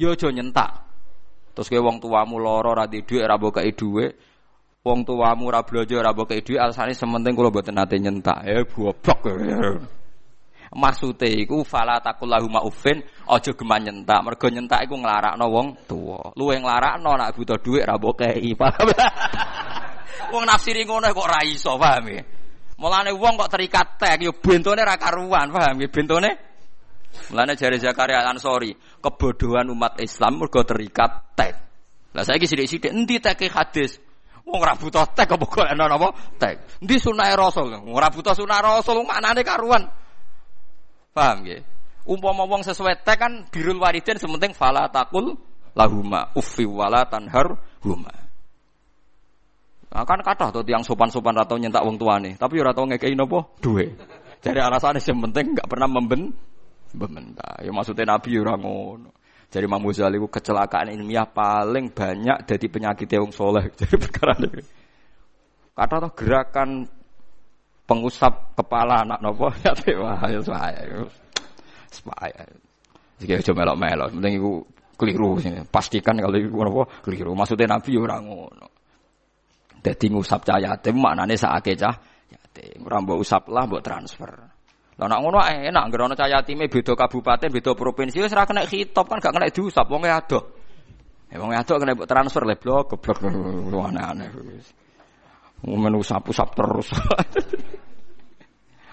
Ya 0.00 0.16
aja 0.16 0.32
nyentak. 0.32 0.88
Terus 1.52 1.68
kowe 1.68 1.80
wong 1.84 2.00
tuamu 2.00 2.40
lara 2.40 2.72
ra 2.72 2.84
duwe 2.88 3.20
ra 3.20 3.36
mbok 3.36 3.60
dhuwit. 3.60 4.16
Wong 4.80 5.04
tuamu 5.04 5.52
ra 5.52 5.60
blojo 5.60 6.00
ra 6.00 6.16
mbok 6.16 6.32
dhuwit 6.40 6.56
alasane 6.56 6.96
sementing 6.96 7.36
kula 7.36 7.52
mboten 7.52 7.76
nate 7.76 8.00
nyentak. 8.00 8.40
Eh 8.48 8.64
goblok. 8.64 9.28
Maksude 10.72 11.28
iku 11.28 11.68
fala 11.68 12.00
takullahuma 12.00 12.64
uffin 12.64 13.04
aja 13.28 13.52
geman 13.52 13.84
nyentak. 13.84 14.24
Mergo 14.24 14.48
nyentak 14.48 14.88
iku 14.88 14.96
nglarakno 14.96 15.44
wong 15.52 15.66
tuwa. 15.84 16.32
Luwe 16.32 16.56
nglarakno 16.56 17.12
nek 17.12 17.36
butuh 17.36 17.60
dhuwit 17.60 17.84
ra 17.84 18.00
mbok 18.00 18.24
kei. 18.24 18.56
Wong 20.32 20.48
nafsiri 20.48 20.88
ngono 20.88 21.12
kok 21.12 21.28
ra 21.28 21.44
iso, 21.44 21.76
paham 21.76 22.08
ya? 22.08 22.24
Mulane 22.80 23.12
wong 23.12 23.36
kok 23.36 23.52
terikat 23.52 24.00
tek 24.00 24.16
yo 24.24 24.32
bentone 24.32 24.80
ra 24.80 24.96
karuan, 24.96 25.52
paham 25.52 25.76
ya? 25.76 25.88
Bentone 25.92 26.30
Mulane 27.28 27.52
jare 27.52 27.76
Zakaria 27.76 28.24
Ansori, 28.24 28.72
kebodohan 28.72 29.68
umat 29.68 30.00
Islam 30.00 30.40
mergo 30.40 30.64
terikat 30.64 31.36
tek. 31.36 31.52
Lah 32.16 32.24
saiki 32.24 32.48
sithik-sithik 32.48 32.92
endi 32.92 33.20
teke 33.20 33.52
hadis? 33.52 34.00
Wong 34.48 34.56
ora 34.56 34.72
butuh 34.72 35.04
tek 35.12 35.36
apa 35.36 35.44
kok 35.44 35.68
ana 35.68 35.84
napa? 35.84 36.16
Tek. 36.40 36.80
Endi 36.80 36.96
sunah 36.96 37.28
Rasul? 37.36 37.72
Ora 37.92 38.08
butuh 38.08 38.32
sunah 38.32 38.58
Rasul, 38.64 39.04
maknane 39.04 39.44
karuan. 39.44 39.84
Paham 41.12 41.44
nggih? 41.44 41.60
Umpama 42.08 42.48
wong 42.48 42.66
sesuai 42.66 43.06
tek 43.06 43.20
kan 43.22 43.46
birul 43.52 43.78
waridin 43.78 44.18
sementing 44.18 44.56
fala 44.56 44.90
takul 44.90 45.38
lahuma 45.76 46.32
uffi 46.34 46.66
wala 46.66 47.06
tanhar 47.06 47.54
huma. 47.84 48.10
Nah, 49.92 50.08
kan 50.08 50.24
kata 50.24 50.48
tuh 50.48 50.64
tiang 50.64 50.80
sopan-sopan 50.80 51.36
atau 51.36 51.60
nyentak 51.60 51.84
wong 51.84 52.00
tuane, 52.00 52.40
tapi 52.40 52.56
ora 52.58 52.72
tau 52.72 52.88
ngekei 52.88 53.12
nopo 53.12 53.54
duwe. 53.60 53.92
Jadi 54.42 54.58
alasannya 54.58 55.04
yang 55.04 55.20
penting 55.30 55.46
nggak 55.54 55.68
pernah 55.68 55.86
memben 55.86 56.32
membentak. 56.96 57.60
Ya 57.62 57.70
maksudnya 57.70 58.16
Nabi 58.16 58.40
ora 58.40 58.56
ngono. 58.56 59.12
Jadi 59.52 59.68
Imam 59.68 59.84
Ghazali 59.84 60.16
kecelakaan 60.16 60.96
ilmiah 60.96 61.28
paling 61.28 61.92
banyak 61.92 62.48
dari 62.48 62.66
penyakit 62.72 63.20
wong 63.20 63.36
soleh. 63.36 63.68
Jadi 63.78 63.94
perkara 64.00 64.32
ini. 64.40 64.64
Kata 65.76 65.94
tuh 66.08 66.12
gerakan 66.16 66.88
pengusap 67.92 68.56
kepala 68.56 69.04
anak 69.04 69.20
nopo 69.20 69.52
ya 69.64 69.72
wah 70.00 70.24
ya 70.24 70.40
saya. 70.40 71.04
Supaya. 71.92 72.40
Jika 73.20 73.52
coba 73.52 73.68
melok-melok, 73.68 74.08
penting 74.16 74.34
itu 74.40 74.52
keliru. 74.96 75.36
Pastikan 75.68 76.16
kalau 76.16 76.40
itu 76.40 76.48
nopo 76.48 76.88
keliru. 77.04 77.36
Maksudnya 77.36 77.76
Nabi 77.76 77.92
ora 78.00 78.16
ngono. 78.16 78.66
Dadi 79.82 80.06
ngusap 80.08 80.46
cah 80.46 80.56
yatim 80.62 80.96
maknane 80.96 81.36
sakake 81.36 81.76
cah 81.76 81.92
yatim. 82.32 82.88
Ora 82.88 83.04
mbok 83.04 83.20
usap 83.20 83.52
lah 83.52 83.68
mbok 83.68 83.84
transfer. 83.84 84.32
Lah 84.96 85.06
nek 85.10 85.20
ngono 85.20 85.38
enak 85.42 85.84
ngger 85.90 86.00
ana 86.08 86.14
cah 86.16 86.28
yatime 86.30 86.70
beda 86.70 86.96
kabupaten, 86.96 87.50
beda 87.50 87.76
provinsi 87.76 88.22
wis 88.22 88.32
ora 88.32 88.48
kena 88.48 88.64
hitop 88.64 89.10
kan 89.10 89.18
gak 89.20 89.34
kena 89.34 89.50
diusap 89.52 89.84
wong 89.90 90.06
ado. 90.08 90.40
Ya 91.28 91.42
ado 91.42 91.72
kena 91.76 91.92
mbok 91.98 92.08
transfer 92.08 92.42
le 92.48 92.56
blok 92.56 92.94
goblok 92.96 93.20
aneh-aneh 93.92 94.30
wis. 94.48 94.70
Usap-usap 95.62 96.48
terus. 96.58 96.90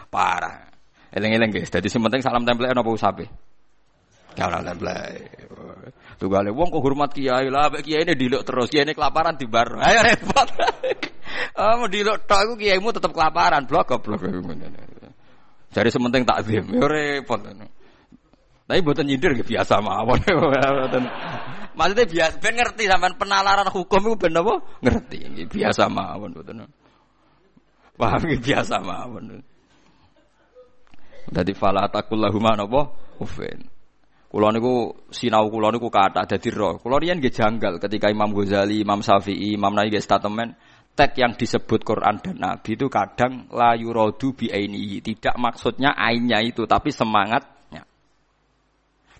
Parah. 0.10 0.70
Eling-eling 1.10 1.50
guys, 1.50 1.74
dadi 1.74 1.90
sing 1.90 2.02
penting 2.06 2.22
salam 2.22 2.46
tempel 2.46 2.70
apa 2.70 2.86
usape? 2.86 3.26
Salam 4.38 4.62
tempel. 4.62 4.94
Tunggale 6.20 6.52
wong 6.52 6.68
kok 6.70 6.84
hormat 6.84 7.10
kiai 7.16 7.48
lah, 7.48 7.72
kiai 7.80 8.04
ini 8.04 8.14
diluk 8.14 8.44
terus, 8.44 8.68
kiai 8.70 8.84
ini 8.86 8.94
kelaparan 8.94 9.40
di 9.40 9.48
bar. 9.48 9.74
Ayo 9.88 10.04
repot. 10.04 10.50
Oh, 11.56 11.86
mau 11.86 11.88
diluk 11.88 12.28
tok 12.28 12.42
iku 12.46 12.54
kiaimu 12.60 12.90
tetep 12.92 13.10
kelaparan, 13.16 13.64
blok 13.66 13.96
goblok. 13.96 14.22
Jadi 15.70 15.90
sementing 15.90 16.26
takzim, 16.26 16.66
yo 16.76 16.86
repot. 16.86 17.40
Tapi 18.70 18.86
buatan 18.86 19.06
nyindir 19.10 19.34
biasa 19.42 19.82
mawon. 19.82 20.22
Maksudnya 21.80 22.06
biasa, 22.06 22.34
ben 22.38 22.54
ngerti 22.60 22.84
sampean 22.86 23.16
penalaran 23.18 23.66
hukum 23.72 24.14
itu 24.14 24.16
ben 24.20 24.36
apa? 24.36 24.54
Ngerti, 24.84 25.18
biasa 25.50 25.90
mawon 25.90 26.38
buatan. 26.38 26.70
Paham 27.98 28.22
biasa 28.38 28.76
mawon. 28.84 29.42
Dadi 31.30 31.54
fala 31.54 31.86
takullahuma 31.90 32.58
napa? 32.58 32.90
Ufin. 33.22 33.80
Kulo 34.30 34.54
niku 34.54 34.94
sinau 35.10 35.50
kulo 35.50 35.74
niku 35.74 35.90
kata 35.90 36.26
dadi 36.30 36.50
roh. 36.54 36.78
Kulo 36.78 37.02
riyen 37.02 37.18
nggih 37.18 37.34
janggal 37.34 37.82
ketika 37.82 38.14
Imam 38.14 38.30
Ghazali, 38.30 38.86
Imam 38.86 39.02
Syafi'i, 39.02 39.58
Imam 39.58 39.74
Nawawi 39.74 39.90
nggih 39.90 40.06
statement 40.06 40.54
tek 40.94 41.18
yang 41.18 41.34
disebut 41.34 41.82
Quran 41.82 42.22
dan 42.22 42.38
Nabi 42.38 42.78
itu 42.78 42.86
kadang 42.94 43.50
la 43.50 43.74
yuradu 43.74 44.38
bi 44.38 44.54
ainihi. 44.54 45.02
Tidak 45.02 45.34
maksudnya 45.42 45.98
ainnya 45.98 46.46
itu 46.46 46.70
tapi 46.70 46.94
semangatnya. 46.94 47.82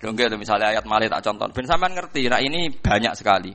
Lho 0.06 0.10
nggih 0.14 0.38
misalnya 0.38 0.78
ayat 0.78 0.86
malih 0.86 1.10
tak 1.10 1.26
contoh. 1.26 1.50
Ben 1.50 1.66
sampean 1.66 1.98
ngerti, 1.98 2.30
nah 2.30 2.38
ini 2.38 2.70
banyak 2.70 3.18
sekali. 3.18 3.50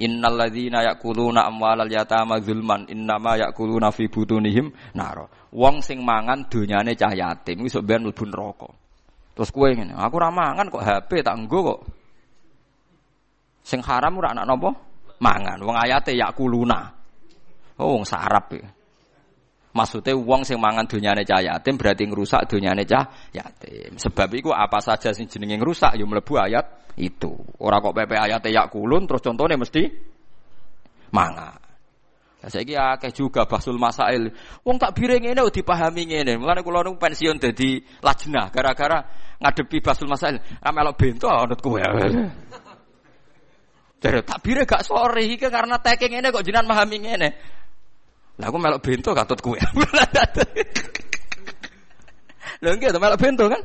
Innal 0.00 0.32
ladzina 0.40 0.80
ya'kuluna 0.80 1.44
amwalal 1.44 1.92
yatama 1.92 2.40
zulman 2.40 2.88
innama 2.88 3.36
ya'kuluna 3.36 3.92
fi 3.92 4.08
butunihim 4.08 4.72
naro. 4.96 5.28
Wong 5.52 5.84
sing 5.84 6.00
mangan 6.00 6.48
donyane 6.48 6.96
cah 6.96 7.12
yatim 7.12 7.60
iku 7.60 7.68
sampean 7.68 8.08
mlebu 8.08 8.24
neraka. 8.24 8.68
Terus 9.36 9.52
kue 9.52 9.76
ngene, 9.76 9.92
aku 9.92 10.16
ramangan 10.16 10.72
kok 10.72 10.84
HP 10.84 11.10
tak 11.20 11.36
nggo 11.44 11.58
kok. 11.68 11.80
Sing 13.60 13.84
haram 13.84 14.16
ora 14.16 14.32
anak 14.32 14.48
nopo? 14.48 14.70
Mangan. 15.20 15.60
Wong 15.60 15.76
ayate 15.76 16.16
kuluna. 16.32 16.80
Oh 17.76 18.00
wong 18.00 18.08
sarap 18.08 18.56
ya. 18.56 18.64
Maksudnya 19.70 20.18
wong 20.18 20.42
sing 20.42 20.58
mangan 20.58 20.82
donyane 20.90 21.22
cah 21.22 21.38
yatim 21.38 21.78
berarti 21.78 22.02
ngerusak 22.10 22.50
donyane 22.50 22.82
cah 22.82 23.06
yatim. 23.30 23.94
Sebab 23.94 24.28
itu 24.34 24.50
apa 24.50 24.82
saja 24.82 25.14
sing 25.14 25.30
jenenge 25.30 25.62
ngerusak 25.62 25.94
yo 25.94 26.10
mlebu 26.10 26.34
ayat 26.42 26.94
itu. 26.98 27.30
Ora 27.62 27.78
kok 27.78 27.94
PP 27.94 28.12
ayate 28.18 28.50
kulun 28.66 29.06
terus 29.06 29.22
contohnya 29.22 29.54
mesti 29.54 29.86
mangan. 31.14 31.70
Lah 32.40 32.48
saiki 32.48 32.72
akeh 32.72 33.12
juga 33.12 33.44
basul 33.44 33.76
masail. 33.76 34.32
Wong 34.64 34.80
tak 34.80 34.96
biring 34.96 35.28
ngene 35.28 35.44
dipahami 35.52 36.02
ngene. 36.08 36.40
Mulane 36.40 36.64
kula 36.64 36.80
nu 36.80 36.96
pensiun 36.96 37.36
dadi 37.36 37.78
lajnah 38.00 38.48
gara-gara 38.48 38.98
ngadepi 39.38 39.78
basul 39.84 40.08
masail. 40.08 40.40
Ra 40.40 40.72
melok 40.72 40.96
bento 40.96 41.28
anut 41.28 41.60
kowe. 41.60 41.78
Jadi 44.00 44.18
bire 44.40 44.64
gak 44.64 44.80
sore 44.80 45.20
karena 45.36 45.76
taking 45.76 46.16
ini 46.16 46.32
kok 46.32 46.40
jinan 46.40 46.64
pahami 46.64 47.04
ngene. 47.04 47.28
Lah 48.40 48.48
aku 48.48 48.56
melok 48.56 48.80
bento 48.80 49.12
katut 49.12 49.36
kowe. 49.44 49.60
Lho 52.64 52.70
nggih 52.72 52.96
melok 52.96 53.20
bento 53.20 53.44
kan? 53.52 53.60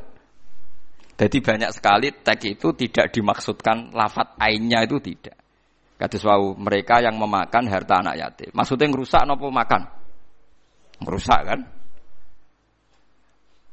Jadi 1.16 1.38
banyak 1.40 1.72
sekali 1.72 2.12
tag 2.20 2.44
itu 2.44 2.76
tidak 2.76 3.16
dimaksudkan 3.16 3.96
lafat 3.96 4.36
ainnya 4.36 4.84
itu 4.84 5.00
tidak. 5.00 5.40
Kata 5.96 6.20
wau 6.28 6.60
mereka 6.60 7.00
yang 7.00 7.16
memakan 7.16 7.72
harta 7.72 8.04
anak 8.04 8.20
yatim. 8.20 8.52
Maksudnya 8.52 8.92
ngerusak 8.92 9.24
nopo 9.24 9.48
makan? 9.48 9.88
Ngerusak 11.00 11.42
kan? 11.48 11.60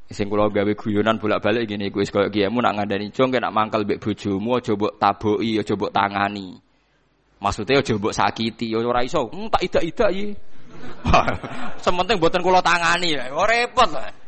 Sing 0.07 0.31
kula 0.31 0.53
gawe 0.53 0.71
guyonan 0.77 1.19
bolak-balik 1.19 1.67
gini, 1.67 1.89
gue 1.89 2.05
koyo 2.05 2.29
kiaimu 2.29 2.61
nak 2.63 2.79
ngandani 2.79 3.11
jong 3.11 3.33
nak 3.33 3.51
mangkel 3.51 3.89
mbek 3.89 3.99
bojomu 3.99 4.61
aja 4.61 4.77
mbok 4.77 5.01
taboki, 5.01 5.57
aja 5.59 5.75
tangani. 5.75 6.61
Maksudnya 7.43 7.81
aja 7.81 7.93
mbok 7.97 8.15
sakiti, 8.15 8.71
ya 8.71 8.79
ora 8.85 9.03
iso. 9.03 9.27
Hmm, 9.33 9.49
tak 9.51 9.67
ida-ida 9.67 10.07
iki. 10.13 10.52
Sementing 11.85 12.17
buatan 12.23 12.43
kulo 12.43 12.63
tangani, 12.63 13.19
oh 13.35 13.45
repot 13.45 13.91
lah. 13.91 14.23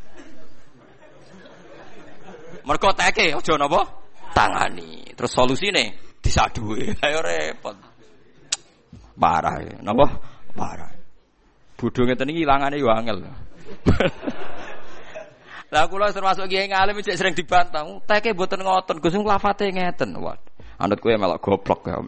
Mergo 2.65 2.89
teke 2.97 3.29
aja 3.29 3.53
napa? 3.61 3.85
Tangani. 4.33 5.05
Terus 5.13 5.31
solusine 5.31 6.17
disadui. 6.19 6.89
Ayo 7.05 7.21
repot. 7.21 7.77
Parah 9.15 9.61
ya. 9.61 9.77
Napa? 9.85 10.05
Parah. 10.57 10.91
Ngeten 11.75 12.33
iki 12.33 12.41
ilangane 12.41 12.81
yo 12.81 12.89
angel. 12.89 13.21
Lah 15.73 15.89
kula 15.89 16.09
termasuk 16.13 16.49
kiai 16.49 16.71
ngalim 16.71 16.97
cek 17.03 17.17
sering 17.17 17.35
dibantah. 17.37 17.85
Teke 18.09 18.33
mboten 18.33 18.65
ngoten, 18.65 18.97
Gus 18.97 19.13
lafate 19.13 19.69
ngeten. 19.69 20.17
Wah. 20.17 20.37
Anut 20.81 20.99
kowe 20.99 21.13
melok 21.13 21.39
goblok 21.39 21.85
ya. 21.87 22.01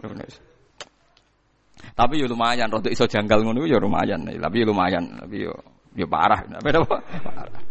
Tapi 1.98 2.22
yo 2.22 2.30
lumayan, 2.30 2.70
rodok 2.70 2.94
iso 2.94 3.10
janggal 3.10 3.42
ngono 3.42 3.66
yo 3.66 3.78
lumayan, 3.82 4.26
tapi 4.26 4.62
yo 4.62 4.66
lumayan, 4.70 5.04
tapi 5.22 5.46
yo 5.46 5.54
yo 5.98 6.06
parah. 6.06 6.46
Tapi 6.46 6.68
apa? 6.74 6.98
Parah. 7.26 7.62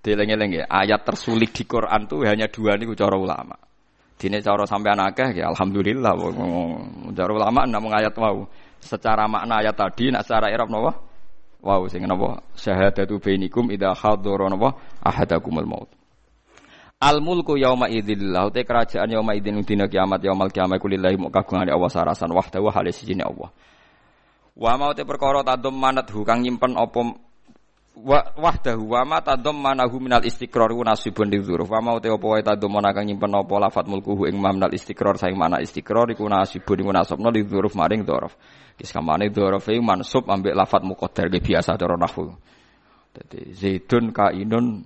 Dileng-eleng 0.00 0.50
ya, 0.56 0.64
ayat 0.64 1.04
tersulit 1.04 1.52
di 1.52 1.68
Quran 1.68 2.08
tuh 2.08 2.24
hanya 2.24 2.48
dua 2.48 2.80
nih 2.80 2.88
cara 2.96 3.20
ulama. 3.20 3.52
Dine 4.16 4.40
cara 4.40 4.64
sampean 4.64 4.96
akeh 4.96 5.36
ya 5.36 5.52
alhamdulillah. 5.52 6.12
Cara 7.12 7.32
ulama 7.32 7.68
namung 7.68 7.92
ayat 7.92 8.16
wau. 8.16 8.48
Secara 8.80 9.28
makna 9.28 9.60
ayat 9.60 9.76
tadi 9.76 10.08
nak 10.08 10.24
secara 10.24 10.48
Arab 10.48 10.72
napa? 10.72 10.96
Wau 11.60 11.84
sing 11.92 12.08
napa? 12.08 12.40
Syahadatu 12.56 13.20
bainikum 13.20 13.68
idza 13.68 13.92
hadara 13.92 14.48
napa 14.48 14.72
ahadakumul 15.04 15.68
maut. 15.68 15.99
Al 17.00 17.24
mulku 17.24 17.56
yauma 17.56 17.88
idzillah 17.88 18.52
te 18.52 18.60
kerajaan 18.60 19.08
yauma 19.08 19.32
idzin 19.32 19.64
dina 19.64 19.88
kiamat 19.88 20.20
yaumal 20.20 20.52
kiamat 20.52 20.76
kulillahi 20.76 21.16
mu 21.16 21.32
kagungane 21.32 21.72
Allah 21.72 21.88
sarasan 21.88 22.28
wahdahu 22.28 22.68
halis 22.68 23.00
sijine 23.00 23.24
Allah. 23.24 23.48
Wa 24.52 24.76
mau 24.76 24.92
te 24.92 25.08
perkara 25.08 25.40
tadum 25.40 25.80
manat 25.80 26.12
hu 26.12 26.20
kang 26.28 26.44
nyimpen 26.44 26.76
apa 26.76 27.00
wahdahu 28.36 28.84
wa 28.84 29.00
ma 29.08 29.18
tadum 29.24 29.56
manahu 29.56 29.96
minal 29.96 30.20
istiqrar 30.20 30.68
ku 30.76 30.84
nasibun 30.84 31.32
lidzuruf. 31.32 31.72
Wa 31.72 31.80
mau 31.80 31.96
te 32.04 32.12
apa 32.12 32.20
wae 32.20 32.44
tadum 32.44 32.76
kang 32.76 33.08
nyimpen 33.08 33.32
apa 33.32 33.54
lafat 33.56 33.88
mulkuhu 33.88 34.28
ing 34.28 34.36
minal 34.36 34.68
istiqrar 34.68 35.16
saing 35.16 35.40
mana 35.40 35.56
istiqrar 35.64 36.04
iku 36.12 36.28
nasibun 36.28 36.84
iku 36.84 36.92
nasabna 36.92 37.32
lidzuruf 37.32 37.72
maring 37.80 38.04
dzaraf. 38.04 38.36
Kis 38.76 38.92
kamane 38.92 39.32
dzaraf 39.32 39.64
e 39.72 39.80
mansub 39.80 40.28
ambek 40.28 40.52
lafat 40.52 40.84
muqaddar 40.84 41.32
biasa 41.32 41.80
cara 41.80 41.96
nahwu. 41.96 42.36
Dadi 43.16 43.56
zaidun 43.56 44.12
kainun 44.12 44.84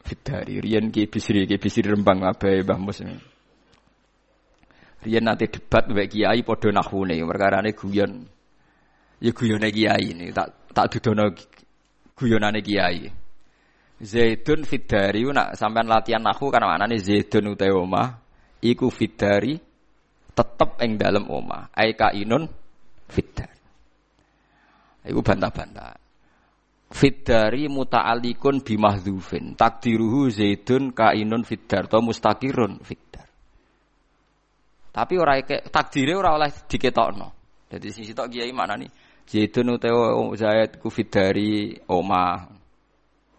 Fitari 0.00 0.58
Rian 0.60 0.88
ki 0.88 1.06
bisri 1.06 1.46
ki 1.46 1.56
bisri 1.60 1.86
rembang 1.86 2.24
abai 2.24 2.64
Mbah 2.64 2.78
Mus. 2.80 3.00
Rian 5.00 5.24
nanti 5.24 5.48
debat 5.48 5.88
mbek 5.88 6.12
kiai 6.12 6.40
padha 6.44 6.68
nahwune 6.72 7.16
perkarane 7.24 7.70
guyon. 7.72 8.12
Ya 9.20 9.30
guyone 9.32 9.68
kiai 9.72 10.16
ini 10.16 10.32
tak 10.32 10.72
tak 10.72 10.92
dudono 10.92 11.32
guyonane 12.16 12.60
kiai. 12.60 13.08
Zaidun 14.00 14.64
fidari 14.64 15.28
nak 15.28 15.60
sampean 15.60 15.84
latihan 15.84 16.24
nahwu 16.24 16.48
kan 16.48 16.64
maknane 16.64 16.96
Zaidun 16.96 17.52
utawa 17.52 17.84
omah 17.84 18.08
iku 18.64 18.88
fidari 18.88 19.60
tetep 20.32 20.70
ing 20.80 20.96
dalem 20.96 21.28
omah. 21.28 21.68
Ai 21.76 21.92
kainun 21.92 22.48
fidar. 23.10 23.50
Iku 25.04 25.20
bantah-bantah. 25.20 25.96
Fiddari 26.90 27.70
muta'alikun 27.70 28.66
bimahdhufin. 28.66 29.54
Takdiruhu 29.54 30.26
zaidun 30.30 30.90
kainun 30.90 31.46
fiddar. 31.46 31.86
Atau 31.86 32.02
mustakirun 32.02 32.82
fiddar. 32.82 33.26
Tapi 34.90 35.14
ora 35.14 35.38
ke 35.40 35.70
takdire 35.70 36.18
ora 36.18 36.34
oleh 36.34 36.50
diketokno. 36.50 37.28
Jadi 37.70 37.88
sisi 37.94 38.10
tok 38.10 38.26
kiai 38.26 38.50
mana 38.50 38.74
nih? 38.74 38.90
Zaidun 39.22 39.78
utawa 39.78 40.18
Zaid 40.34 40.82
ku 40.82 40.90
fiddari 40.90 41.78
omah. 41.86 42.50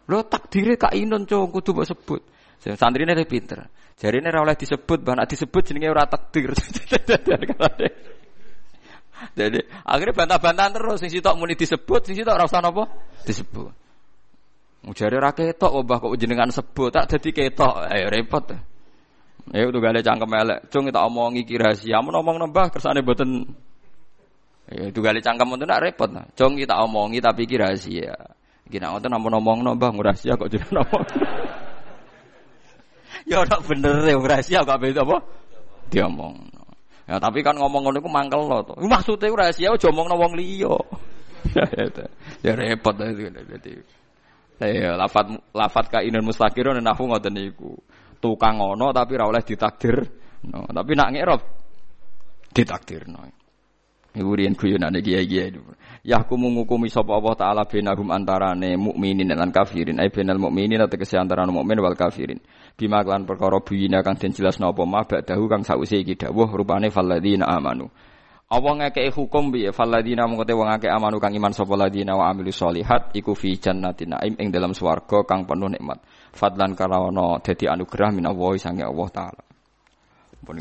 Lo 0.07 0.23
takdire 0.23 0.79
kainun 0.79 1.27
cowok 1.27 1.47
kudu 1.59 1.69
mbok 1.75 1.87
sebut. 1.91 2.21
Santrine 2.61 3.19
pinter. 3.27 3.67
Jarine 4.01 4.33
ora 4.33 4.41
oleh 4.49 4.57
disebut, 4.57 5.05
bahkan 5.05 5.29
disebut 5.29 5.61
jenenge 5.61 5.93
ora 5.93 6.09
takdir. 6.09 6.49
Jadi 9.37 9.59
akhirnya 9.85 10.13
bantah-bantahan 10.17 10.71
terus 10.73 10.97
sing 10.99 11.09
sitok 11.13 11.37
muni 11.37 11.53
disebut, 11.53 12.01
sing 12.03 12.17
sitok 12.17 12.33
ora 12.35 12.45
usah 12.49 12.61
napa 12.61 12.83
disebut. 13.23 13.71
Mujare 14.81 15.21
ra 15.21 15.29
ketok 15.29 15.71
obah 15.77 16.01
kok 16.01 16.17
jenengan 16.17 16.49
sebut 16.49 16.89
tak 16.89 17.05
dadi 17.05 17.29
ketok. 17.29 17.85
Ayo 17.85 18.09
repot. 18.09 18.49
Ya 19.53 19.69
udah 19.69 19.81
gale 19.81 20.01
cangkem 20.01 20.31
elek. 20.33 20.59
Cung 20.73 20.89
tak 20.89 21.05
omongi 21.05 21.45
iki 21.45 21.57
rahasia. 21.57 22.01
Mun 22.01 22.17
omong 22.17 22.41
nambah 22.41 22.73
kersane 22.73 23.05
mboten 23.05 23.45
Ya 24.71 24.87
itu 24.87 25.03
gale 25.03 25.21
cangkem 25.21 25.53
ngoten 25.53 25.69
nak 25.69 25.85
repot. 25.85 26.09
Cung 26.33 26.57
kita 26.57 26.81
omongi 26.81 27.21
tapi 27.21 27.45
iki 27.45 27.61
rahasia. 27.61 28.17
Iki 28.65 28.77
nek 28.81 28.89
ngoten 28.97 29.09
namun 29.13 29.37
omong 29.37 29.59
nambah 29.69 29.89
rahasia 30.01 30.33
kok 30.33 30.49
jenengan 30.49 30.81
omong. 30.81 31.05
ya 33.29 33.37
ora 33.37 33.57
bener 33.61 34.01
ya 34.01 34.17
rahasia 34.17 34.59
kok 34.65 34.81
apa? 34.81 35.17
Diomong. 35.93 36.60
Ya, 37.11 37.19
tapi 37.19 37.43
kan 37.43 37.59
ngomong 37.59 37.91
ngono 37.91 37.99
iku 37.99 38.07
mangkel 38.07 38.47
lo 38.47 38.63
to. 38.63 38.73
Maksude 38.87 39.27
rahasia 39.35 39.75
aja 39.75 39.91
omongno 39.91 40.15
wong 40.15 40.31
liya. 40.39 40.79
ya 42.45 42.55
repot 42.55 42.95
dadi. 42.95 43.27
Ya 44.63 44.95
lafat 44.95 45.27
lafat 45.51 45.91
kainun 45.91 46.23
mustaqirun 46.23 46.79
nahu 46.79 47.11
ngoten 47.11 47.35
niku. 47.35 47.75
Tukang 48.23 48.63
ngono 48.63 48.95
tapi 48.95 49.19
ora 49.19 49.27
oleh 49.27 49.43
ditakdir. 49.43 50.07
No, 50.47 50.63
tapi 50.71 50.95
nak 50.95 51.11
ngerop 51.11 51.41
ditakdirno. 52.55 53.27
Iku 54.15 54.31
riyen 54.31 54.55
guyonane 54.55 55.03
kiai-kiai. 55.03 55.51
Yahkumu 56.07 56.47
ngukumi 56.47 56.87
sapa 56.87 57.11
Allah 57.11 57.35
taala 57.35 57.63
bainahum 57.67 58.07
antarane 58.07 58.79
mukminin 58.79 59.35
lan 59.35 59.51
kafirin. 59.51 59.99
Ai 59.99 60.07
bainal 60.07 60.39
mukminin 60.39 60.79
tegese 60.87 61.19
antarané 61.19 61.51
mukmin 61.51 61.75
wal 61.83 61.99
kafirin. 61.99 62.39
Bima 62.81 63.05
klan 63.05 63.29
perkara 63.29 63.61
buyina 63.61 64.01
kang 64.01 64.17
den 64.17 64.33
jelasno 64.33 64.73
apa 64.73 64.81
ma 64.89 65.05
ba'dahu 65.05 65.45
kang 65.45 65.61
sause 65.61 66.01
iki 66.01 66.17
dawuh 66.17 66.49
rupane 66.49 66.89
falladzina 66.89 67.45
amanu. 67.45 67.85
Apa 68.49 68.69
ngekeki 68.73 69.13
hukum 69.13 69.53
piye 69.53 69.69
falladzina 69.69 70.25
mengkote 70.25 70.57
wong 70.57 70.65
akeh 70.73 70.89
amanu 70.89 71.21
kang 71.21 71.37
iman 71.37 71.53
sapa 71.53 71.77
ladina 71.77 72.17
wa 72.17 72.33
amilus 72.33 72.57
solihat 72.57 73.13
iku 73.13 73.37
fi 73.37 73.53
jannatin 73.53 74.17
naim 74.17 74.33
ing 74.41 74.49
dalam 74.49 74.73
swarga 74.73 75.21
kang 75.29 75.45
penuh 75.45 75.69
nikmat. 75.69 76.01
Fadlan 76.33 76.73
karawana 76.73 77.37
dadi 77.45 77.69
anugerah 77.69 78.09
min 78.09 78.25
Allah 78.25 78.51
sange 78.57 78.81
Allah 78.81 79.07
taala. 79.13 79.43
Pun. 80.41 80.57